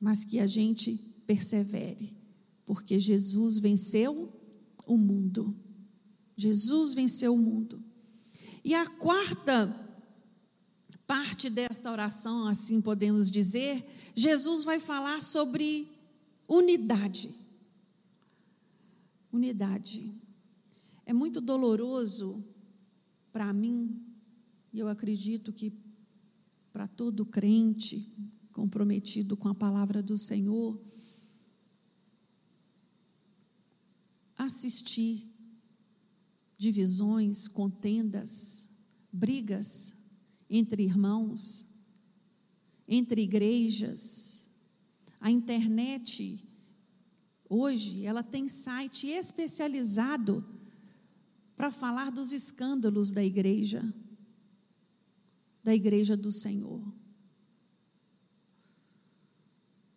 mas 0.00 0.24
que 0.24 0.40
a 0.40 0.46
gente 0.46 0.96
persevere, 1.26 2.16
porque 2.66 2.98
Jesus 2.98 3.60
venceu 3.60 4.32
o 4.84 4.96
mundo. 4.96 5.56
Jesus 6.36 6.94
venceu 6.94 7.34
o 7.34 7.38
mundo. 7.38 7.84
E 8.64 8.74
a 8.74 8.86
quarta 8.86 9.89
parte 11.10 11.50
desta 11.50 11.90
oração, 11.90 12.46
assim 12.46 12.80
podemos 12.80 13.32
dizer, 13.32 13.84
Jesus 14.14 14.62
vai 14.62 14.78
falar 14.78 15.20
sobre 15.20 15.90
unidade. 16.48 17.34
Unidade. 19.32 20.14
É 21.04 21.12
muito 21.12 21.40
doloroso 21.40 22.44
para 23.32 23.52
mim, 23.52 24.00
e 24.72 24.78
eu 24.78 24.86
acredito 24.86 25.52
que 25.52 25.72
para 26.72 26.86
todo 26.86 27.26
crente 27.26 28.06
comprometido 28.52 29.36
com 29.36 29.48
a 29.48 29.54
palavra 29.54 30.00
do 30.00 30.16
Senhor, 30.16 30.80
assistir 34.38 35.26
divisões, 36.56 37.48
contendas, 37.48 38.70
brigas 39.12 39.98
entre 40.50 40.82
irmãos, 40.82 41.66
entre 42.88 43.22
igrejas. 43.22 44.50
A 45.20 45.30
internet 45.30 46.44
hoje, 47.48 48.04
ela 48.04 48.22
tem 48.22 48.48
site 48.48 49.06
especializado 49.06 50.44
para 51.54 51.70
falar 51.70 52.10
dos 52.10 52.32
escândalos 52.32 53.12
da 53.12 53.22
igreja, 53.22 53.94
da 55.62 55.74
igreja 55.74 56.16
do 56.16 56.32
Senhor. 56.32 56.82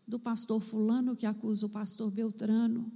Do 0.05 0.19
pastor 0.19 0.61
Fulano 0.61 1.15
que 1.15 1.25
acusa 1.25 1.65
o 1.65 1.69
pastor 1.69 2.11
Beltrano, 2.11 2.91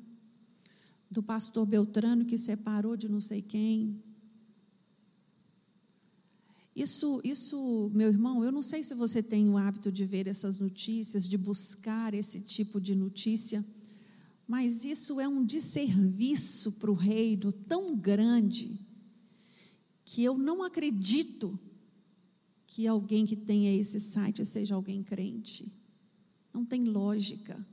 do 1.09 1.23
pastor 1.23 1.65
Beltrano 1.65 2.25
que 2.25 2.37
separou 2.37 2.97
de 2.97 3.07
não 3.07 3.21
sei 3.21 3.41
quem. 3.41 4.03
Isso, 6.77 7.19
isso, 7.23 7.89
meu 7.91 8.07
irmão, 8.09 8.43
eu 8.43 8.51
não 8.51 8.61
sei 8.61 8.83
se 8.83 8.93
você 8.93 9.23
tem 9.23 9.49
o 9.49 9.57
hábito 9.57 9.91
de 9.91 10.05
ver 10.05 10.27
essas 10.27 10.59
notícias, 10.59 11.27
de 11.27 11.35
buscar 11.35 12.13
esse 12.13 12.39
tipo 12.39 12.79
de 12.79 12.93
notícia. 12.93 13.65
Mas 14.47 14.85
isso 14.85 15.19
é 15.19 15.27
um 15.27 15.43
desserviço 15.43 16.73
para 16.73 16.91
o 16.91 16.93
reino 16.93 17.51
tão 17.51 17.97
grande 17.97 18.79
que 20.05 20.23
eu 20.23 20.37
não 20.37 20.61
acredito 20.61 21.59
que 22.67 22.85
alguém 22.85 23.25
que 23.25 23.35
tenha 23.35 23.75
esse 23.75 23.99
site 23.99 24.45
seja 24.45 24.75
alguém 24.75 25.01
crente. 25.01 25.73
Não 26.53 26.63
tem 26.63 26.83
lógica. 26.83 27.65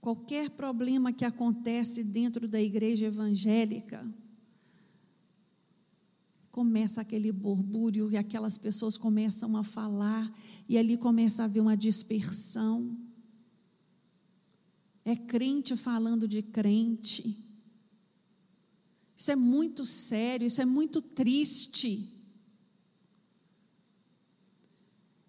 Qualquer 0.00 0.50
problema 0.50 1.12
que 1.12 1.24
acontece 1.24 2.04
dentro 2.04 2.46
da 2.46 2.62
igreja 2.62 3.06
evangélica, 3.06 4.08
começa 6.56 7.02
aquele 7.02 7.30
borbúrio 7.30 8.10
e 8.10 8.16
aquelas 8.16 8.56
pessoas 8.56 8.96
começam 8.96 9.58
a 9.58 9.62
falar, 9.62 10.32
e 10.66 10.78
ali 10.78 10.96
começa 10.96 11.42
a 11.42 11.44
haver 11.44 11.60
uma 11.60 11.76
dispersão. 11.76 12.96
É 15.04 15.14
crente 15.14 15.76
falando 15.76 16.26
de 16.26 16.40
crente. 16.40 17.44
Isso 19.14 19.30
é 19.30 19.36
muito 19.36 19.84
sério, 19.84 20.46
isso 20.46 20.62
é 20.62 20.64
muito 20.64 21.02
triste. 21.02 22.10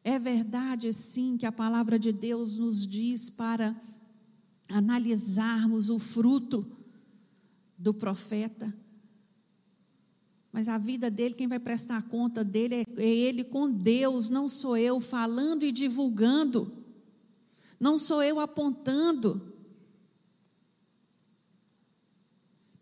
É 0.01 0.17
verdade, 0.17 0.93
sim, 0.93 1.35
que 1.35 1.45
a 1.45 1.51
palavra 1.51 1.99
de 1.99 2.13
Deus 2.13 2.55
nos 2.55 2.87
diz 2.87 3.29
para 3.29 3.77
analisarmos 4.69 5.89
o 5.89 5.99
fruto 5.99 6.65
do 7.77 7.93
profeta. 7.93 8.73
Mas 10.57 10.67
a 10.67 10.79
vida 10.79 11.11
dele, 11.11 11.35
quem 11.35 11.47
vai 11.47 11.59
prestar 11.59 12.01
conta 12.09 12.43
dele 12.43 12.77
é, 12.77 12.83
é 12.97 13.07
ele 13.07 13.43
com 13.43 13.69
Deus, 13.69 14.27
não 14.27 14.47
sou 14.47 14.75
eu 14.75 14.99
falando 14.99 15.61
e 15.61 15.71
divulgando, 15.71 16.83
não 17.79 17.95
sou 17.95 18.23
eu 18.23 18.39
apontando. 18.39 19.53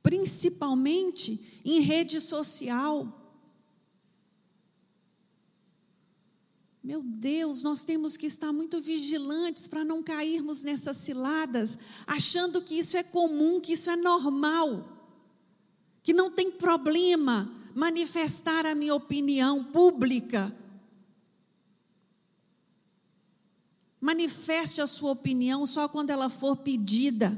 principalmente 0.01 1.61
em 1.65 1.81
rede 1.81 2.21
social. 2.21 3.43
Meu 6.81 7.01
Deus, 7.01 7.63
nós 7.63 7.83
temos 7.83 8.15
que 8.15 8.27
estar 8.27 8.53
muito 8.53 8.79
vigilantes 8.79 9.67
para 9.67 9.83
não 9.83 10.03
cairmos 10.03 10.61
nessas 10.61 10.97
ciladas, 10.97 11.77
achando 12.07 12.61
que 12.61 12.75
isso 12.75 12.95
é 12.95 13.03
comum, 13.03 13.59
que 13.59 13.73
isso 13.73 13.89
é 13.89 13.95
normal, 13.95 15.11
que 16.03 16.13
não 16.13 16.29
tem 16.29 16.51
problema 16.51 17.54
manifestar 17.75 18.65
a 18.65 18.73
minha 18.73 18.95
opinião 18.95 19.61
pública. 19.65 20.55
Manifeste 23.99 24.81
a 24.81 24.87
sua 24.87 25.11
opinião 25.11 25.65
só 25.65 25.89
quando 25.89 26.09
ela 26.09 26.29
for 26.29 26.55
pedida. 26.55 27.37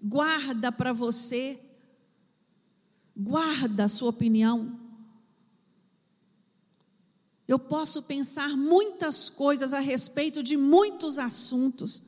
Guarda 0.00 0.70
para 0.70 0.92
você. 0.92 1.60
Guarda 3.16 3.84
a 3.84 3.88
sua 3.88 4.10
opinião. 4.10 4.78
Eu 7.48 7.58
posso 7.58 8.04
pensar 8.04 8.56
muitas 8.56 9.28
coisas 9.28 9.72
a 9.72 9.80
respeito 9.80 10.40
de 10.40 10.56
muitos 10.56 11.18
assuntos, 11.18 12.00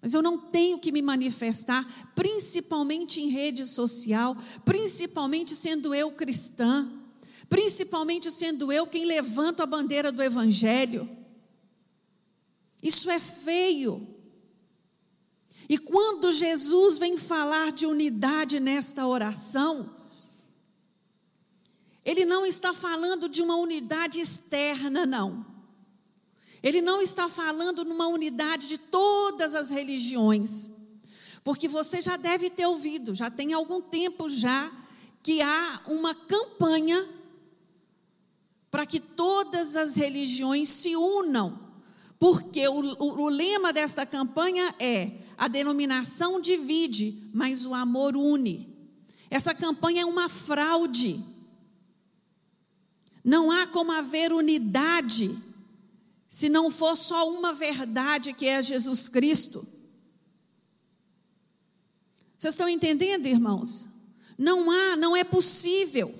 mas 0.00 0.14
eu 0.14 0.22
não 0.22 0.38
tenho 0.38 0.78
que 0.78 0.92
me 0.92 1.02
manifestar, 1.02 1.84
principalmente 2.14 3.20
em 3.20 3.28
rede 3.28 3.66
social, 3.66 4.36
principalmente 4.64 5.54
sendo 5.56 5.94
eu 5.94 6.12
cristã, 6.12 6.90
principalmente 7.48 8.30
sendo 8.30 8.70
eu 8.70 8.86
quem 8.86 9.04
levanta 9.04 9.62
a 9.62 9.66
bandeira 9.66 10.12
do 10.12 10.22
Evangelho. 10.22 11.08
Isso 12.82 13.10
é 13.10 13.18
feio. 13.18 14.06
E 15.68 15.78
quando 15.78 16.30
Jesus 16.30 16.98
vem 16.98 17.16
falar 17.16 17.72
de 17.72 17.86
unidade 17.86 18.60
nesta 18.60 19.06
oração, 19.06 19.96
ele 22.04 22.24
não 22.24 22.46
está 22.46 22.72
falando 22.72 23.28
de 23.28 23.42
uma 23.42 23.56
unidade 23.56 24.20
externa, 24.20 25.04
não. 25.04 25.55
Ele 26.66 26.80
não 26.80 27.00
está 27.00 27.28
falando 27.28 27.84
numa 27.84 28.08
unidade 28.08 28.66
de 28.66 28.76
todas 28.76 29.54
as 29.54 29.70
religiões. 29.70 30.68
Porque 31.44 31.68
você 31.68 32.02
já 32.02 32.16
deve 32.16 32.50
ter 32.50 32.66
ouvido, 32.66 33.14
já 33.14 33.30
tem 33.30 33.52
algum 33.52 33.80
tempo 33.80 34.28
já, 34.28 34.72
que 35.22 35.40
há 35.40 35.82
uma 35.86 36.12
campanha 36.12 37.08
para 38.68 38.84
que 38.84 38.98
todas 38.98 39.76
as 39.76 39.94
religiões 39.94 40.68
se 40.68 40.96
unam. 40.96 41.56
Porque 42.18 42.66
o, 42.66 42.80
o, 42.98 43.22
o 43.22 43.28
lema 43.28 43.72
desta 43.72 44.04
campanha 44.04 44.74
é: 44.80 45.12
a 45.38 45.46
denominação 45.46 46.40
divide, 46.40 47.30
mas 47.32 47.64
o 47.64 47.74
amor 47.74 48.16
une. 48.16 48.76
Essa 49.30 49.54
campanha 49.54 50.02
é 50.02 50.04
uma 50.04 50.28
fraude. 50.28 51.24
Não 53.22 53.52
há 53.52 53.68
como 53.68 53.92
haver 53.92 54.32
unidade 54.32 55.45
se 56.36 56.50
não 56.50 56.70
for 56.70 56.94
só 56.98 57.30
uma 57.30 57.54
verdade 57.54 58.34
que 58.34 58.46
é 58.46 58.60
Jesus 58.60 59.08
Cristo. 59.08 59.66
Vocês 62.36 62.52
estão 62.52 62.68
entendendo, 62.68 63.24
irmãos? 63.24 63.88
Não 64.36 64.70
há, 64.70 64.96
não 64.96 65.16
é 65.16 65.24
possível. 65.24 66.14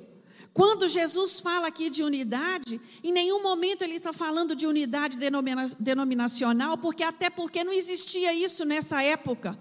Quando 0.54 0.88
Jesus 0.88 1.38
fala 1.38 1.66
aqui 1.66 1.90
de 1.90 2.02
unidade, 2.02 2.80
em 3.04 3.12
nenhum 3.12 3.42
momento 3.42 3.82
ele 3.82 3.96
está 3.96 4.10
falando 4.10 4.56
de 4.56 4.66
unidade 4.66 5.18
denominacional, 5.78 6.78
porque 6.78 7.02
até 7.02 7.28
porque 7.28 7.62
não 7.62 7.74
existia 7.74 8.32
isso 8.32 8.64
nessa 8.64 9.02
época. 9.02 9.58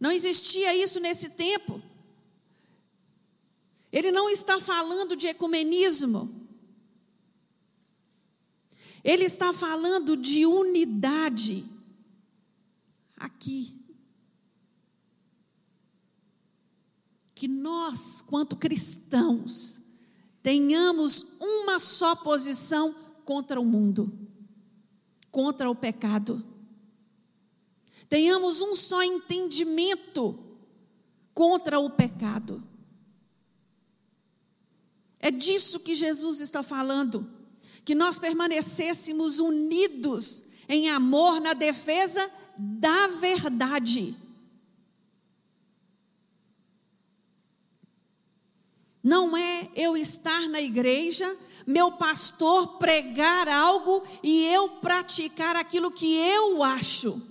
Não 0.00 0.10
existia 0.10 0.74
isso 0.74 0.98
nesse 0.98 1.30
tempo. 1.30 1.80
Ele 3.92 4.10
não 4.10 4.28
está 4.28 4.58
falando 4.58 5.14
de 5.14 5.28
ecumenismo. 5.28 6.45
Ele 9.06 9.22
está 9.22 9.52
falando 9.52 10.16
de 10.16 10.44
unidade 10.44 11.64
aqui. 13.16 13.80
Que 17.32 17.46
nós, 17.46 18.20
quanto 18.20 18.56
cristãos, 18.56 19.82
tenhamos 20.42 21.36
uma 21.40 21.78
só 21.78 22.16
posição 22.16 22.92
contra 23.24 23.60
o 23.60 23.64
mundo, 23.64 24.12
contra 25.30 25.70
o 25.70 25.74
pecado. 25.76 26.44
Tenhamos 28.08 28.60
um 28.60 28.74
só 28.74 29.04
entendimento 29.04 30.36
contra 31.32 31.78
o 31.78 31.90
pecado. 31.90 32.60
É 35.20 35.30
disso 35.30 35.78
que 35.78 35.94
Jesus 35.94 36.40
está 36.40 36.64
falando. 36.64 37.35
Que 37.86 37.94
nós 37.94 38.18
permanecêssemos 38.18 39.38
unidos 39.38 40.44
em 40.68 40.90
amor 40.90 41.40
na 41.40 41.54
defesa 41.54 42.30
da 42.58 43.06
verdade. 43.06 44.14
Não 49.02 49.36
é 49.36 49.70
eu 49.76 49.96
estar 49.96 50.48
na 50.48 50.60
igreja, 50.60 51.36
meu 51.64 51.92
pastor 51.92 52.78
pregar 52.78 53.48
algo 53.48 54.02
e 54.20 54.44
eu 54.46 54.68
praticar 54.80 55.54
aquilo 55.54 55.92
que 55.92 56.12
eu 56.16 56.64
acho. 56.64 57.22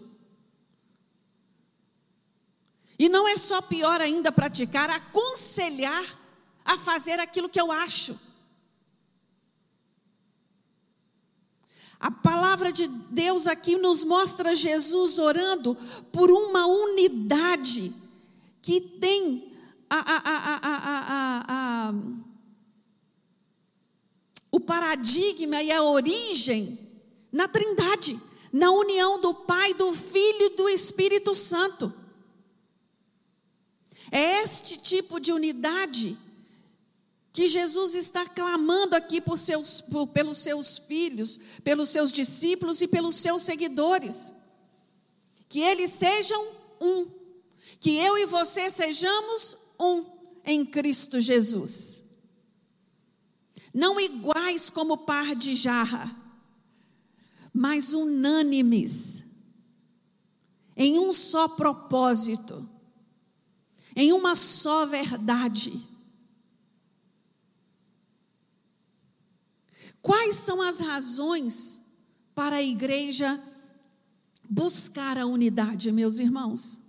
E 2.97 3.09
não 3.09 3.27
é 3.27 3.35
só 3.35 3.61
pior 3.61 3.99
ainda 3.99 4.31
praticar, 4.31 4.89
aconselhar 4.89 6.17
a 6.63 6.77
fazer 6.77 7.19
aquilo 7.19 7.49
que 7.49 7.59
eu 7.59 7.69
acho. 7.73 8.17
A 11.99 12.11
palavra 12.11 12.71
de 12.71 12.87
Deus 12.87 13.47
aqui 13.47 13.77
nos 13.77 14.03
mostra 14.03 14.55
Jesus 14.55 15.17
orando 15.17 15.75
por 16.11 16.29
uma 16.29 16.65
unidade 16.65 17.93
que 18.61 18.81
tem 18.81 19.53
a, 19.89 19.99
a, 19.99 20.29
a, 21.87 21.93
o 24.51 24.59
paradigma 24.59 25.61
e 25.61 25.71
a 25.71 25.83
origem 25.83 26.79
na 27.31 27.47
Trindade, 27.47 28.19
na 28.51 28.71
união 28.71 29.19
do 29.19 29.33
Pai, 29.33 29.73
do 29.73 29.93
Filho 29.93 30.43
e 30.43 30.55
do 30.55 30.69
Espírito 30.69 31.35
Santo. 31.35 31.93
É 34.11 34.41
este 34.41 34.77
tipo 34.77 35.19
de 35.19 35.31
unidade 35.31 36.17
que 37.36 37.49
Jesus 37.49 37.95
está 37.95 38.25
clamando 38.25 38.95
aqui 38.95 39.19
por 39.19 39.38
seus, 39.38 39.81
por, 39.81 40.07
pelos 40.07 40.38
seus 40.38 40.77
filhos, 40.77 41.38
pelos 41.65 41.89
seus 41.89 42.09
discípulos 42.09 42.79
e 42.79 42.88
pelos 42.88 43.15
seus 43.15 43.41
seguidores. 43.41 44.33
Que 45.49 45.59
eles 45.59 45.89
sejam 45.89 46.41
um. 46.79 47.11
Que 47.81 47.97
eu 47.97 48.17
e 48.17 48.25
você 48.25 48.69
sejamos 48.69 49.57
um 49.77 50.05
em 50.45 50.65
Cristo 50.65 51.19
Jesus. 51.19 52.05
Não 53.73 53.99
iguais 53.99 54.69
como 54.69 54.99
par 54.99 55.36
de 55.36 55.55
jarra, 55.55 56.15
mas 57.53 57.93
unânimes, 57.93 59.25
em 60.77 60.97
um 60.97 61.11
só 61.11 61.49
propósito, 61.49 62.65
em 63.93 64.13
uma 64.13 64.36
só 64.36 64.86
verdade 64.86 65.94
Quais 70.05 70.35
são 70.35 70.61
as 70.61 70.79
razões 70.79 71.81
para 72.35 72.57
a 72.57 72.61
igreja 72.61 73.43
buscar 74.47 75.17
a 75.17 75.25
unidade, 75.25 75.91
meus 75.91 76.19
irmãos? 76.19 76.81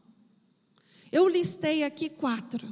Eu 1.10 1.26
listei 1.26 1.82
aqui 1.82 2.10
quatro. 2.10 2.68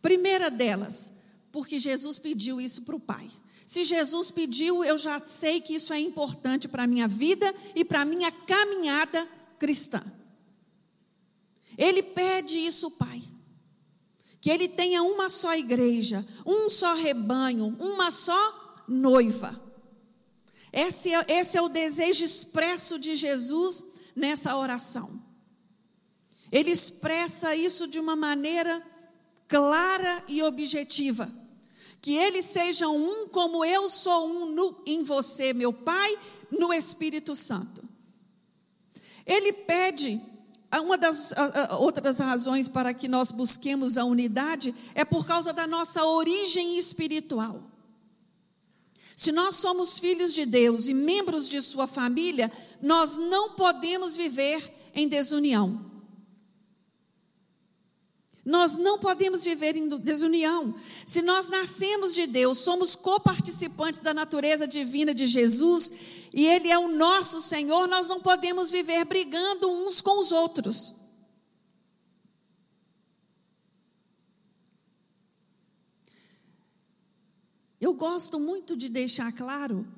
Primeira 0.00 0.48
delas, 0.48 1.12
porque 1.50 1.80
Jesus 1.80 2.20
pediu 2.20 2.60
isso 2.60 2.82
para 2.82 2.94
o 2.94 3.00
Pai. 3.00 3.28
Se 3.66 3.84
Jesus 3.84 4.30
pediu, 4.30 4.84
eu 4.84 4.96
já 4.96 5.18
sei 5.18 5.60
que 5.60 5.74
isso 5.74 5.92
é 5.92 5.98
importante 5.98 6.68
para 6.68 6.84
a 6.84 6.86
minha 6.86 7.08
vida 7.08 7.52
e 7.74 7.84
para 7.84 8.02
a 8.02 8.04
minha 8.04 8.30
caminhada 8.30 9.28
cristã. 9.58 10.00
Ele 11.76 12.00
pede 12.00 12.58
isso, 12.58 12.92
Pai. 12.92 13.20
Que 14.40 14.50
ele 14.50 14.68
tenha 14.68 15.02
uma 15.02 15.28
só 15.28 15.56
igreja, 15.56 16.24
um 16.46 16.70
só 16.70 16.94
rebanho, 16.94 17.76
uma 17.80 18.12
só 18.12 18.84
noiva. 18.86 19.68
Esse 20.72 21.12
é, 21.12 21.24
esse 21.28 21.56
é 21.56 21.62
o 21.62 21.68
desejo 21.68 22.24
expresso 22.24 22.98
de 22.98 23.16
Jesus 23.16 23.84
nessa 24.14 24.56
oração. 24.56 25.20
Ele 26.50 26.70
expressa 26.70 27.54
isso 27.54 27.86
de 27.86 27.98
uma 27.98 28.16
maneira 28.16 28.82
clara 29.48 30.24
e 30.28 30.42
objetiva. 30.42 31.30
Que 32.00 32.16
eles 32.16 32.46
sejam 32.46 32.96
um 32.96 33.28
como 33.28 33.64
eu 33.64 33.90
sou 33.90 34.26
um 34.26 34.46
no, 34.46 34.82
em 34.86 35.02
você, 35.02 35.52
meu 35.52 35.72
Pai, 35.72 36.18
no 36.50 36.72
Espírito 36.72 37.36
Santo. 37.36 37.82
Ele 39.26 39.52
pede, 39.52 40.20
uma 40.82 40.96
das 40.96 41.32
outras 41.78 42.18
razões 42.18 42.68
para 42.68 42.94
que 42.94 43.06
nós 43.06 43.30
busquemos 43.30 43.96
a 43.98 44.04
unidade 44.04 44.74
é 44.94 45.04
por 45.04 45.26
causa 45.26 45.52
da 45.52 45.66
nossa 45.66 46.04
origem 46.04 46.78
espiritual. 46.78 47.69
Se 49.20 49.32
nós 49.32 49.56
somos 49.56 49.98
filhos 49.98 50.32
de 50.32 50.46
Deus 50.46 50.88
e 50.88 50.94
membros 50.94 51.46
de 51.46 51.60
Sua 51.60 51.86
família, 51.86 52.50
nós 52.80 53.18
não 53.18 53.50
podemos 53.50 54.16
viver 54.16 54.72
em 54.94 55.06
desunião. 55.06 55.78
Nós 58.42 58.78
não 58.78 58.98
podemos 58.98 59.44
viver 59.44 59.76
em 59.76 59.86
desunião. 59.98 60.74
Se 61.04 61.20
nós 61.20 61.50
nascemos 61.50 62.14
de 62.14 62.26
Deus, 62.26 62.60
somos 62.60 62.94
coparticipantes 62.94 64.00
da 64.00 64.14
natureza 64.14 64.66
divina 64.66 65.12
de 65.12 65.26
Jesus 65.26 65.92
e 66.32 66.46
Ele 66.46 66.70
é 66.70 66.78
o 66.78 66.88
nosso 66.88 67.42
Senhor, 67.42 67.86
nós 67.88 68.08
não 68.08 68.22
podemos 68.22 68.70
viver 68.70 69.04
brigando 69.04 69.70
uns 69.70 70.00
com 70.00 70.18
os 70.18 70.32
outros. 70.32 70.94
Eu 77.80 77.94
gosto 77.94 78.38
muito 78.38 78.76
de 78.76 78.88
deixar 78.90 79.32
claro 79.32 79.88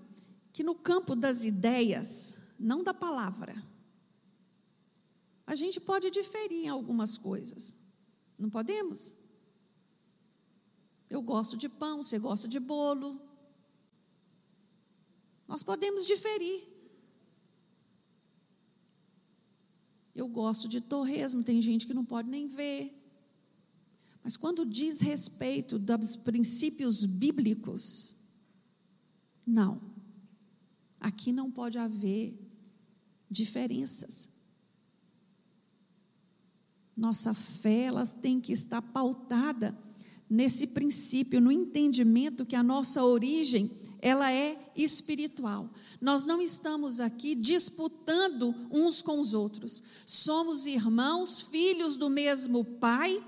que 0.52 0.62
no 0.62 0.74
campo 0.74 1.16
das 1.16 1.42
ideias, 1.42 2.40
não 2.58 2.84
da 2.84 2.94
palavra, 2.94 3.60
a 5.44 5.56
gente 5.56 5.80
pode 5.80 6.10
diferir 6.10 6.64
em 6.64 6.68
algumas 6.68 7.18
coisas. 7.18 7.76
Não 8.38 8.48
podemos? 8.48 9.16
Eu 11.10 11.20
gosto 11.20 11.56
de 11.56 11.68
pão, 11.68 12.02
você 12.02 12.18
gosta 12.18 12.46
de 12.46 12.60
bolo. 12.60 13.20
Nós 15.48 15.62
podemos 15.62 16.06
diferir. 16.06 16.68
Eu 20.14 20.28
gosto 20.28 20.68
de 20.68 20.80
torresmo, 20.80 21.42
tem 21.42 21.60
gente 21.60 21.86
que 21.86 21.94
não 21.94 22.04
pode 22.04 22.28
nem 22.28 22.46
ver. 22.46 23.01
Mas 24.22 24.36
quando 24.36 24.64
diz 24.64 25.00
respeito 25.00 25.78
dos 25.78 26.16
princípios 26.16 27.04
bíblicos, 27.04 28.16
não. 29.46 29.80
Aqui 31.00 31.32
não 31.32 31.50
pode 31.50 31.78
haver 31.78 32.38
diferenças. 33.28 34.28
Nossa 36.96 37.34
fé 37.34 37.84
ela 37.84 38.06
tem 38.06 38.40
que 38.40 38.52
estar 38.52 38.80
pautada 38.80 39.76
nesse 40.30 40.68
princípio, 40.68 41.40
no 41.40 41.50
entendimento 41.50 42.46
que 42.46 42.54
a 42.54 42.62
nossa 42.62 43.02
origem 43.04 43.70
ela 44.00 44.32
é 44.32 44.72
espiritual. 44.76 45.70
Nós 46.00 46.26
não 46.26 46.40
estamos 46.40 47.00
aqui 47.00 47.34
disputando 47.34 48.54
uns 48.70 49.02
com 49.02 49.20
os 49.20 49.34
outros. 49.34 49.82
Somos 50.06 50.66
irmãos, 50.66 51.40
filhos 51.40 51.96
do 51.96 52.10
mesmo 52.10 52.64
Pai 52.64 53.22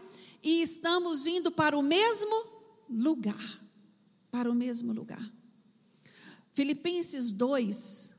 e 0.45 0.61
estamos 0.61 1.27
indo 1.27 1.51
para 1.51 1.77
o 1.77 1.83
mesmo 1.83 2.45
lugar. 2.89 3.61
Para 4.31 4.51
o 4.51 4.55
mesmo 4.55 4.93
lugar. 4.93 5.33
Filipenses 6.53 7.33
2, 7.33 8.15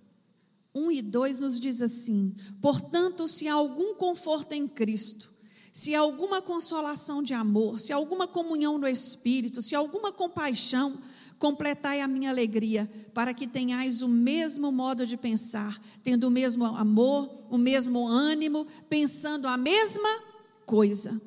1 0.73 0.91
e 0.91 1.01
2 1.03 1.41
nos 1.41 1.59
diz 1.59 1.81
assim: 1.81 2.35
Portanto, 2.59 3.27
se 3.27 3.47
há 3.47 3.53
algum 3.53 3.93
conforto 3.93 4.53
em 4.53 4.67
Cristo, 4.67 5.31
se 5.71 5.93
há 5.93 5.99
alguma 5.99 6.41
consolação 6.41 7.21
de 7.21 7.33
amor, 7.33 7.79
se 7.79 7.93
há 7.93 7.95
alguma 7.95 8.27
comunhão 8.27 8.77
no 8.77 8.87
Espírito, 8.87 9.61
se 9.61 9.75
há 9.75 9.77
alguma 9.77 10.11
compaixão, 10.11 10.97
completai 11.37 12.01
a 12.01 12.07
minha 12.07 12.29
alegria, 12.29 12.89
para 13.13 13.33
que 13.33 13.45
tenhais 13.45 14.01
o 14.01 14.07
mesmo 14.07 14.71
modo 14.71 15.05
de 15.05 15.15
pensar, 15.15 15.79
tendo 16.01 16.27
o 16.27 16.31
mesmo 16.31 16.65
amor, 16.65 17.29
o 17.51 17.57
mesmo 17.57 18.07
ânimo, 18.07 18.65
pensando 18.89 19.47
a 19.47 19.57
mesma 19.57 20.23
coisa. 20.65 21.21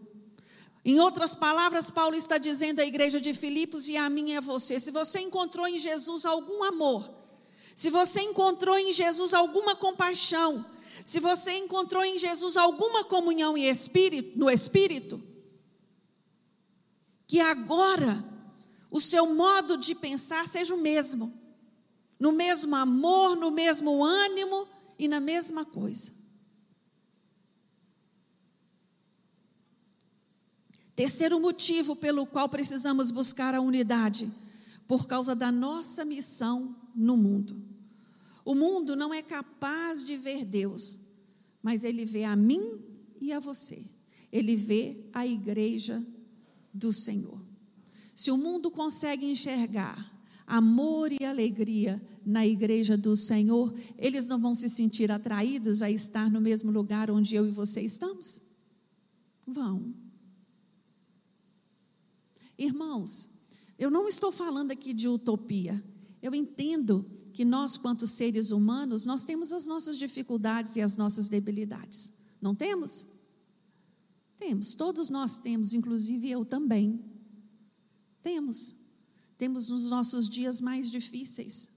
Em 0.88 0.98
outras 1.00 1.34
palavras, 1.34 1.90
Paulo 1.90 2.16
está 2.16 2.38
dizendo 2.38 2.80
à 2.80 2.86
igreja 2.86 3.20
de 3.20 3.34
Filipos 3.34 3.88
e 3.88 3.96
a 3.98 4.08
mim 4.08 4.30
e 4.30 4.36
a 4.38 4.40
você: 4.40 4.80
se 4.80 4.90
você 4.90 5.20
encontrou 5.20 5.68
em 5.68 5.78
Jesus 5.78 6.24
algum 6.24 6.64
amor, 6.64 7.06
se 7.76 7.90
você 7.90 8.22
encontrou 8.22 8.74
em 8.78 8.90
Jesus 8.90 9.34
alguma 9.34 9.76
compaixão, 9.76 10.64
se 11.04 11.20
você 11.20 11.58
encontrou 11.58 12.02
em 12.02 12.18
Jesus 12.18 12.56
alguma 12.56 13.04
comunhão 13.04 13.54
espírito, 13.54 14.38
no 14.38 14.48
espírito, 14.48 15.22
que 17.26 17.38
agora 17.38 18.24
o 18.90 18.98
seu 18.98 19.26
modo 19.34 19.76
de 19.76 19.94
pensar 19.94 20.48
seja 20.48 20.74
o 20.74 20.80
mesmo, 20.80 21.38
no 22.18 22.32
mesmo 22.32 22.74
amor, 22.74 23.36
no 23.36 23.50
mesmo 23.50 24.02
ânimo 24.02 24.66
e 24.98 25.06
na 25.06 25.20
mesma 25.20 25.66
coisa. 25.66 26.17
Terceiro 30.98 31.38
motivo 31.38 31.94
pelo 31.94 32.26
qual 32.26 32.48
precisamos 32.48 33.12
buscar 33.12 33.54
a 33.54 33.60
unidade, 33.60 34.28
por 34.88 35.06
causa 35.06 35.32
da 35.32 35.52
nossa 35.52 36.04
missão 36.04 36.74
no 36.92 37.16
mundo. 37.16 37.62
O 38.44 38.52
mundo 38.52 38.96
não 38.96 39.14
é 39.14 39.22
capaz 39.22 40.04
de 40.04 40.16
ver 40.16 40.44
Deus, 40.44 40.98
mas 41.62 41.84
ele 41.84 42.04
vê 42.04 42.24
a 42.24 42.34
mim 42.34 42.80
e 43.20 43.32
a 43.32 43.38
você. 43.38 43.80
Ele 44.32 44.56
vê 44.56 45.08
a 45.12 45.24
igreja 45.24 46.04
do 46.74 46.92
Senhor. 46.92 47.40
Se 48.12 48.32
o 48.32 48.36
mundo 48.36 48.68
consegue 48.68 49.24
enxergar 49.24 50.04
amor 50.48 51.12
e 51.12 51.24
alegria 51.24 52.02
na 52.26 52.44
igreja 52.44 52.96
do 52.96 53.14
Senhor, 53.14 53.72
eles 53.96 54.26
não 54.26 54.40
vão 54.40 54.52
se 54.52 54.68
sentir 54.68 55.12
atraídos 55.12 55.80
a 55.80 55.88
estar 55.88 56.28
no 56.28 56.40
mesmo 56.40 56.72
lugar 56.72 57.08
onde 57.08 57.36
eu 57.36 57.46
e 57.46 57.52
você 57.52 57.82
estamos? 57.82 58.42
Vão. 59.46 60.07
Irmãos, 62.58 63.30
eu 63.78 63.90
não 63.90 64.08
estou 64.08 64.32
falando 64.32 64.72
aqui 64.72 64.92
de 64.92 65.08
utopia. 65.08 65.82
Eu 66.20 66.34
entendo 66.34 67.08
que 67.32 67.44
nós, 67.44 67.76
quanto 67.76 68.06
seres 68.06 68.50
humanos, 68.50 69.06
nós 69.06 69.24
temos 69.24 69.52
as 69.52 69.64
nossas 69.66 69.96
dificuldades 69.96 70.74
e 70.74 70.80
as 70.80 70.96
nossas 70.96 71.28
debilidades. 71.28 72.12
Não 72.40 72.54
temos? 72.54 73.06
Temos, 74.36 74.74
todos 74.74 75.08
nós 75.08 75.38
temos, 75.38 75.72
inclusive 75.72 76.28
eu 76.28 76.44
também. 76.44 77.00
Temos. 78.22 78.74
Temos 79.36 79.70
os 79.70 79.88
nossos 79.88 80.28
dias 80.28 80.60
mais 80.60 80.90
difíceis. 80.90 81.68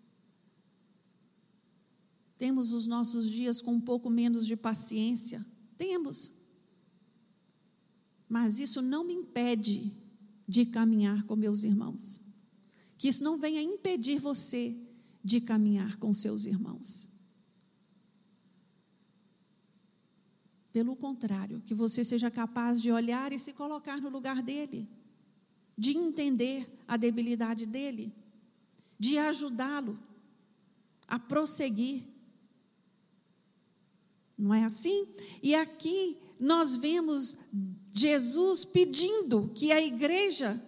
Temos 2.37 2.73
os 2.73 2.87
nossos 2.87 3.29
dias 3.29 3.61
com 3.61 3.73
um 3.73 3.79
pouco 3.79 4.09
menos 4.09 4.47
de 4.47 4.55
paciência. 4.55 5.45
Temos. 5.77 6.31
Mas 8.27 8.59
isso 8.59 8.81
não 8.81 9.03
me 9.03 9.13
impede 9.13 10.00
de 10.47 10.65
caminhar 10.65 11.23
com 11.23 11.35
meus 11.35 11.63
irmãos. 11.63 12.21
Que 12.97 13.07
isso 13.07 13.23
não 13.23 13.37
venha 13.37 13.61
impedir 13.61 14.19
você 14.19 14.75
de 15.23 15.41
caminhar 15.41 15.97
com 15.97 16.13
seus 16.13 16.45
irmãos. 16.45 17.09
Pelo 20.71 20.95
contrário, 20.95 21.61
que 21.61 21.73
você 21.73 22.03
seja 22.03 22.31
capaz 22.31 22.81
de 22.81 22.91
olhar 22.91 23.33
e 23.33 23.39
se 23.39 23.53
colocar 23.53 23.99
no 24.01 24.09
lugar 24.09 24.41
dele, 24.41 24.87
de 25.77 25.97
entender 25.97 26.69
a 26.87 26.95
debilidade 26.95 27.65
dele, 27.65 28.13
de 28.97 29.17
ajudá-lo 29.17 29.99
a 31.07 31.19
prosseguir. 31.19 32.05
Não 34.37 34.53
é 34.53 34.63
assim? 34.63 35.07
E 35.43 35.53
aqui 35.53 36.17
nós 36.39 36.77
vemos 36.77 37.37
Jesus 37.91 38.65
pedindo 38.65 39.51
que 39.53 39.71
a 39.71 39.81
igreja 39.81 40.61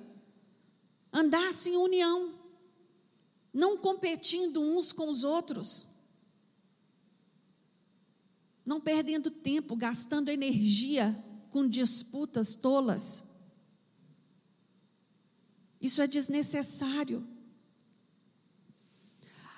andasse 1.12 1.70
em 1.72 1.78
união, 1.78 2.34
não 3.54 3.78
competindo 3.78 4.62
uns 4.62 4.92
com 4.92 5.10
os 5.10 5.24
outros 5.24 5.94
não 8.66 8.80
perdendo 8.80 9.30
tempo, 9.30 9.76
gastando 9.76 10.30
energia 10.30 11.18
com 11.50 11.68
disputas 11.68 12.56
tolas. 12.56 13.26
Isso 15.82 16.02
é 16.02 16.08
desnecessário. 16.08 17.28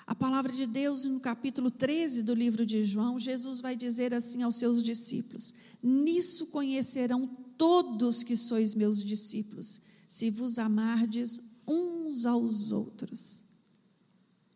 A 0.08 0.16
palavra 0.16 0.52
de 0.52 0.66
Deus, 0.66 1.06
no 1.06 1.20
capítulo 1.20 1.70
13 1.72 2.24
do 2.24 2.34
livro 2.34 2.66
de 2.66 2.84
João, 2.84 3.18
Jesus 3.18 3.62
vai 3.62 3.76
dizer 3.76 4.14
assim 4.14 4.44
aos 4.44 4.56
seus 4.56 4.84
discípulos: 4.84 5.54
Nisso 5.82 6.48
conhecerão 6.48 7.28
todos 7.58 8.24
que 8.24 8.36
sois 8.36 8.76
meus 8.76 9.04
discípulos, 9.04 9.82
se 10.08 10.30
vos 10.30 10.58
amardes 10.58 11.40
uns 11.68 12.26
aos 12.26 12.72
outros. 12.72 13.44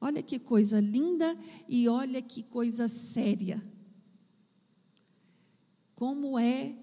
Olha 0.01 0.23
que 0.23 0.39
coisa 0.39 0.79
linda 0.79 1.37
e 1.67 1.87
olha 1.89 2.21
que 2.21 2.43
coisa 2.43 2.87
séria 2.87 3.61
como 5.99 6.39
é 6.39 6.73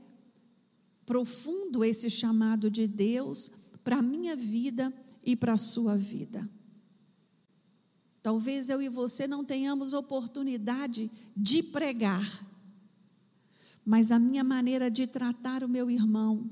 profundo 1.06 1.82
esse 1.82 2.10
chamado 2.10 2.70
de 2.70 2.86
Deus 2.86 3.50
para 3.82 3.96
a 3.96 4.02
minha 4.02 4.36
vida 4.36 4.92
e 5.24 5.34
para 5.34 5.54
a 5.54 5.56
sua 5.56 5.96
vida. 5.96 6.46
Talvez 8.22 8.68
eu 8.68 8.82
e 8.82 8.90
você 8.90 9.26
não 9.26 9.42
tenhamos 9.42 9.94
oportunidade 9.94 11.10
de 11.34 11.62
pregar, 11.62 12.46
mas 13.87 14.11
a 14.11 14.18
minha 14.18 14.43
maneira 14.43 14.91
de 14.91 15.07
tratar 15.07 15.62
o 15.62 15.68
meu 15.68 15.89
irmão, 15.89 16.51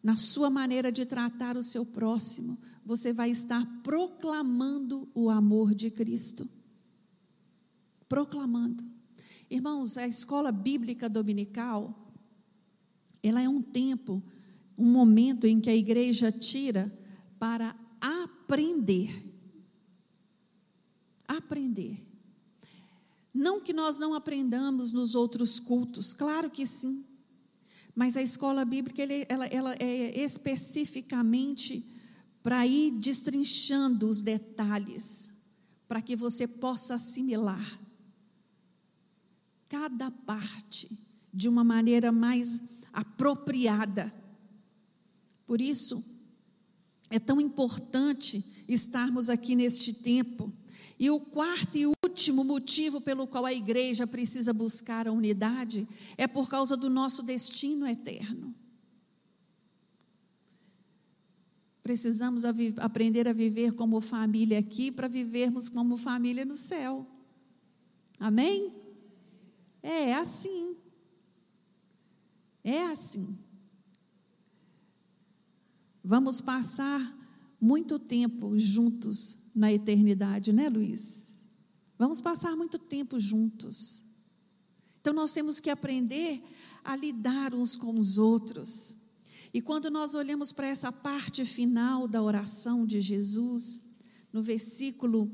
na 0.00 0.14
sua 0.14 0.48
maneira 0.48 0.92
de 0.92 1.04
tratar 1.04 1.56
o 1.56 1.64
seu 1.64 1.84
próximo, 1.84 2.56
você 2.86 3.12
vai 3.12 3.28
estar 3.28 3.66
proclamando 3.82 5.08
o 5.12 5.28
amor 5.28 5.74
de 5.74 5.90
Cristo. 5.90 6.48
Proclamando. 8.08 8.84
Irmãos, 9.50 9.98
a 9.98 10.06
escola 10.06 10.52
bíblica 10.52 11.08
dominical, 11.08 12.12
ela 13.20 13.42
é 13.42 13.48
um 13.48 13.60
tempo, 13.60 14.22
um 14.78 14.90
momento 14.90 15.48
em 15.48 15.60
que 15.60 15.68
a 15.68 15.74
igreja 15.74 16.30
tira 16.30 16.90
para 17.36 17.74
aprender. 18.00 19.26
Aprender. 21.26 22.09
Não 23.32 23.60
que 23.60 23.72
nós 23.72 23.98
não 23.98 24.14
aprendamos 24.14 24.92
nos 24.92 25.14
outros 25.14 25.60
cultos, 25.60 26.12
claro 26.12 26.50
que 26.50 26.66
sim. 26.66 27.04
Mas 27.94 28.16
a 28.16 28.22
escola 28.22 28.64
bíblica 28.64 29.02
ela, 29.28 29.46
ela 29.46 29.74
é 29.74 30.20
especificamente 30.20 31.86
para 32.42 32.66
ir 32.66 32.92
destrinchando 32.92 34.08
os 34.08 34.22
detalhes, 34.22 35.32
para 35.86 36.00
que 36.00 36.16
você 36.16 36.46
possa 36.46 36.94
assimilar 36.94 37.78
cada 39.68 40.10
parte 40.10 40.90
de 41.32 41.48
uma 41.48 41.62
maneira 41.62 42.10
mais 42.10 42.60
apropriada. 42.92 44.12
Por 45.46 45.60
isso, 45.60 46.04
é 47.08 47.20
tão 47.20 47.40
importante 47.40 48.44
estarmos 48.68 49.30
aqui 49.30 49.54
neste 49.54 49.94
tempo. 49.94 50.52
E 50.98 51.08
o 51.10 51.20
quarto 51.20 51.78
e 51.78 51.86
último 52.20 52.44
motivo 52.44 53.00
pelo 53.00 53.26
qual 53.26 53.46
a 53.46 53.52
igreja 53.52 54.06
precisa 54.06 54.52
buscar 54.52 55.08
a 55.08 55.12
unidade 55.12 55.88
é 56.18 56.26
por 56.26 56.50
causa 56.50 56.76
do 56.76 56.90
nosso 56.90 57.22
destino 57.22 57.86
eterno. 57.86 58.54
Precisamos 61.82 62.44
aprender 62.76 63.26
a 63.26 63.32
viver 63.32 63.72
como 63.72 64.02
família 64.02 64.58
aqui 64.58 64.92
para 64.92 65.08
vivermos 65.08 65.70
como 65.70 65.96
família 65.96 66.44
no 66.44 66.54
céu. 66.54 67.06
Amém? 68.18 68.74
É 69.82 70.12
assim. 70.12 70.76
É 72.62 72.84
assim. 72.84 73.38
Vamos 76.04 76.42
passar 76.42 77.16
muito 77.58 77.98
tempo 77.98 78.58
juntos 78.58 79.38
na 79.54 79.72
eternidade, 79.72 80.52
né, 80.52 80.68
Luiz? 80.68 81.39
Vamos 82.00 82.22
passar 82.22 82.56
muito 82.56 82.78
tempo 82.78 83.20
juntos. 83.20 84.02
Então 85.02 85.12
nós 85.12 85.34
temos 85.34 85.60
que 85.60 85.68
aprender 85.68 86.42
a 86.82 86.96
lidar 86.96 87.54
uns 87.54 87.76
com 87.76 87.98
os 87.98 88.16
outros. 88.16 88.96
E 89.52 89.60
quando 89.60 89.90
nós 89.90 90.14
olhamos 90.14 90.50
para 90.50 90.66
essa 90.66 90.90
parte 90.90 91.44
final 91.44 92.08
da 92.08 92.22
oração 92.22 92.86
de 92.86 93.02
Jesus, 93.02 93.82
no 94.32 94.42
versículo 94.42 95.30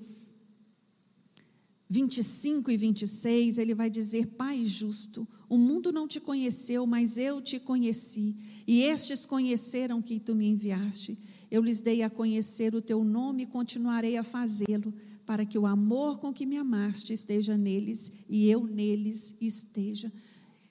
25 1.88 2.68
e 2.68 2.76
26, 2.76 3.58
ele 3.58 3.72
vai 3.72 3.88
dizer: 3.88 4.26
Pai 4.36 4.64
justo, 4.64 5.24
o 5.48 5.56
mundo 5.56 5.92
não 5.92 6.08
te 6.08 6.18
conheceu, 6.18 6.84
mas 6.84 7.16
eu 7.16 7.40
te 7.40 7.60
conheci, 7.60 8.34
e 8.66 8.82
estes 8.82 9.24
conheceram 9.24 10.02
que 10.02 10.18
tu 10.18 10.34
me 10.34 10.48
enviaste. 10.48 11.16
Eu 11.48 11.62
lhes 11.62 11.80
dei 11.80 12.02
a 12.02 12.10
conhecer 12.10 12.74
o 12.74 12.82
teu 12.82 13.04
nome 13.04 13.44
e 13.44 13.46
continuarei 13.46 14.16
a 14.16 14.24
fazê-lo, 14.24 14.92
para 15.26 15.44
que 15.44 15.58
o 15.58 15.66
amor 15.66 16.20
com 16.20 16.32
que 16.32 16.46
me 16.46 16.56
amaste 16.56 17.12
esteja 17.12 17.58
neles 17.58 18.12
e 18.28 18.48
eu 18.48 18.64
neles 18.64 19.34
esteja. 19.40 20.10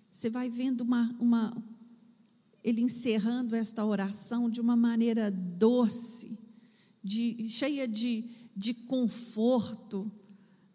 Você 0.10 0.30
vai 0.30 0.50
vendo 0.50 0.82
uma, 0.82 1.14
uma 1.20 1.64
ele 2.64 2.82
encerrando 2.82 3.54
esta 3.54 3.86
oração 3.86 4.50
de 4.50 4.62
uma 4.62 4.76
maneira 4.76 5.30
doce, 5.30 6.40
de, 7.04 7.48
cheia 7.50 7.86
de, 7.86 8.24
de 8.56 8.74
conforto 8.74 10.10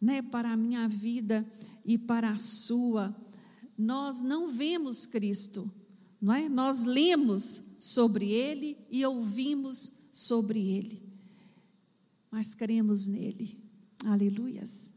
né, 0.00 0.20
para 0.22 0.52
a 0.52 0.56
minha 0.56 0.86
vida 0.86 1.44
e 1.84 1.96
para 1.96 2.30
a 2.32 2.38
sua. 2.38 3.16
Nós 3.76 4.22
não 4.22 4.46
vemos 4.46 5.06
Cristo, 5.06 5.68
não 6.20 6.34
é? 6.34 6.48
Nós 6.48 6.84
lemos 6.84 7.76
sobre 7.80 8.30
ele 8.30 8.76
e 8.90 9.04
ouvimos 9.06 9.90
sobre 10.12 10.60
ele. 10.60 11.02
Mas 12.30 12.54
cremos 12.54 13.06
nele. 13.06 13.59
Aleluias. 14.04 14.90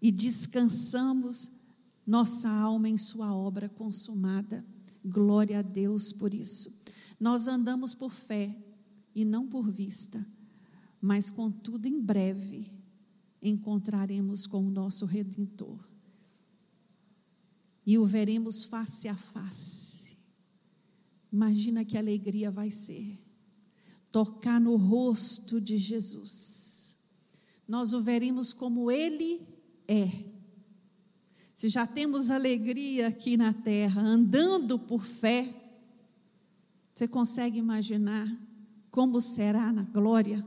E 0.00 0.10
descansamos 0.10 1.50
nossa 2.06 2.48
alma 2.48 2.88
em 2.88 2.98
sua 2.98 3.34
obra 3.34 3.68
consumada. 3.68 4.64
Glória 5.04 5.60
a 5.60 5.62
Deus 5.62 6.12
por 6.12 6.34
isso. 6.34 6.82
Nós 7.18 7.46
andamos 7.46 7.94
por 7.94 8.10
fé 8.10 8.56
e 9.14 9.24
não 9.24 9.46
por 9.46 9.70
vista, 9.70 10.24
mas 11.00 11.30
contudo 11.30 11.86
em 11.86 12.00
breve 12.00 12.72
encontraremos 13.40 14.46
com 14.46 14.66
o 14.66 14.70
nosso 14.70 15.04
Redentor. 15.04 15.78
E 17.84 17.98
o 17.98 18.04
veremos 18.04 18.64
face 18.64 19.08
a 19.08 19.16
face. 19.16 20.16
Imagina 21.32 21.84
que 21.84 21.98
alegria 21.98 22.50
vai 22.50 22.70
ser. 22.70 23.18
Tocar 24.10 24.60
no 24.60 24.76
rosto 24.76 25.60
de 25.60 25.78
Jesus. 25.78 26.81
Nós 27.72 27.94
o 27.94 28.02
veremos 28.02 28.52
como 28.52 28.90
Ele 28.90 29.40
é. 29.88 30.10
Se 31.54 31.70
já 31.70 31.86
temos 31.86 32.30
alegria 32.30 33.06
aqui 33.08 33.34
na 33.34 33.54
terra, 33.54 34.02
andando 34.02 34.78
por 34.78 35.02
fé, 35.02 35.48
você 36.92 37.08
consegue 37.08 37.58
imaginar 37.58 38.28
como 38.90 39.22
será 39.22 39.72
na 39.72 39.84
glória? 39.84 40.46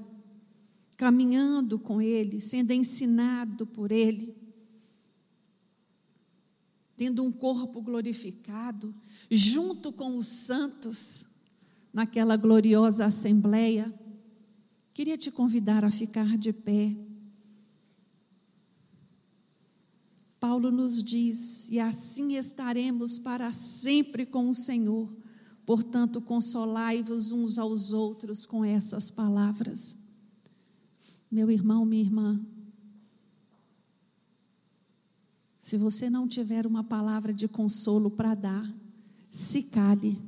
caminhando 0.97 1.79
com 1.79 1.99
Ele, 1.99 2.39
sendo 2.39 2.71
ensinado 2.71 3.65
por 3.65 3.91
Ele, 3.91 4.35
tendo 6.95 7.23
um 7.23 7.31
corpo 7.31 7.81
glorificado, 7.81 8.93
junto 9.31 9.91
com 9.91 10.15
os 10.15 10.27
santos, 10.27 11.27
naquela 11.91 12.37
gloriosa 12.37 13.03
assembleia. 13.03 13.91
Queria 14.93 15.17
te 15.17 15.31
convidar 15.31 15.83
a 15.83 15.89
ficar 15.89 16.37
de 16.37 16.53
pé. 16.53 16.95
Paulo 20.47 20.69
nos 20.69 21.03
diz: 21.03 21.69
e 21.71 21.79
assim 21.79 22.37
estaremos 22.37 23.17
para 23.17 23.51
sempre 23.51 24.27
com 24.27 24.47
o 24.47 24.53
Senhor. 24.53 25.11
Portanto, 25.65 26.21
consolai-vos 26.21 27.31
uns 27.31 27.57
aos 27.57 27.91
outros 27.91 28.45
com 28.45 28.63
essas 28.63 29.09
palavras. 29.09 29.95
Meu 31.31 31.49
irmão, 31.49 31.83
minha 31.83 32.03
irmã, 32.03 32.39
se 35.57 35.77
você 35.77 36.11
não 36.11 36.27
tiver 36.27 36.67
uma 36.67 36.83
palavra 36.83 37.33
de 37.33 37.47
consolo 37.47 38.11
para 38.11 38.35
dar, 38.35 38.71
se 39.31 39.63
cale. 39.63 40.21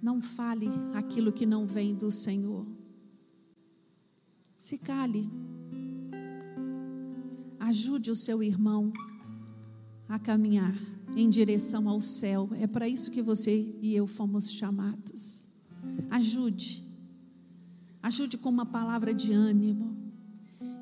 Não 0.00 0.22
fale 0.22 0.70
aquilo 0.94 1.30
que 1.30 1.44
não 1.44 1.66
vem 1.66 1.94
do 1.94 2.10
Senhor. 2.10 2.66
Se 4.56 4.78
cale. 4.78 5.28
Ajude 7.64 8.10
o 8.10 8.14
seu 8.14 8.42
irmão 8.42 8.92
a 10.06 10.18
caminhar 10.18 10.76
em 11.16 11.30
direção 11.30 11.88
ao 11.88 11.98
céu. 11.98 12.50
É 12.60 12.66
para 12.66 12.86
isso 12.86 13.10
que 13.10 13.22
você 13.22 13.74
e 13.80 13.96
eu 13.96 14.06
fomos 14.06 14.52
chamados. 14.52 15.48
Ajude. 16.10 16.84
Ajude 18.02 18.36
com 18.36 18.50
uma 18.50 18.66
palavra 18.66 19.14
de 19.14 19.32
ânimo. 19.32 19.96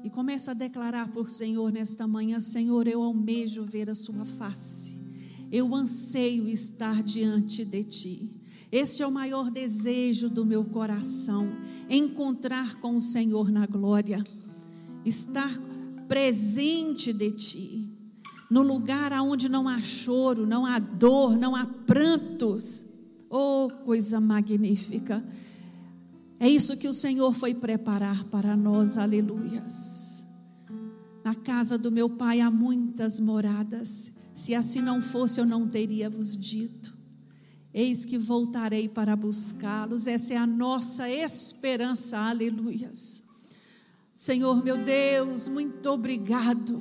E 0.03 0.11
comece 0.11 0.51
a 0.51 0.55
declarar 0.55 1.12
por 1.12 1.30
Senhor 1.30 1.70
nesta 1.70 2.09
manhã: 2.09 2.41
Senhor, 2.41 2.89
eu 2.89 3.01
almejo 3.01 3.62
ver 3.62 3.89
a 3.89 3.95
Sua 3.95 4.24
face. 4.24 5.01
Eu 5.53 5.72
anseio 5.76 6.49
estar 6.49 7.01
diante 7.01 7.64
de 7.64 7.85
Ti. 7.85 8.41
Este 8.72 9.05
é 9.05 9.07
o 9.07 9.12
maior 9.12 9.53
desejo 9.53 10.28
do 10.28 10.45
meu 10.45 10.64
coração: 10.64 11.47
encontrar 11.89 12.80
com 12.80 12.97
o 12.97 13.01
Senhor 13.01 13.53
na 13.53 13.66
glória, 13.66 14.24
estar 15.05 15.57
presente 16.12 17.10
de 17.10 17.30
Ti, 17.30 17.90
no 18.50 18.60
lugar 18.60 19.14
aonde 19.14 19.48
não 19.48 19.66
há 19.66 19.80
choro, 19.80 20.46
não 20.46 20.66
há 20.66 20.78
dor, 20.78 21.38
não 21.38 21.56
há 21.56 21.64
prantos. 21.64 22.84
Oh, 23.30 23.70
coisa 23.82 24.20
magnífica! 24.20 25.24
É 26.38 26.46
isso 26.46 26.76
que 26.76 26.86
o 26.86 26.92
Senhor 26.92 27.32
foi 27.32 27.54
preparar 27.54 28.24
para 28.24 28.54
nós, 28.54 28.98
aleluias. 28.98 30.26
Na 31.24 31.34
casa 31.34 31.78
do 31.78 31.90
meu 31.90 32.10
pai 32.10 32.42
há 32.42 32.50
muitas 32.50 33.18
moradas, 33.18 34.12
se 34.34 34.54
assim 34.54 34.82
não 34.82 35.00
fosse, 35.00 35.40
eu 35.40 35.46
não 35.46 35.66
teria 35.66 36.10
vos 36.10 36.36
dito. 36.36 36.94
Eis 37.72 38.04
que 38.04 38.18
voltarei 38.18 38.86
para 38.86 39.16
buscá-los, 39.16 40.06
essa 40.06 40.34
é 40.34 40.36
a 40.36 40.46
nossa 40.46 41.08
esperança, 41.08 42.18
aleluias. 42.18 43.32
Senhor 44.23 44.62
meu 44.62 44.79
Deus, 44.79 45.49
muito 45.49 45.91
obrigado, 45.91 46.81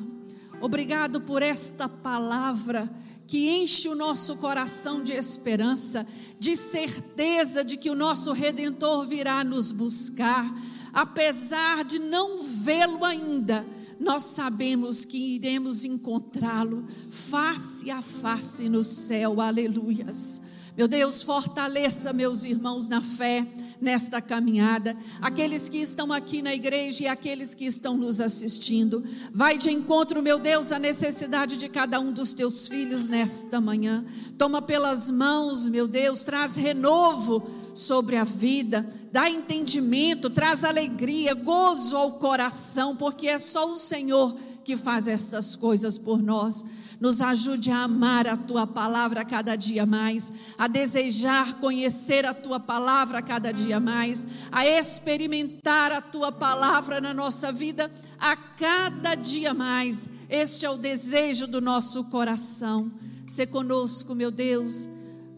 obrigado 0.62 1.20
por 1.22 1.42
esta 1.42 1.90
palavra 1.90 2.88
que 3.26 3.50
enche 3.50 3.90
o 3.90 3.96
nosso 3.96 4.36
coração 4.36 5.04
de 5.04 5.14
esperança, 5.14 6.06
de 6.40 6.56
certeza 6.56 7.64
de 7.64 7.78
que 7.78 7.90
o 7.90 7.96
nosso 7.96 8.32
redentor 8.32 9.08
virá 9.08 9.44
nos 9.44 9.72
buscar, 9.72 10.54
apesar 10.94 11.84
de 11.84 11.98
não 11.98 12.44
vê-lo 12.44 13.04
ainda. 13.04 13.66
Nós 14.00 14.22
sabemos 14.22 15.04
que 15.04 15.18
iremos 15.34 15.84
encontrá-lo 15.84 16.86
face 17.10 17.90
a 17.90 18.04
face 18.04 18.70
no 18.70 18.84
céu, 18.84 19.42
aleluias. 19.42 20.44
Meu 20.78 20.88
Deus, 20.88 21.22
fortaleça 21.22 22.14
meus 22.14 22.46
irmãos 22.46 22.88
na 22.88 23.02
fé 23.02 23.46
nesta 23.82 24.22
caminhada, 24.22 24.96
aqueles 25.20 25.68
que 25.68 25.80
estão 25.80 26.14
aqui 26.14 26.42
na 26.42 26.54
igreja 26.54 27.04
e 27.04 27.08
aqueles 27.08 27.54
que 27.54 27.66
estão 27.66 27.98
nos 27.98 28.22
assistindo. 28.22 29.04
Vai 29.34 29.58
de 29.58 29.70
encontro, 29.70 30.22
meu 30.22 30.40
Deus, 30.40 30.72
à 30.72 30.80
necessidade 30.80 31.58
de 31.58 31.68
cada 31.68 32.00
um 32.00 32.14
dos 32.14 32.32
teus 32.32 32.68
filhos 32.68 33.10
nesta 33.10 33.60
manhã. 33.60 34.06
Toma 34.38 34.62
pelas 34.62 35.10
mãos, 35.10 35.68
meu 35.68 35.88
Deus, 35.88 36.24
traz 36.24 36.56
renovo 36.56 37.44
sobre 37.76 38.16
a 38.16 38.24
vida, 38.24 38.88
dá 39.12 39.30
entendimento, 39.30 40.30
traz 40.30 40.64
alegria, 40.64 41.34
gozo 41.34 41.98
ao 41.98 42.14
coração, 42.14 42.96
porque 42.96 43.28
é 43.28 43.40
só 43.40 43.72
o 43.72 43.76
Senhor 43.76 44.38
que 44.64 44.78
faz 44.78 45.08
essas 45.08 45.56
coisas 45.56 45.98
por 45.98 46.22
nós. 46.22 46.64
Nos 47.02 47.20
ajude 47.20 47.72
a 47.72 47.86
amar 47.86 48.28
a 48.28 48.38
tua 48.38 48.68
palavra 48.68 49.26
cada 49.26 49.56
dia 49.56 49.88
mais, 49.88 50.32
a 50.56 50.68
desejar 50.68 51.60
conhecer 51.60 52.28
a 52.28 52.34
tua 52.34 52.60
palavra 52.60 53.24
cada 53.24 53.52
dia 53.52 53.80
mais, 53.80 54.28
a 54.52 54.68
experimentar 54.68 55.92
a 55.92 56.00
tua 56.00 56.32
palavra 56.32 57.02
na 57.02 57.12
nossa 57.12 57.52
vida 57.52 57.92
a 58.20 58.36
cada 58.36 59.16
dia 59.16 59.52
mais. 59.52 60.08
Este 60.30 60.64
é 60.64 60.70
o 60.70 60.78
desejo 60.78 61.48
do 61.48 61.60
nosso 61.60 62.04
coração. 62.04 62.92
Se 63.26 63.48
conosco, 63.48 64.14
meu 64.14 64.30
Deus, 64.30 64.88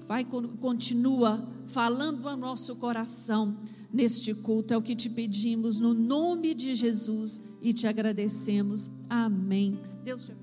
vai 0.06 0.26
continua 0.60 1.48
falando 1.66 2.28
ao 2.28 2.36
nosso 2.36 2.76
coração 2.76 3.56
neste 3.92 4.34
culto. 4.34 4.74
É 4.74 4.78
o 4.78 4.82
que 4.82 4.96
te 4.96 5.10
pedimos 5.10 5.80
no 5.80 5.94
nome 5.94 6.54
de 6.54 6.76
Jesus 6.76 7.42
e 7.62 7.72
te 7.72 7.88
agradecemos. 7.88 8.92
Amém. 9.10 9.80
Deus 10.04 10.26
te 10.26 10.32
abençoe. 10.32 10.43